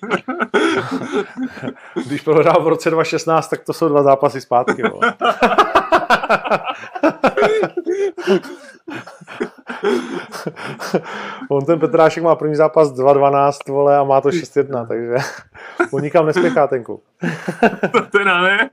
[2.07, 4.83] když prohrál v roce 2016, tak to jsou dva zápasy zpátky.
[11.51, 15.15] On ten Petrášek má první zápas 2-12, vole, a má to 6-1, takže
[15.93, 17.05] on nikam nespěchá ten klub.
[17.93, 18.71] to teda ne.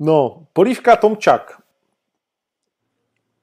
[0.00, 1.62] No, Polívka Tomčak.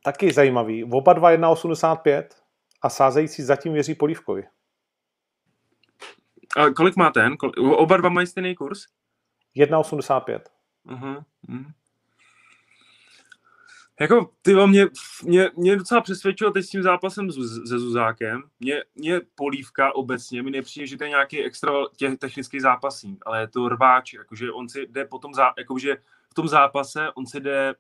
[0.04, 0.84] Taky zajímavý.
[0.84, 2.24] Oba dva 1,85
[2.82, 4.44] a sázející zatím věří Polívkovi.
[6.58, 7.36] A kolik má ten?
[7.58, 8.80] Oba dva mají stejný kurz?
[9.56, 10.40] 1,85.
[10.86, 11.24] Uh-huh.
[11.50, 11.74] uh-huh.
[14.00, 14.88] Jako, ty mě,
[15.24, 18.44] mě, mě docela přesvědčilo teď s tím zápasem s- se Zuzákem.
[18.60, 23.40] Mě, mě polívka obecně, mi nepřijde, že to je nějaký extra tě, technický zápasník, ale
[23.40, 25.98] je to rváč, jakože on si jde po tom, zá, jakože
[26.30, 27.76] v tom zápase, on si jde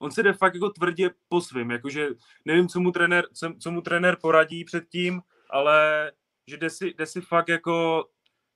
[0.00, 2.08] on si jde fakt jako tvrdě po svým, jakože
[2.44, 5.20] nevím, co mu trenér, co, co mu trenér poradí předtím,
[5.50, 6.12] ale
[6.46, 8.04] že jde si, jde si fakt jako,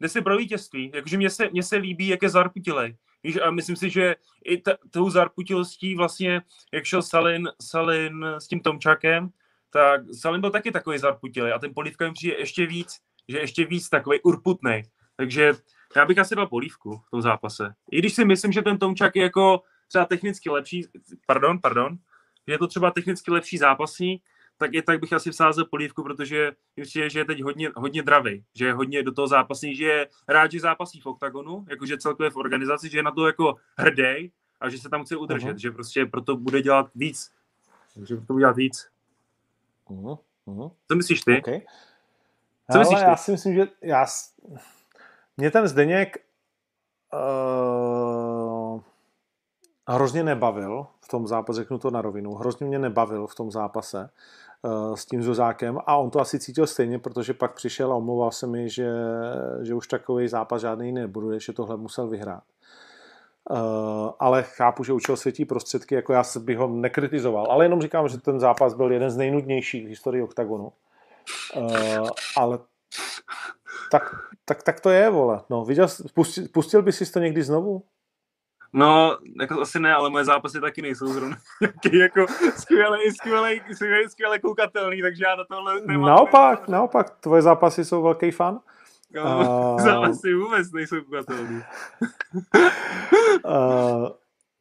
[0.01, 2.97] jde si pro vítězství, jakože mně se, mně se líbí, jak je zarputilej.
[3.25, 6.43] Víš, a myslím si, že i tou zarputilostí vlastně,
[6.73, 9.31] jak šel Salin, Salin s tím Tomčakem,
[9.71, 13.67] tak Salin byl taky takový zarputilej a ten Polívka mi přijde ještě víc, že ještě
[13.67, 14.83] víc takový urputnej.
[15.17, 15.53] Takže
[15.97, 17.75] já bych asi dal Polívku v tom zápase.
[17.91, 20.87] I když si myslím, že ten Tomčak je jako třeba technicky lepší,
[21.27, 21.97] pardon, pardon,
[22.49, 24.23] že je to třeba technicky lepší zápasník,
[24.63, 26.53] tak i tak bych asi vsázel polívku, protože
[26.83, 30.09] přijde, že je teď hodně, hodně dravý, že je hodně do toho zápasní, že je
[30.29, 34.33] rád, že zápasí v oktagonu, jakože celkově v organizaci, že je na to jako hrdý
[34.61, 35.59] a že se tam chce udržet, Mhm.
[35.59, 37.31] že prostě proto bude dělat víc.
[37.95, 38.89] Takže proto bude dělat víc.
[39.91, 40.19] Uh-huh.
[40.47, 40.71] Uh-huh.
[40.89, 41.39] Co myslíš ty?
[41.39, 41.61] Okay.
[42.73, 43.11] Co myslíš Ale ty?
[43.11, 44.07] já si myslím, že já...
[45.37, 46.17] Mě ten Zdeněk
[47.13, 48.81] uh,
[49.89, 54.11] hrozně nebavil v tom zápase, řeknu to na rovinu, hrozně mě nebavil v tom zápase
[54.95, 58.47] s tím Zuzákem a on to asi cítil stejně, protože pak přišel a omlouval se
[58.47, 58.91] mi, že,
[59.63, 62.43] že už takový zápas žádný nebude, že tohle musel vyhrát.
[63.51, 63.59] Uh,
[64.19, 68.19] ale chápu, že učil světí prostředky, jako já bych ho nekritizoval, ale jenom říkám, že
[68.19, 70.73] ten zápas byl jeden z nejnudnějších v historii OKTAGONu.
[71.57, 72.59] Uh, ale
[73.91, 74.03] tak,
[74.45, 75.41] tak, tak to je, vole.
[75.51, 77.83] No, viděl, pustil, pustil by si to někdy znovu?
[78.73, 81.37] No, jako asi ne, ale moje zápasy taky nejsou zrovna
[81.93, 86.09] jako skvělý, skvělý, skvělý, skvělý koukatelný, takže já na tohle nemám.
[86.09, 88.61] Naopak, naopak, tvoje zápasy jsou velký fan.
[89.15, 89.23] No,
[89.79, 91.63] A- zápasy vůbec nejsou koukatelný.
[93.45, 94.09] Uh,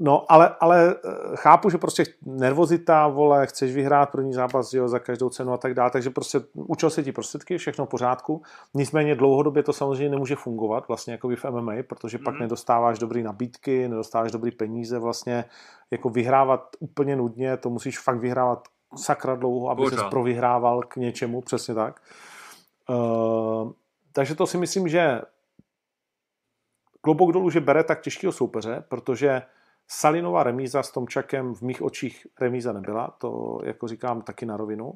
[0.03, 4.99] no, ale, ale eh, chápu, že prostě nervozita, vole, chceš vyhrát první zápas, jo, za
[4.99, 8.41] každou cenu a tak dále, takže prostě učil se ti prostředky, všechno v pořádku.
[8.73, 12.41] Nicméně dlouhodobě to samozřejmě nemůže fungovat, vlastně jako v MMA, protože pak Mhm.
[12.41, 15.45] nedostáváš dobrý nabídky, nedostáváš dobrý peníze, vlastně
[15.91, 21.41] jako vyhrávat úplně nudně, to musíš fakt vyhrávat sakra dlouho, aby se provyhrával k něčemu,
[21.41, 22.01] přesně tak.
[22.89, 23.71] Uh,
[24.13, 25.21] takže to si myslím, že
[27.01, 29.41] klobouk dolů, že bere tak těžkého soupeře, protože
[29.93, 34.93] Salinová remíza s Tomčakem v mých očích remíza nebyla, to jako říkám taky na rovinu.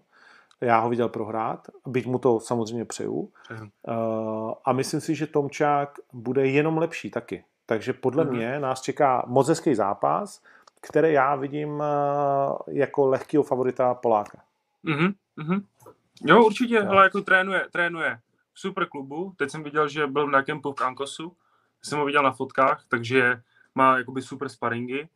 [0.62, 3.32] Já ho viděl prohrát, byť mu to samozřejmě přeju.
[3.52, 3.70] Mhm.
[4.66, 7.44] A myslím si, že Tomčák bude jenom lepší taky.
[7.66, 8.36] Takže podle Mhm.
[8.36, 10.42] mě nás čeká moc hezký zápas,
[10.82, 11.84] který já vidím uh,
[12.68, 14.38] jako lehkého favorita Poláka.
[14.84, 15.66] Mhm, mhm.
[16.22, 18.20] Jo, určitě, ale jako trénuje, trénuje
[18.54, 19.34] v super klubu.
[19.38, 21.36] Teď jsem viděl, že byl na kempu v Ankosu.
[21.82, 23.42] Jsem ho viděl na fotkách, takže
[23.76, 25.08] má jakoby super sparingy.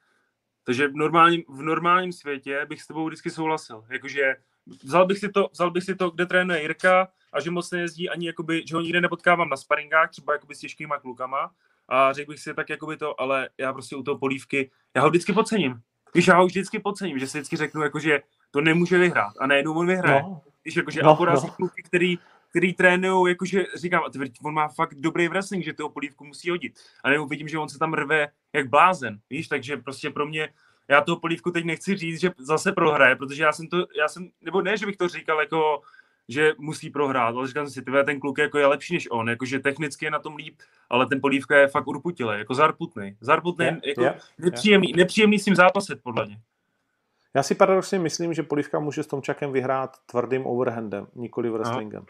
[0.63, 3.85] Takže v normálním, v normálním světě bych s tebou vždycky souhlasil.
[3.89, 4.35] Jakože
[4.83, 8.09] vzal bych si to, vzal bych si to kde trénuje Jirka a že moc nejezdí
[8.09, 11.51] ani, jakoby, že ho nikde nepotkávám na sparingách, třeba jakoby s těžkýma klukama.
[11.87, 15.09] A řekl bych si tak jakoby to, ale já prostě u toho polívky, já ho
[15.09, 15.81] vždycky podcením.
[16.15, 19.33] Víš, já ho vždycky podcením, že si vždycky řeknu, jakože to nemůže vyhrát.
[19.39, 20.21] A najednou on vyhraje.
[20.21, 21.53] No, Víš, jakože No, a porazí no.
[21.53, 22.17] kluky, který,
[22.49, 26.49] který trénují, jakože říkám, a ty- on má fakt dobrý wrestling, že toho polívku musí
[26.49, 26.79] hodit.
[27.03, 30.49] A nebo vidím, že on se tam rve jak blázen, víš, takže prostě pro mě,
[30.87, 34.29] já toho polívku teď nechci říct, že zase prohraje, protože já jsem to, já jsem,
[34.41, 35.81] nebo ne, že bych to říkal jako,
[36.29, 39.29] že musí prohrát, ale říkám si, ty vole, ten kluk jako je lepší než on,
[39.29, 40.55] jakože technicky je na tom líp,
[40.89, 45.45] ale ten polívka je fakt urputilý, jako zarputný, zarputný, Je, jako je, nepříjemný, nepříjemný s
[45.45, 46.39] tím zápaset, podle mě.
[47.33, 52.05] Já si paradoxně myslím, že Polívka může s Tomčakem vyhrát tvrdým overhandem, nikoli wrestlingem.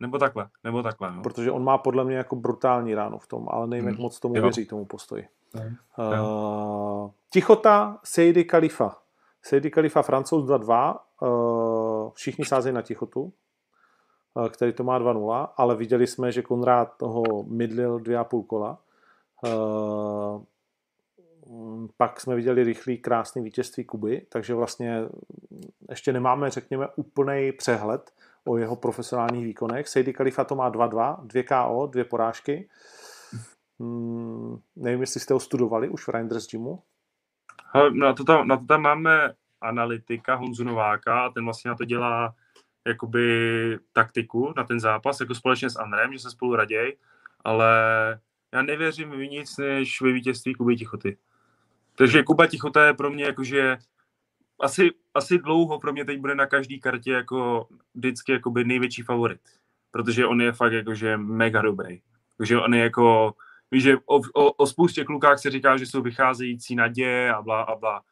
[0.00, 1.22] Nebo takhle, nebo takhle, no.
[1.22, 4.02] Protože on má podle mě jako brutální ránu v tom, ale nevím, jak Hmm.
[4.02, 4.42] moc tomu Jo.
[4.42, 5.28] věří, tomu postoji.
[5.54, 5.76] Hmm.
[6.20, 8.96] Uh, tichota Seydi Khalifa.
[9.42, 10.96] Seydi Khalifa Francouz 2-2.
[11.22, 13.32] Uh, všichni sázejí na tichotu,
[14.34, 18.78] uh, který to má 2-0, ale viděli jsme, že Konrád toho mydlil 2,5 kola.
[19.46, 20.42] Uh,
[21.96, 25.02] pak jsme viděli rychlý, krásný vítězství Kuby, takže vlastně
[25.88, 28.10] ještě nemáme, řekněme, úplný přehled
[28.44, 29.88] o jeho profesionálních výkonech.
[29.88, 32.68] Sejdy Kalifa to má 2-2, 2 KO, dvě porážky.
[33.80, 36.82] Hmm, nevím, jestli jste ho studovali už v Reinders Gymu.
[37.92, 41.84] Na to, tam, na to tam máme analytika Honzu Nováka a ten vlastně na to
[41.84, 42.34] dělá
[42.86, 46.96] jakoby taktiku na ten zápas, jako společně s Andrem, že se spolu raději,
[47.44, 47.70] ale
[48.52, 51.16] já nevěřím v nic než ve vítězství Kuby Tichoty.
[51.96, 53.78] Takže Kuba Tichota je pro mě jakože
[54.60, 59.40] asi, asi dlouho pro mě teď bude na každý kartě jako vždycky jakoby největší favorit.
[59.90, 62.00] Protože on je fakt jakože mega dobrý.
[62.36, 63.34] Takže on je jako,
[63.70, 67.62] víš, že o, o, o spoustě klukách se říká, že jsou vycházející naděje a bla
[67.62, 68.02] a bla,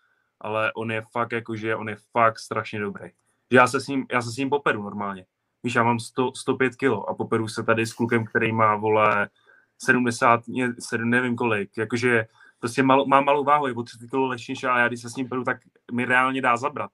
[0.41, 3.11] ale on je fakt jakože, on je fakt strašně dobrý.
[3.53, 5.27] Já se s ním, já se s ním poperu normálně.
[5.63, 9.29] Víš, já mám 100, 105 kilo a poperu se tady s klukem, který má, vole,
[9.79, 10.41] 70,
[10.79, 12.27] 7, nevím kolik, jakože
[12.59, 15.17] prostě mal, má malou váhu, je o 30 kg lehčí a já když se s
[15.17, 15.59] ním peru, tak
[15.93, 16.91] mi reálně dá zabrat.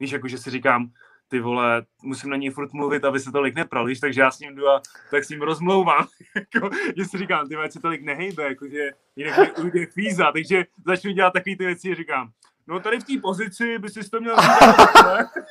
[0.00, 0.90] Víš, jakože si říkám,
[1.28, 4.38] ty vole, musím na něj furt mluvit, aby se tolik nepral, víš, takže já s
[4.38, 6.06] ním jdu a tak s ním rozmlouvám,
[6.54, 11.12] jako, že si říkám, ty se tolik nehejbe, jakože jinak mi ujde fíza, takže začnu
[11.12, 12.30] dělat takové ty věci říkám,
[12.66, 15.26] no tady v té pozici by si to měl říkat,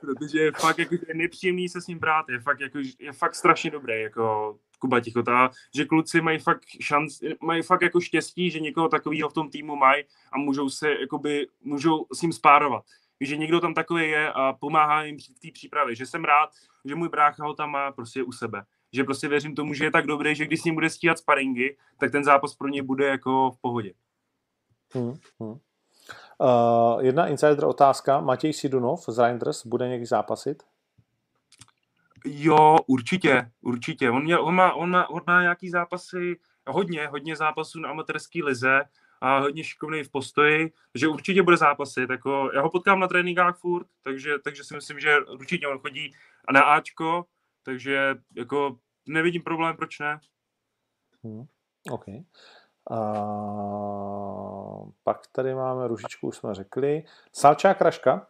[0.00, 3.34] Protože je fakt jako, je nepříjemný se s ním brát, je fakt, jako, je fakt
[3.34, 8.60] strašně dobrý, jako Kuba Tichota, že kluci mají fakt šanc, mají fakt jako štěstí, že
[8.60, 12.84] někoho takového v tom týmu mají a můžou se, jakoby, můžou s ním spárovat.
[13.20, 15.94] Že někdo tam takový je a pomáhá jim v té přípravě.
[15.94, 16.50] Že jsem rád,
[16.84, 18.62] že můj brácha ho tam má prostě u sebe.
[18.92, 21.76] Že prostě věřím tomu, že je tak dobrý, že když s ním bude stíhat sparingy,
[22.00, 23.92] tak ten zápas pro něj bude jako v pohodě.
[24.94, 25.58] Hmm, hmm.
[26.40, 28.20] Uh, jedna insider otázka.
[28.20, 30.62] Matěj Sidunov z Reinders bude někdy zápasit?
[32.24, 34.10] Jo, určitě, určitě.
[34.10, 38.44] On, měl, on, má, on, má, on má nějaký zápasy, hodně, hodně zápasů na amatérské
[38.44, 38.80] lize
[39.20, 42.10] a hodně šikovný v postoji, že určitě bude zápasit.
[42.10, 46.12] Jako, já ho potkám na tréninkách furt, takže, takže si myslím, že určitě on chodí
[46.52, 47.24] na Ačko,
[47.62, 50.20] takže jako nevidím problém, proč ne.
[51.24, 51.44] Hmm,
[51.90, 52.04] OK.
[52.90, 53.00] A
[55.02, 57.04] pak tady máme Ružičku, už jsme řekli.
[57.32, 58.26] Salčák Raška?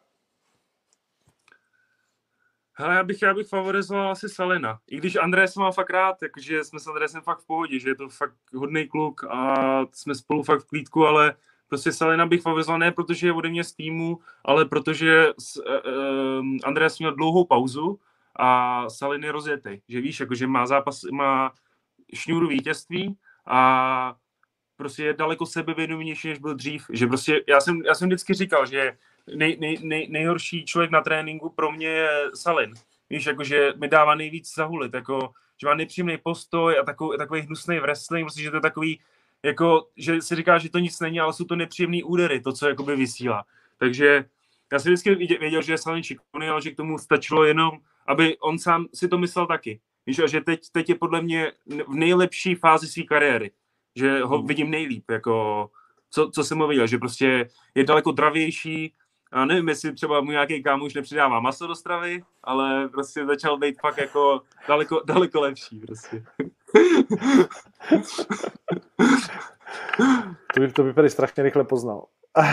[2.80, 4.78] Hele, já bych, já bych favorizoval asi Salina.
[4.90, 7.94] I když Andrés má fakt rád, takže jsme s Andrésem fakt v pohodě, že je
[7.94, 9.56] to fakt hodný kluk a
[9.92, 11.34] jsme spolu fakt v klídku, ale
[11.68, 16.98] prostě Salina bych favorizoval ne protože je ode mě z týmu, ale protože uh, Andrés
[16.98, 18.00] měl dlouhou pauzu
[18.36, 21.52] a Salin je rozjetý, že víš, jakože má zápas, má
[22.14, 24.14] šňůru vítězství a
[24.76, 26.86] prostě je daleko sebevědomější, než byl dřív.
[26.92, 28.96] Že prostě, já jsem, já jsem vždycky říkal, že
[29.34, 32.74] nej, nej, nej, nejhorší člověk na tréninku pro mě je Salin.
[33.10, 37.78] Víš, jakože mi dává nejvíc zahulit, jako, že má nepříjemný postoj a takový, takový hnusný
[37.78, 39.00] wrestling, prostě, že to je takový,
[39.42, 42.68] jako, že si říká, že to nic není, ale jsou to nepříjemné údery, to, co
[42.68, 43.44] jakoby vysílá.
[43.78, 44.24] Takže
[44.72, 47.70] já jsem vždycky věděl, že je Salin šikovný, ale že k tomu stačilo jenom,
[48.06, 49.80] aby on sám si to myslel taky.
[50.06, 51.52] Víš, a že teď, teď je podle mě
[51.88, 53.50] v nejlepší fázi své kariéry
[53.98, 54.46] že ho hmm.
[54.46, 55.70] vidím nejlíp, jako
[56.10, 58.94] co, co jsem ho viděl, že prostě je daleko dravější,
[59.32, 63.80] a nevím, jestli třeba mu nějaký kámoš nepřidává maso do stravy, ale prostě začal být
[63.80, 66.24] fakt jako daleko, daleko lepší prostě.
[70.54, 72.06] to by, to by tady strašně rychle poznal.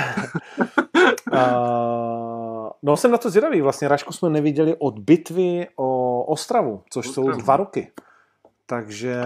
[1.33, 7.07] uh, no jsem na to zvědavý, vlastně Rašku jsme neviděli od bitvy o Ostravu, což
[7.07, 7.33] Ostravu.
[7.33, 7.91] jsou dva roky.
[8.65, 9.21] Takže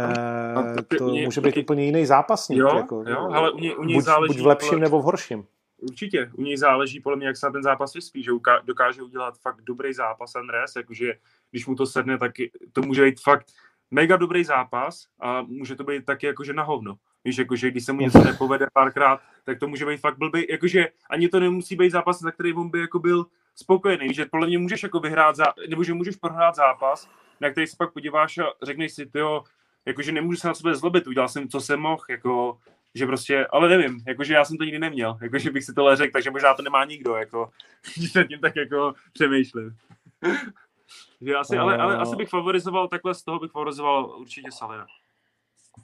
[0.97, 2.59] to může být úplně jiný zápasník.
[2.59, 4.33] Jo, jako, jo ale u něj, u něj buď, záleží...
[4.33, 5.45] Buď v lepším nebo v horším.
[5.81, 8.31] Určitě, u něj záleží podle mě, jak se na ten zápas vyspí, že
[8.63, 11.13] dokáže udělat fakt dobrý zápas Andres, jakože
[11.51, 12.31] když mu to sedne, tak
[12.73, 13.45] to může být fakt
[13.91, 16.95] mega dobrý zápas a může to být taky jakože na hovno.
[17.23, 20.87] Víš, jakože když se mu něco nepovede párkrát, tak to může být fakt blbý, jakože
[21.09, 23.25] ani to nemusí být zápas, na který on by jako byl
[23.55, 27.09] spokojený, že podle mě můžeš jako vyhrát, zá, nebo že můžeš prohrát zápas,
[27.41, 29.43] na který se pak podíváš a řekneš si, jo,
[29.85, 32.57] jakože nemůžu se na sebe zlobit, udělal jsem, co jsem mohl, jako,
[32.95, 36.13] že prostě, ale nevím, jakože já jsem to nikdy neměl, jakože bych si tohle řekl,
[36.13, 37.49] takže možná to nemá nikdo, jako,
[37.97, 39.77] když nad tím tak jako přemýšlím.
[41.21, 44.85] že asi, ale, ale asi bych favorizoval takhle, z toho bych favorizoval určitě Salina.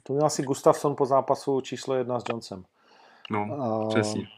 [0.02, 2.64] To měl asi Gustafsson po zápasu číslo jedna s Johnsonem.
[3.30, 4.28] No, uh, přesně.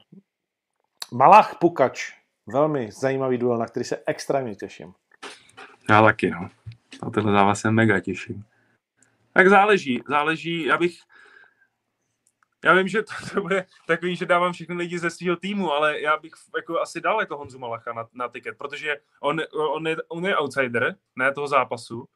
[1.13, 2.13] Malách Pukač,
[2.47, 4.95] velmi zajímavý duel, na který se extrémně těším.
[5.91, 6.49] Já taky, no.
[7.03, 8.45] Na tenhle zápas se mega těším.
[9.33, 10.99] Tak záleží, záleží, já bych,
[12.65, 16.01] já vím, že to, to bude takový, že dávám všechny lidi ze svého týmu, ale
[16.01, 19.41] já bych jako asi dal jako Honzu Malacha na, na tiket, protože on,
[19.75, 22.09] on, je, on je outsider, ne toho zápasu.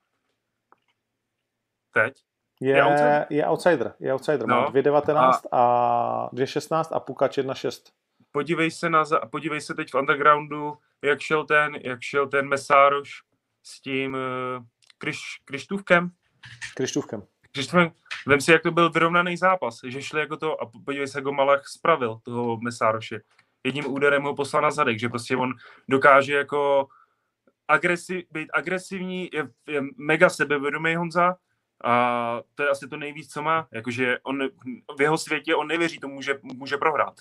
[1.95, 2.15] teď?
[2.61, 3.27] Je, je outsider.
[3.31, 4.47] Je outsider, je outsider.
[4.47, 4.61] No.
[4.61, 7.93] Má 2.19 a, a 2.16 a Pukač 1.6.
[8.33, 13.23] Podívej se, na, podívej se teď v undergroundu, jak šel ten, jak šel ten Mesároš
[13.63, 14.65] s tím uh,
[14.99, 16.11] Kriš, Krištůvkem.
[16.75, 17.23] Krištůvkem.
[17.53, 17.91] Krištůvkem.
[18.27, 21.25] Vem si, jak to byl vyrovnaný zápas, že šli jako to a podívej se, jak
[21.25, 23.21] ho Malach spravil, toho Mesároše.
[23.65, 25.55] Jedním úderem ho poslal na zadek, že prostě on
[25.89, 26.89] dokáže jako
[27.69, 31.37] agresiv, být agresivní, je, je mega sebevědomý Honza,
[31.85, 33.69] a to je asi to nejvíc, co má.
[33.73, 34.49] Jakože on
[34.97, 37.15] v jeho světě on nevěří tomu, že může prohrát.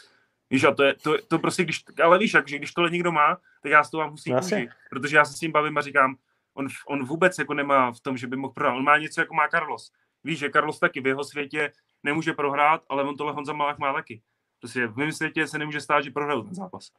[0.50, 3.38] Víš, a to, je, to, to prostě, když, ale víš, že když tohle někdo má,
[3.64, 6.16] tak já s toho mám musím kůži, protože já se s tím bavím a říkám,
[6.54, 8.76] on, on vůbec jako nemá v tom, že by mohl prohrát.
[8.76, 9.92] On má něco, jako má Carlos.
[10.24, 11.72] Víš, že Carlos taky v jeho světě
[12.04, 14.22] nemůže prohrát, ale on tohle Honza Malach má taky.
[14.60, 16.92] Prostě v mém světě se nemůže stát, že prohrál ten zápas.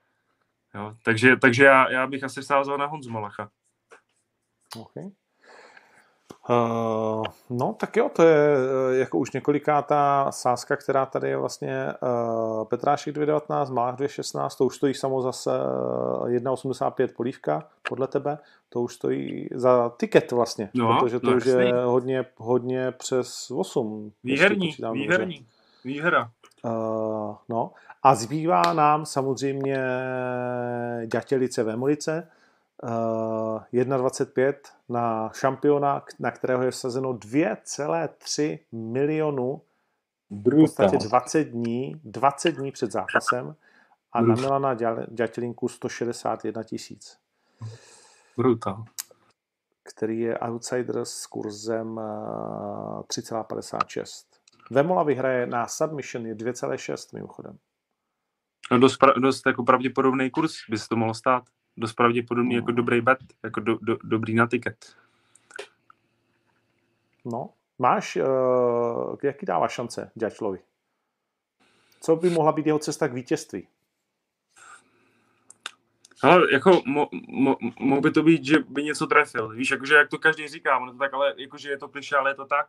[0.74, 3.51] Jo, takže, takže já, já bych asi vsázal na Honzu Malacha.
[4.77, 5.11] Okay.
[6.51, 11.86] Uh, no, tak jo, to je uh, jako už několikátá sázka, která tady je vlastně
[12.02, 18.39] uh, Petrášek 2.19, Mách 2.16, to už stojí samo zase 1.85 polívka, podle tebe,
[18.69, 23.51] to už stojí za tiket vlastně, no, protože to no, už je hodně, hodně přes
[23.51, 24.12] 8.
[24.24, 25.47] Výherní, výherní,
[25.85, 26.31] výhra.
[26.64, 27.70] Uh, no,
[28.02, 29.78] a zbývá nám samozřejmě
[31.06, 32.28] Ďatělice Vemolice,
[32.82, 34.55] 1,25
[34.89, 39.62] na šampiona, na kterého je vsazeno 2,3 milionu
[40.31, 43.55] v podstatě 20 dní, 20 dní před zápasem
[44.12, 44.74] a na Milana
[45.09, 47.19] Ďatelinku 161 tisíc.
[48.36, 48.85] Brutal.
[49.94, 52.01] Který je outsider s kurzem
[53.07, 54.03] 3,56.
[54.03, 57.59] Eh, Vemola vyhraje na submission je 2,6 mimochodem.
[58.70, 61.43] No dost, dost jako pravděpodobný kurz by se to mohlo stát
[61.77, 64.97] dost pravděpodobný jako dobrý bet, jako do, do, dobrý na tiket.
[67.24, 70.59] No, máš, uh, jaký dává šance Ďačlovi?
[72.01, 73.69] Co by mohla být jeho cesta k vítězství?
[76.23, 79.49] Ale jako mo, mo, mohl by to být, že by něco trefil.
[79.49, 82.31] Víš, jakože jak to každý říká, ono to tak, ale jakože je to kliše, ale
[82.31, 82.66] je to tak.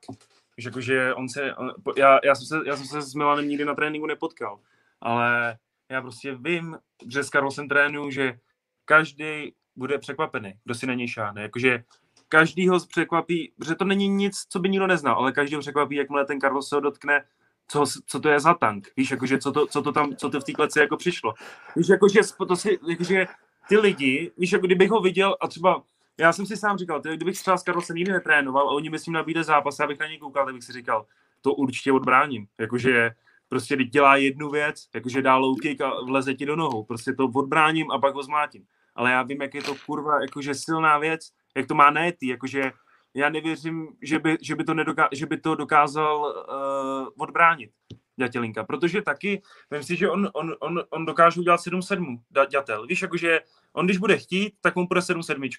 [0.57, 3.65] Víš, jakože on se, on, já, já, jsem se, já jsem se s Milanem nikdy
[3.65, 4.59] na tréninku nepotkal,
[5.01, 5.57] ale
[5.89, 6.77] já prostě vím,
[7.07, 8.39] že s Karlosem trénuju, že
[8.85, 11.41] každý bude překvapený, kdo si na něj šáhne.
[11.41, 11.83] Jakože
[12.29, 15.95] každý ho překvapí, protože to není nic, co by nikdo neznal, ale každý ho překvapí,
[15.95, 17.23] jakmile ten Carlos se ho dotkne,
[17.67, 20.39] co, co to je za tank, víš, jakože co to, co to tam, co to
[20.39, 21.33] v té kleci jako přišlo.
[21.75, 23.25] Víš, jakože, to si, jakože
[23.69, 25.83] ty lidi, víš, jako kdybych ho viděl a třeba,
[26.17, 29.05] já jsem si sám říkal, kdybych třeba s Carlosem nikdy netrénoval a oni mi s
[29.05, 31.05] ním nabíde zápas, já bych na něj koukal, tak bych si říkal,
[31.41, 33.11] to určitě odbráním, jakože
[33.53, 37.25] prostě dělá jednu věc, jakože dá low kick a vleze ti do nohou, prostě to
[37.25, 38.65] odbráním a pak ho zmátím.
[38.95, 41.21] Ale já vím, jak je to kurva, jakože silná věc,
[41.55, 42.71] jak to má netý, jakože
[43.13, 47.71] já nevěřím, že by, že by, to, nedoká, že by to dokázal uh, odbránit
[48.17, 52.19] Ďatelinka, protože taky, myslím si, že on, on, on, on dokáže udělat 7-7
[52.49, 52.87] Ďatel.
[52.87, 53.39] Víš, jakože
[53.73, 55.49] on, když bude chtít, tak on bude 7-7.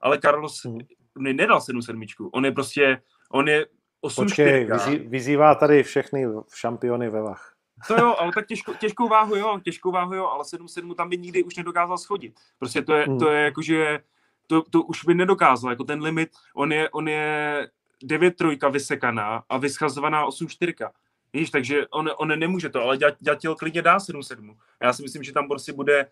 [0.00, 0.78] Ale Carlos hmm.
[1.18, 2.30] nedal 7-7.
[2.32, 3.66] On je prostě, on je
[4.00, 7.54] 8 Počkej, vyzý, vyzývá tady všechny šampiony ve vach.
[7.88, 11.18] To jo, ale tak těžko, těžkou váhu jo, těžkou váhu jo, ale 7-7 tam by
[11.18, 12.34] nikdy už nedokázal schodit.
[12.58, 13.18] Prostě to je, hmm.
[13.18, 14.00] to je jako, že
[14.46, 17.68] to, to už by nedokázal, jako ten limit, on je, on je
[18.02, 20.92] 9 trojka vysekaná a vyschazovaná 8 čtyřka.
[21.32, 24.56] Víš, takže on, on nemůže to, ale Ďatil klidně dá 7-7.
[24.82, 26.06] Já si myslím, že tam prostě bude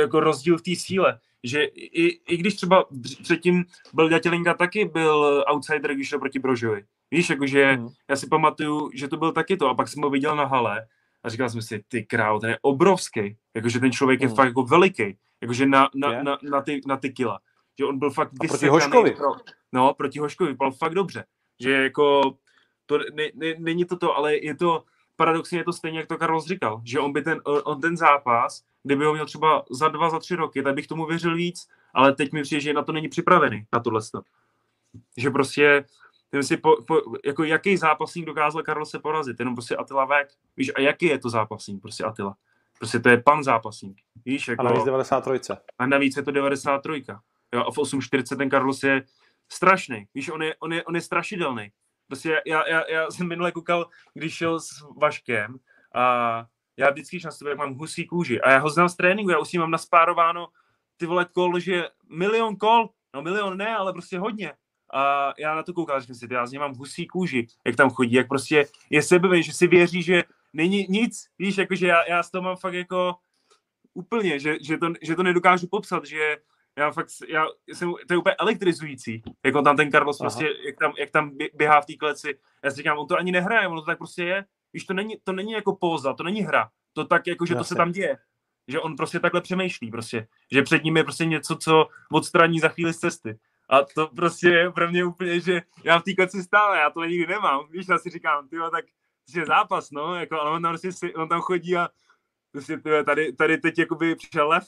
[0.00, 1.18] jako rozdíl v té síle.
[1.44, 2.84] Že i, i, když třeba
[3.22, 3.64] předtím
[3.94, 6.84] byl Ďatilinka taky byl outsider, když šel proti Brožovi.
[7.10, 7.88] Víš, jakože mm.
[8.10, 10.86] já si pamatuju, že to byl taky to a pak jsem ho viděl na hale
[11.22, 14.34] a říkal jsem si, ty král, ten je obrovský, jakože ten člověk je mm.
[14.34, 16.24] fakt jako veliký, jakože na, na, yeah.
[16.24, 17.40] na, na, ty, na ty kila.
[17.78, 19.10] Že on byl fakt proti Hoškovi.
[19.10, 19.32] Pro,
[19.72, 21.24] no, proti Hoškovi, vypadal fakt dobře.
[21.60, 22.34] Že jako,
[22.86, 24.84] to ne, ne, není to to, ale je to,
[25.16, 28.62] paradoxně je to stejně, jak to Carlos říkal, že on by ten, on ten zápas,
[28.82, 32.14] kdyby ho měl třeba za dva, za tři roky, tak bych tomu věřil víc, ale
[32.14, 34.00] teď mi přijde, že na to není připravený, na tohle.
[35.16, 35.84] Že prostě
[36.32, 40.28] Nevím si, po, po, jako jaký zápasník dokázal Karlo se porazit, jenom prostě Atila Vek.
[40.56, 42.36] Víš, a jaký je to zápasník, prostě Atila?
[42.78, 44.00] Prostě to je pan zápasník.
[44.24, 45.52] Víš, jako, a navíc 93.
[45.78, 47.04] A navíc je to 93.
[47.52, 49.02] Jo, a v 8.40 ten Carlos je
[49.48, 50.06] strašný.
[50.14, 51.72] Víš, on je, on je, on je strašidelný.
[52.06, 55.58] Prostě já, já, já jsem minule koukal, když šel s Vaškem
[55.94, 56.46] a
[56.82, 59.38] já vždycky, když na sebe mám husí kůži a já ho znám z tréninku, já
[59.38, 60.48] už s ním mám naspárováno
[60.96, 64.52] ty vole kol, že milion kol, no milion ne, ale prostě hodně
[64.92, 67.90] a já na to koukal, říkám si, já z něj mám husí kůži, jak tam
[67.90, 72.22] chodí, jak prostě je sebevý, že si věří, že není nic, víš, jakože já, já
[72.22, 73.14] z toho mám fakt jako
[73.94, 76.36] úplně, že, že, to, že to nedokážu popsat, že
[76.78, 80.30] já fakt, já jsem, to je úplně elektrizující, jak on tam ten Carlos Aha.
[80.30, 82.38] prostě, jak tam, jak tam běhá v té kleci.
[82.64, 84.44] Já si říkám, on to ani nehraje, on to tak prostě je.
[84.72, 86.70] Víš, to není, to není jako póza, to není hra.
[86.92, 87.58] To tak, jako, že Jasně.
[87.58, 88.18] to se tam děje.
[88.68, 90.26] Že on prostě takhle přemýšlí, prostě.
[90.52, 93.38] Že před ním je prostě něco, co odstraní za chvíli z cesty.
[93.70, 97.04] A to prostě je pro mě úplně, že já v té kleci stále, já to
[97.04, 97.66] nikdy nemám.
[97.70, 98.84] Víš, já si říkám, ty tak
[99.34, 101.88] je zápas, no, jako, ale on tam, prostě, on tam chodí a
[102.52, 104.64] prostě, tyjo, tady, tady teď jakoby přišel lev,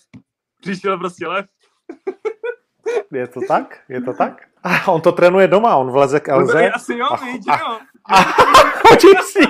[0.61, 1.47] přišel prostě lev.
[3.13, 3.81] Je to tak?
[3.89, 4.43] Je to tak?
[4.63, 6.63] A on to trénuje doma, on vleze k Elze.
[6.63, 7.79] No, asi jo, a, víš, a, jo.
[8.05, 8.23] A,
[8.89, 9.41] chodím si.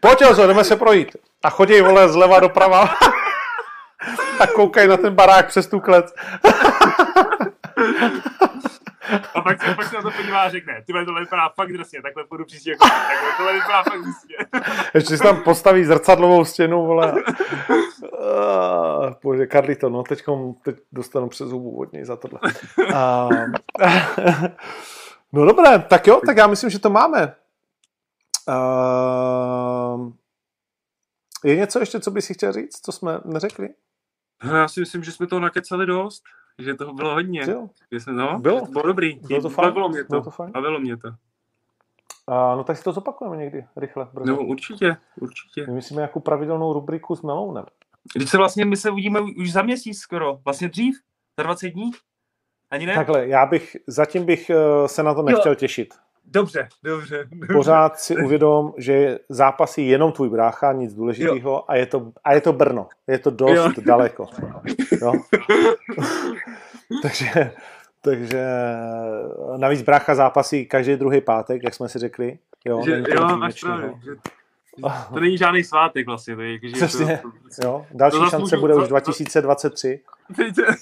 [0.00, 1.16] Pojď, Elzo, jdeme se projít.
[1.44, 2.88] A chodí, vole, zleva doprava.
[4.40, 6.14] a koukají na ten barák přes tu klec.
[9.34, 12.02] A pak, se, pak se na to podívá a řekne, ty tohle vypadá fakt drsně,
[12.02, 14.36] takhle půjdu příště jako, takhle, tohle vypadá fakt drsně.
[14.94, 17.12] Ještě si tam postaví zrcadlovou stěnu, vole.
[17.12, 20.24] Uh, bože, Carlito, no teď,
[20.62, 22.40] teď dostanu přes hubu od něj za tohle.
[22.78, 23.30] Uh,
[25.32, 27.34] no dobré, tak jo, tak já myslím, že to máme.
[28.48, 30.12] Uh,
[31.44, 33.68] je něco ještě, co bys si chtěl říct, co jsme neřekli?
[34.44, 36.22] No, já si myslím, že jsme to nakecali dost
[36.58, 37.40] že toho bylo hodně.
[37.50, 37.68] Jo.
[37.92, 38.60] Že no, bylo.
[38.60, 39.20] To bylo dobrý.
[39.28, 39.68] Bylo to fajn.
[39.68, 40.08] Bavilo mě to.
[40.08, 40.52] Bylo to fajn.
[40.52, 41.08] Bavilo mě to.
[42.28, 44.08] A, no tak si to zopakujeme někdy, rychle.
[44.12, 44.32] Brzo.
[44.32, 45.66] No určitě, určitě.
[45.66, 47.64] My myslíme jako pravidelnou rubriku s Melounem.
[48.14, 50.96] Když se vlastně, my se uvidíme už za měsíc skoro, vlastně dřív,
[51.38, 51.90] za 20 dní.
[52.70, 52.94] Ani ne?
[52.94, 55.54] Takhle, já bych, zatím bych eh, se na to nechtěl jo.
[55.54, 55.94] těšit.
[56.26, 57.54] Dobře, dobře, dobře.
[57.54, 62.40] Pořád si uvědom, že zápasí jenom tvůj brácha, nic důležitého a je, to, a je
[62.40, 62.88] to Brno.
[63.06, 63.70] Je to dost jo.
[63.86, 64.26] daleko.
[65.02, 65.12] Jo?
[67.02, 67.52] takže,
[68.00, 68.46] takže
[69.56, 72.38] navíc brácha zápasí každý druhý pátek, jak jsme si řekli.
[72.64, 74.10] Jo, že, jo máš pravě, že
[75.14, 76.36] to není žádný svátek vlastně.
[76.36, 77.86] To je, že Přesně, to, to, jo.
[77.90, 80.00] Další to šance bude už 2023.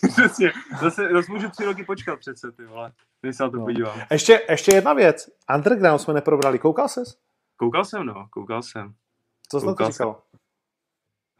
[0.09, 2.93] Přesně, zase, zase můžu tři roky počkat přece, ty vole.
[3.21, 3.65] Když se na to no.
[3.65, 4.01] podívám.
[4.11, 5.31] Ještě, ještě jedna věc.
[5.55, 6.59] Underground jsme neprobrali.
[6.59, 7.17] Koukal ses?
[7.57, 8.27] Koukal jsem, no.
[8.31, 8.95] Koukal jsem.
[9.51, 10.23] Co jsi to říkal?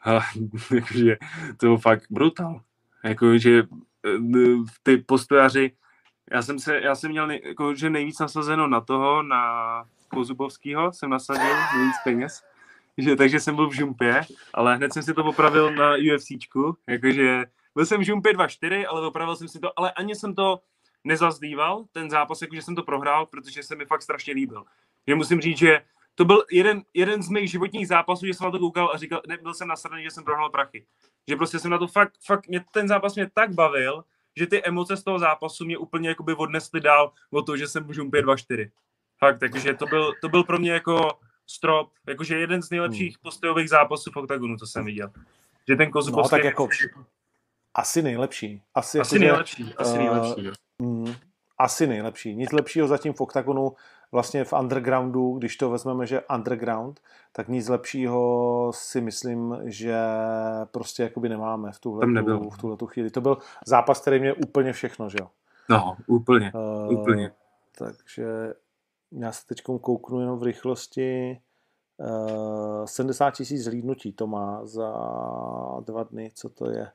[0.75, 1.17] jakože
[1.57, 2.61] to bylo fakt brutal.
[3.05, 4.19] Jakože eh,
[4.83, 5.73] ty postojaři,
[6.31, 9.85] já jsem, se, já jsem měl nej, jakože nejvíc nasazeno na toho, na
[10.15, 12.43] Kozubovského jsem nasadil nejvíc peněz.
[12.99, 14.21] Že, takže jsem byl v žumpě,
[14.55, 19.07] ale hned jsem si to popravil na UFCčku, jakože byl jsem v žumpě 2-4, ale
[19.07, 20.61] opravil jsem si to, ale ani jsem to
[21.05, 24.65] nezazdýval, ten zápas, jakože jsem to prohrál, protože se mi fakt strašně líbil.
[25.07, 25.83] Že musím říct, že
[26.15, 29.23] to byl jeden, jeden z mých životních zápasů, že jsem na to koukal a říkal,
[29.29, 30.87] ne, byl jsem nasraný, že jsem prohrál prachy.
[31.29, 34.05] Že prostě jsem na to fakt, fakt mě, ten zápas mě tak bavil,
[34.37, 37.85] že ty emoce z toho zápasu mě úplně jakoby odnesly dál o to, že jsem
[37.85, 38.71] v žumpě 2-4.
[39.25, 41.11] Fakt, takže to byl, to byl pro mě jako
[41.47, 43.23] strop, jakože jeden z nejlepších hmm.
[43.23, 45.11] postojových zápasů v OKTAGONu, co jsem viděl.
[45.69, 46.35] Že ten Kozubovský...
[46.35, 46.69] No, tak jako
[47.75, 48.63] asi nejlepší.
[48.75, 50.53] Asi, asi jako, nejlepší, že, asi uh, nejlepší, jo.
[50.83, 51.15] Mm,
[51.59, 52.35] asi nejlepší.
[52.35, 53.73] Nic lepšího zatím v OKTAGONu,
[54.13, 57.01] vlastně v undergroundu, když to vezmeme, že underground,
[57.33, 59.97] tak nic lepšího si myslím, že
[60.71, 63.11] prostě jakoby nemáme v tuhle, tu, v tuhle tu chvíli.
[63.11, 65.29] To byl zápas, který mě úplně všechno, že jo?
[65.69, 67.33] No, úplně, uh, úplně.
[67.79, 68.55] Takže
[69.19, 71.41] já se teď kouknu jenom v rychlosti.
[71.97, 74.93] Uh, 70 tisíc zhlídnutí to má za
[75.81, 76.91] dva dny, co to je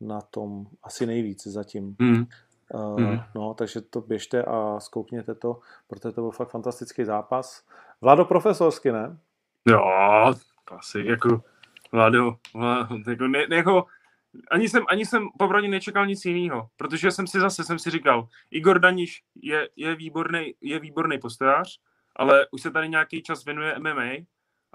[0.00, 1.96] na tom asi nejvíc zatím.
[1.98, 2.26] Mm.
[2.74, 3.20] Uh, mm.
[3.34, 7.62] No, takže to běžte a zkoukněte to, protože to byl fakt fantastický zápas.
[8.00, 9.18] Vlado profesorsky, ne?
[9.66, 9.82] Jo,
[10.78, 11.42] asi jako
[11.92, 13.86] Vlado, Vlado jako, ne, jako
[14.50, 18.28] ani jsem, ani jsem popravdě nečekal nic jiného, protože jsem si zase jsem si říkal,
[18.50, 21.80] Igor Daniš je, je, výborný, je výborný postojář,
[22.16, 24.12] ale už se tady nějaký čas věnuje MMA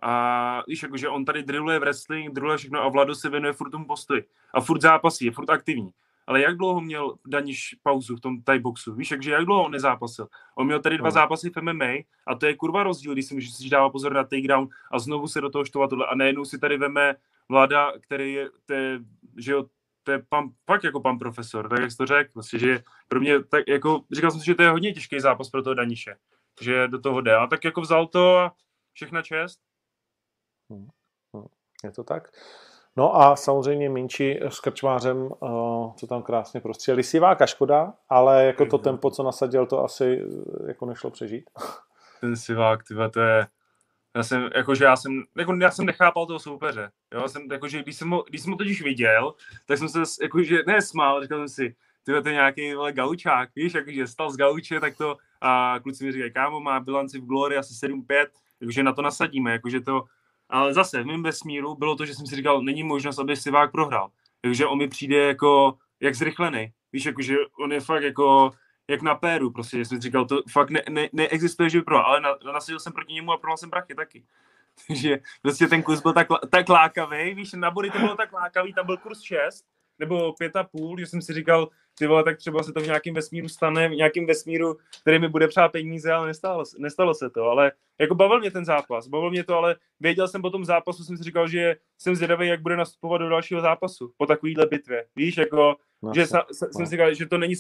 [0.02, 3.86] a víš, jakože on tady drilluje wrestling, drilluje všechno a Vlado se věnuje furt tomu
[3.86, 4.24] postoji
[4.54, 5.90] a furt zápasí, je furt aktivní.
[6.28, 8.96] Ale jak dlouho měl Daniš pauzu v tom Thai boxu?
[8.96, 10.28] Víš, jakže jak dlouho on nezápasil?
[10.56, 11.12] On měl tady dva no.
[11.12, 11.94] zápasy v MMA
[12.28, 15.42] a to je kurva rozdíl, když si můžeš dává pozor na takedown a znovu se
[15.42, 17.16] do toho štovat tohle a najednou si tady veme
[17.50, 19.00] vláda, který je, to je,
[19.38, 19.66] že jo,
[20.04, 23.20] to je pan, fakt jako pan profesor, tak jak jsi to řekl, vlastně, že pro
[23.20, 26.16] mě, tak jako, říkal jsem si, že to je hodně těžký zápas pro toho Daniše,
[26.62, 28.56] že do toho jde, a tak jako vzal to a
[28.94, 29.60] všechna čest.
[30.70, 30.88] Hmm.
[31.36, 31.48] Hmm.
[31.84, 32.32] Je to tak.
[32.96, 35.30] No a samozřejmě Minči s Krčmářem,
[35.96, 37.04] co tam krásně prostříleli.
[37.04, 38.84] Siváka škoda, ale jako to mhm.
[38.84, 41.50] tempo, co nasadil, to asi eh, jako nešlo přežít.
[42.22, 43.48] Ten Sivák, tyhle, to je,
[44.16, 46.92] já jsem, jakože já jsem, jako já jsem nechápal toho soupeře.
[47.14, 49.34] Jo, jsem, jakože, když jsem ho, když jsem ho totiž viděl,
[49.66, 53.50] tak jsem se, jakože, ne smál, říkal jsem si, tyhle, to je nějaký vole, gaučák,
[53.56, 57.26] víš, jakože stal z gauče, tak to, a kluci mi říkají, kámo, má bilanci v
[57.26, 58.26] Glory asi 7-5,
[58.60, 60.04] takže na to nasadíme, jakože to,
[60.50, 63.72] ale zase v mém vesmíru bylo to, že jsem si říkal, není možnost, aby Sivák
[63.72, 64.10] prohrál.
[64.42, 66.72] Takže on mi přijde jako, jak zrychlený.
[66.94, 68.52] Víš, jakože on je fakt jako,
[68.88, 72.06] jak na péru, prostě, že jsem říkal, to fakt ne, ne, neexistuje, že by pro,
[72.06, 74.26] ale na, nasadil jsem proti němu a prohrál jsem prachy taky.
[74.88, 78.74] Takže prostě ten kurz byl tak, tak lákavý, víš, na body to bylo tak lákavý,
[78.74, 79.66] tam byl kurz 6,
[80.06, 82.86] nebo pět a půl, že jsem si říkal, ty vole, tak třeba se to v
[82.86, 87.30] nějakém vesmíru stane, v nějakém vesmíru, který mi bude přát peníze, ale nestalo, nestalo se
[87.30, 87.44] to.
[87.44, 91.04] Ale jako bavil mě ten zápas, bavil mě to, ale věděl jsem po tom zápasu,
[91.04, 95.06] jsem si říkal, že jsem zvědavý, jak bude nastupovat do dalšího zápasu po takovýhle bitvě.
[95.16, 96.68] Víš, jako, no, že sa, no.
[96.72, 97.56] jsem si říkal, že to není,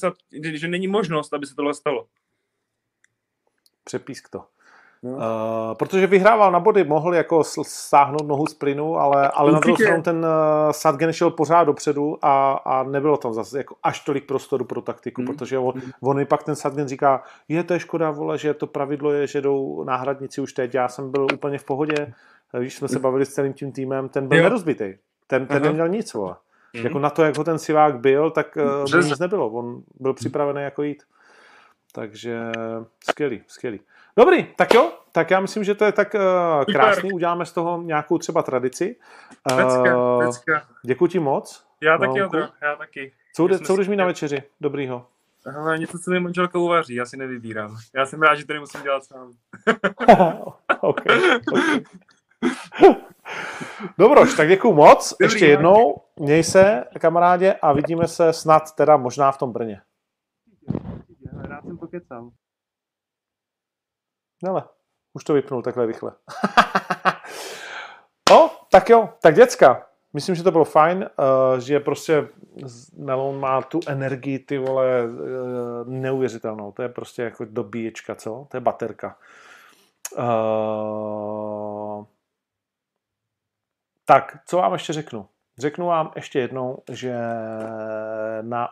[0.53, 2.07] že není možnost, aby se tohle stalo.
[3.83, 4.45] Přepísk to.
[5.03, 5.11] No.
[5.11, 5.19] Uh,
[5.77, 10.03] protože vyhrával na body, mohl jako stáhnout nohu z plynu, ale, ale na druhou stranu
[10.03, 14.65] ten uh, Sadgen šel pořád dopředu a, a nebylo tam zase jako až tolik prostoru
[14.65, 15.27] pro taktiku, mm.
[15.27, 15.91] protože on, mm.
[16.01, 19.27] on mi pak ten Sadgen říká, je to je škoda, vole, že to pravidlo je,
[19.27, 22.13] že jdou náhradníci už teď, já jsem byl úplně v pohodě,
[22.59, 24.93] když jsme se bavili s celým tím týmem, ten byl nerozbitý,
[25.27, 26.35] ten, ten neměl nic, vole.
[26.73, 26.83] Mm.
[26.83, 28.57] Jako na to, jak ho ten Sivák byl, tak
[28.93, 31.03] uh, nic nebylo, on byl připravený jako jít.
[31.91, 32.51] Takže
[33.09, 33.79] skvělý, skvělý.
[34.17, 37.81] Dobrý, tak jo, tak já myslím, že to je tak uh, krásný, uděláme z toho
[37.81, 38.95] nějakou třeba tradici.
[39.51, 40.31] Uh,
[40.85, 41.65] Děkuji ti moc.
[41.81, 43.13] Já taky, Ondro, já taky.
[43.35, 44.43] Co, jde, co jdeš mi na večeři?
[44.61, 45.05] Dobrýho.
[45.57, 47.77] Ale něco, co mi manželka uvaří, já si nevybírám.
[47.95, 49.31] Já jsem rád, že to nemusím dělat sám.
[50.81, 51.83] okay, okay.
[53.97, 55.09] Dobroš, tak děkuji moc.
[55.09, 59.81] Dobrý, Ještě jednou, měj se, kamarádě, a vidíme se snad teda možná v tom Brně.
[61.41, 62.31] Rád jsem pokecal.
[64.49, 64.63] Ale
[65.13, 66.11] už to vypnul takhle rychle.
[68.31, 69.85] o, tak jo, tak děcka.
[70.13, 72.27] Myslím, že to bylo fajn, uh, že prostě
[72.97, 75.17] Melon má tu energii, ty vole, uh,
[75.87, 76.71] neuvěřitelnou.
[76.71, 78.47] To je prostě jako dobíječka, co?
[78.51, 79.17] To je baterka.
[80.17, 82.05] Uh,
[84.05, 85.27] tak, co vám ještě řeknu?
[85.57, 87.15] Řeknu vám ještě jednou, že
[88.41, 88.69] na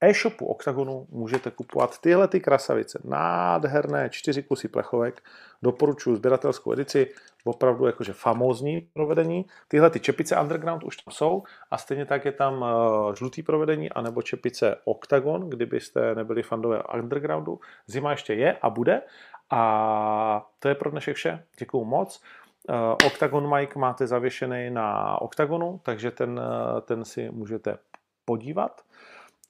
[0.00, 3.00] e-shopu Octagonu můžete kupovat tyhle ty krasavice.
[3.04, 5.22] Nádherné čtyři kusy plechovek.
[5.62, 7.10] Doporučuji sběratelskou edici.
[7.44, 9.46] Opravdu jakože famózní provedení.
[9.68, 13.90] Tyhle ty čepice Underground už tam jsou a stejně tak je tam uh, žlutý provedení
[13.90, 17.60] anebo čepice Octagon, kdybyste nebyli fandové Undergroundu.
[17.86, 19.02] Zima ještě je a bude.
[19.50, 21.44] A to je pro dnešek vše.
[21.58, 22.22] Děkuju moc.
[22.68, 22.76] Uh,
[23.06, 27.78] Octagon Mic máte zavěšený na Octagonu, takže ten, uh, ten si můžete
[28.24, 28.80] podívat.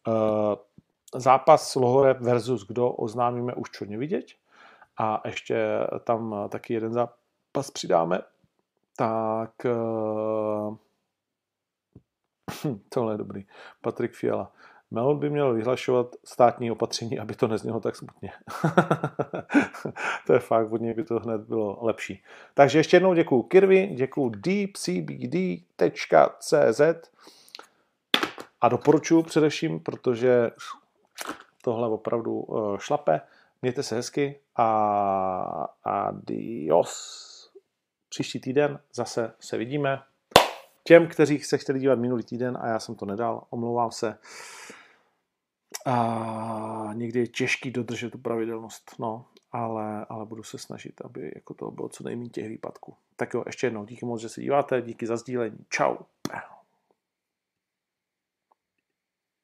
[0.09, 0.56] Eh,
[1.14, 4.26] zápas Lohore versus kdo oznámíme už čo nevidět.
[4.98, 8.20] A ještě tam taky jeden zápas přidáme.
[8.97, 10.76] Tak uh,
[12.89, 13.47] tohle je dobrý.
[13.80, 14.52] Patrik Fiala.
[14.90, 18.32] Melon by měl vyhlašovat státní opatření, aby to neznělo tak smutně.
[20.26, 22.22] to je fakt, od něj by to hned bylo lepší.
[22.55, 25.80] Takže ještě jednou děkuji Kirvi, děkuji deepcbd.cz
[28.60, 30.51] a doporučuji především, protože
[31.62, 33.20] tohle opravdu eh, šlape.
[33.62, 34.66] Mějte se hezky a
[35.85, 37.28] adios.
[38.09, 40.02] Příští týden zase se vidíme.
[40.85, 44.18] Těm, kteří se chtěli dívat minulý týden a já jsem to nedal, omlouvám se.
[45.86, 51.55] A někdy je těžký dodržet tu pravidelnost, no, ale, ale budu se snažit, aby jako
[51.55, 52.94] to bylo co nejméně těch výpadků.
[53.16, 55.59] Tak jo, ještě jednou díky moc, že se díváte, díky za sdílení.
[55.68, 55.97] Čau.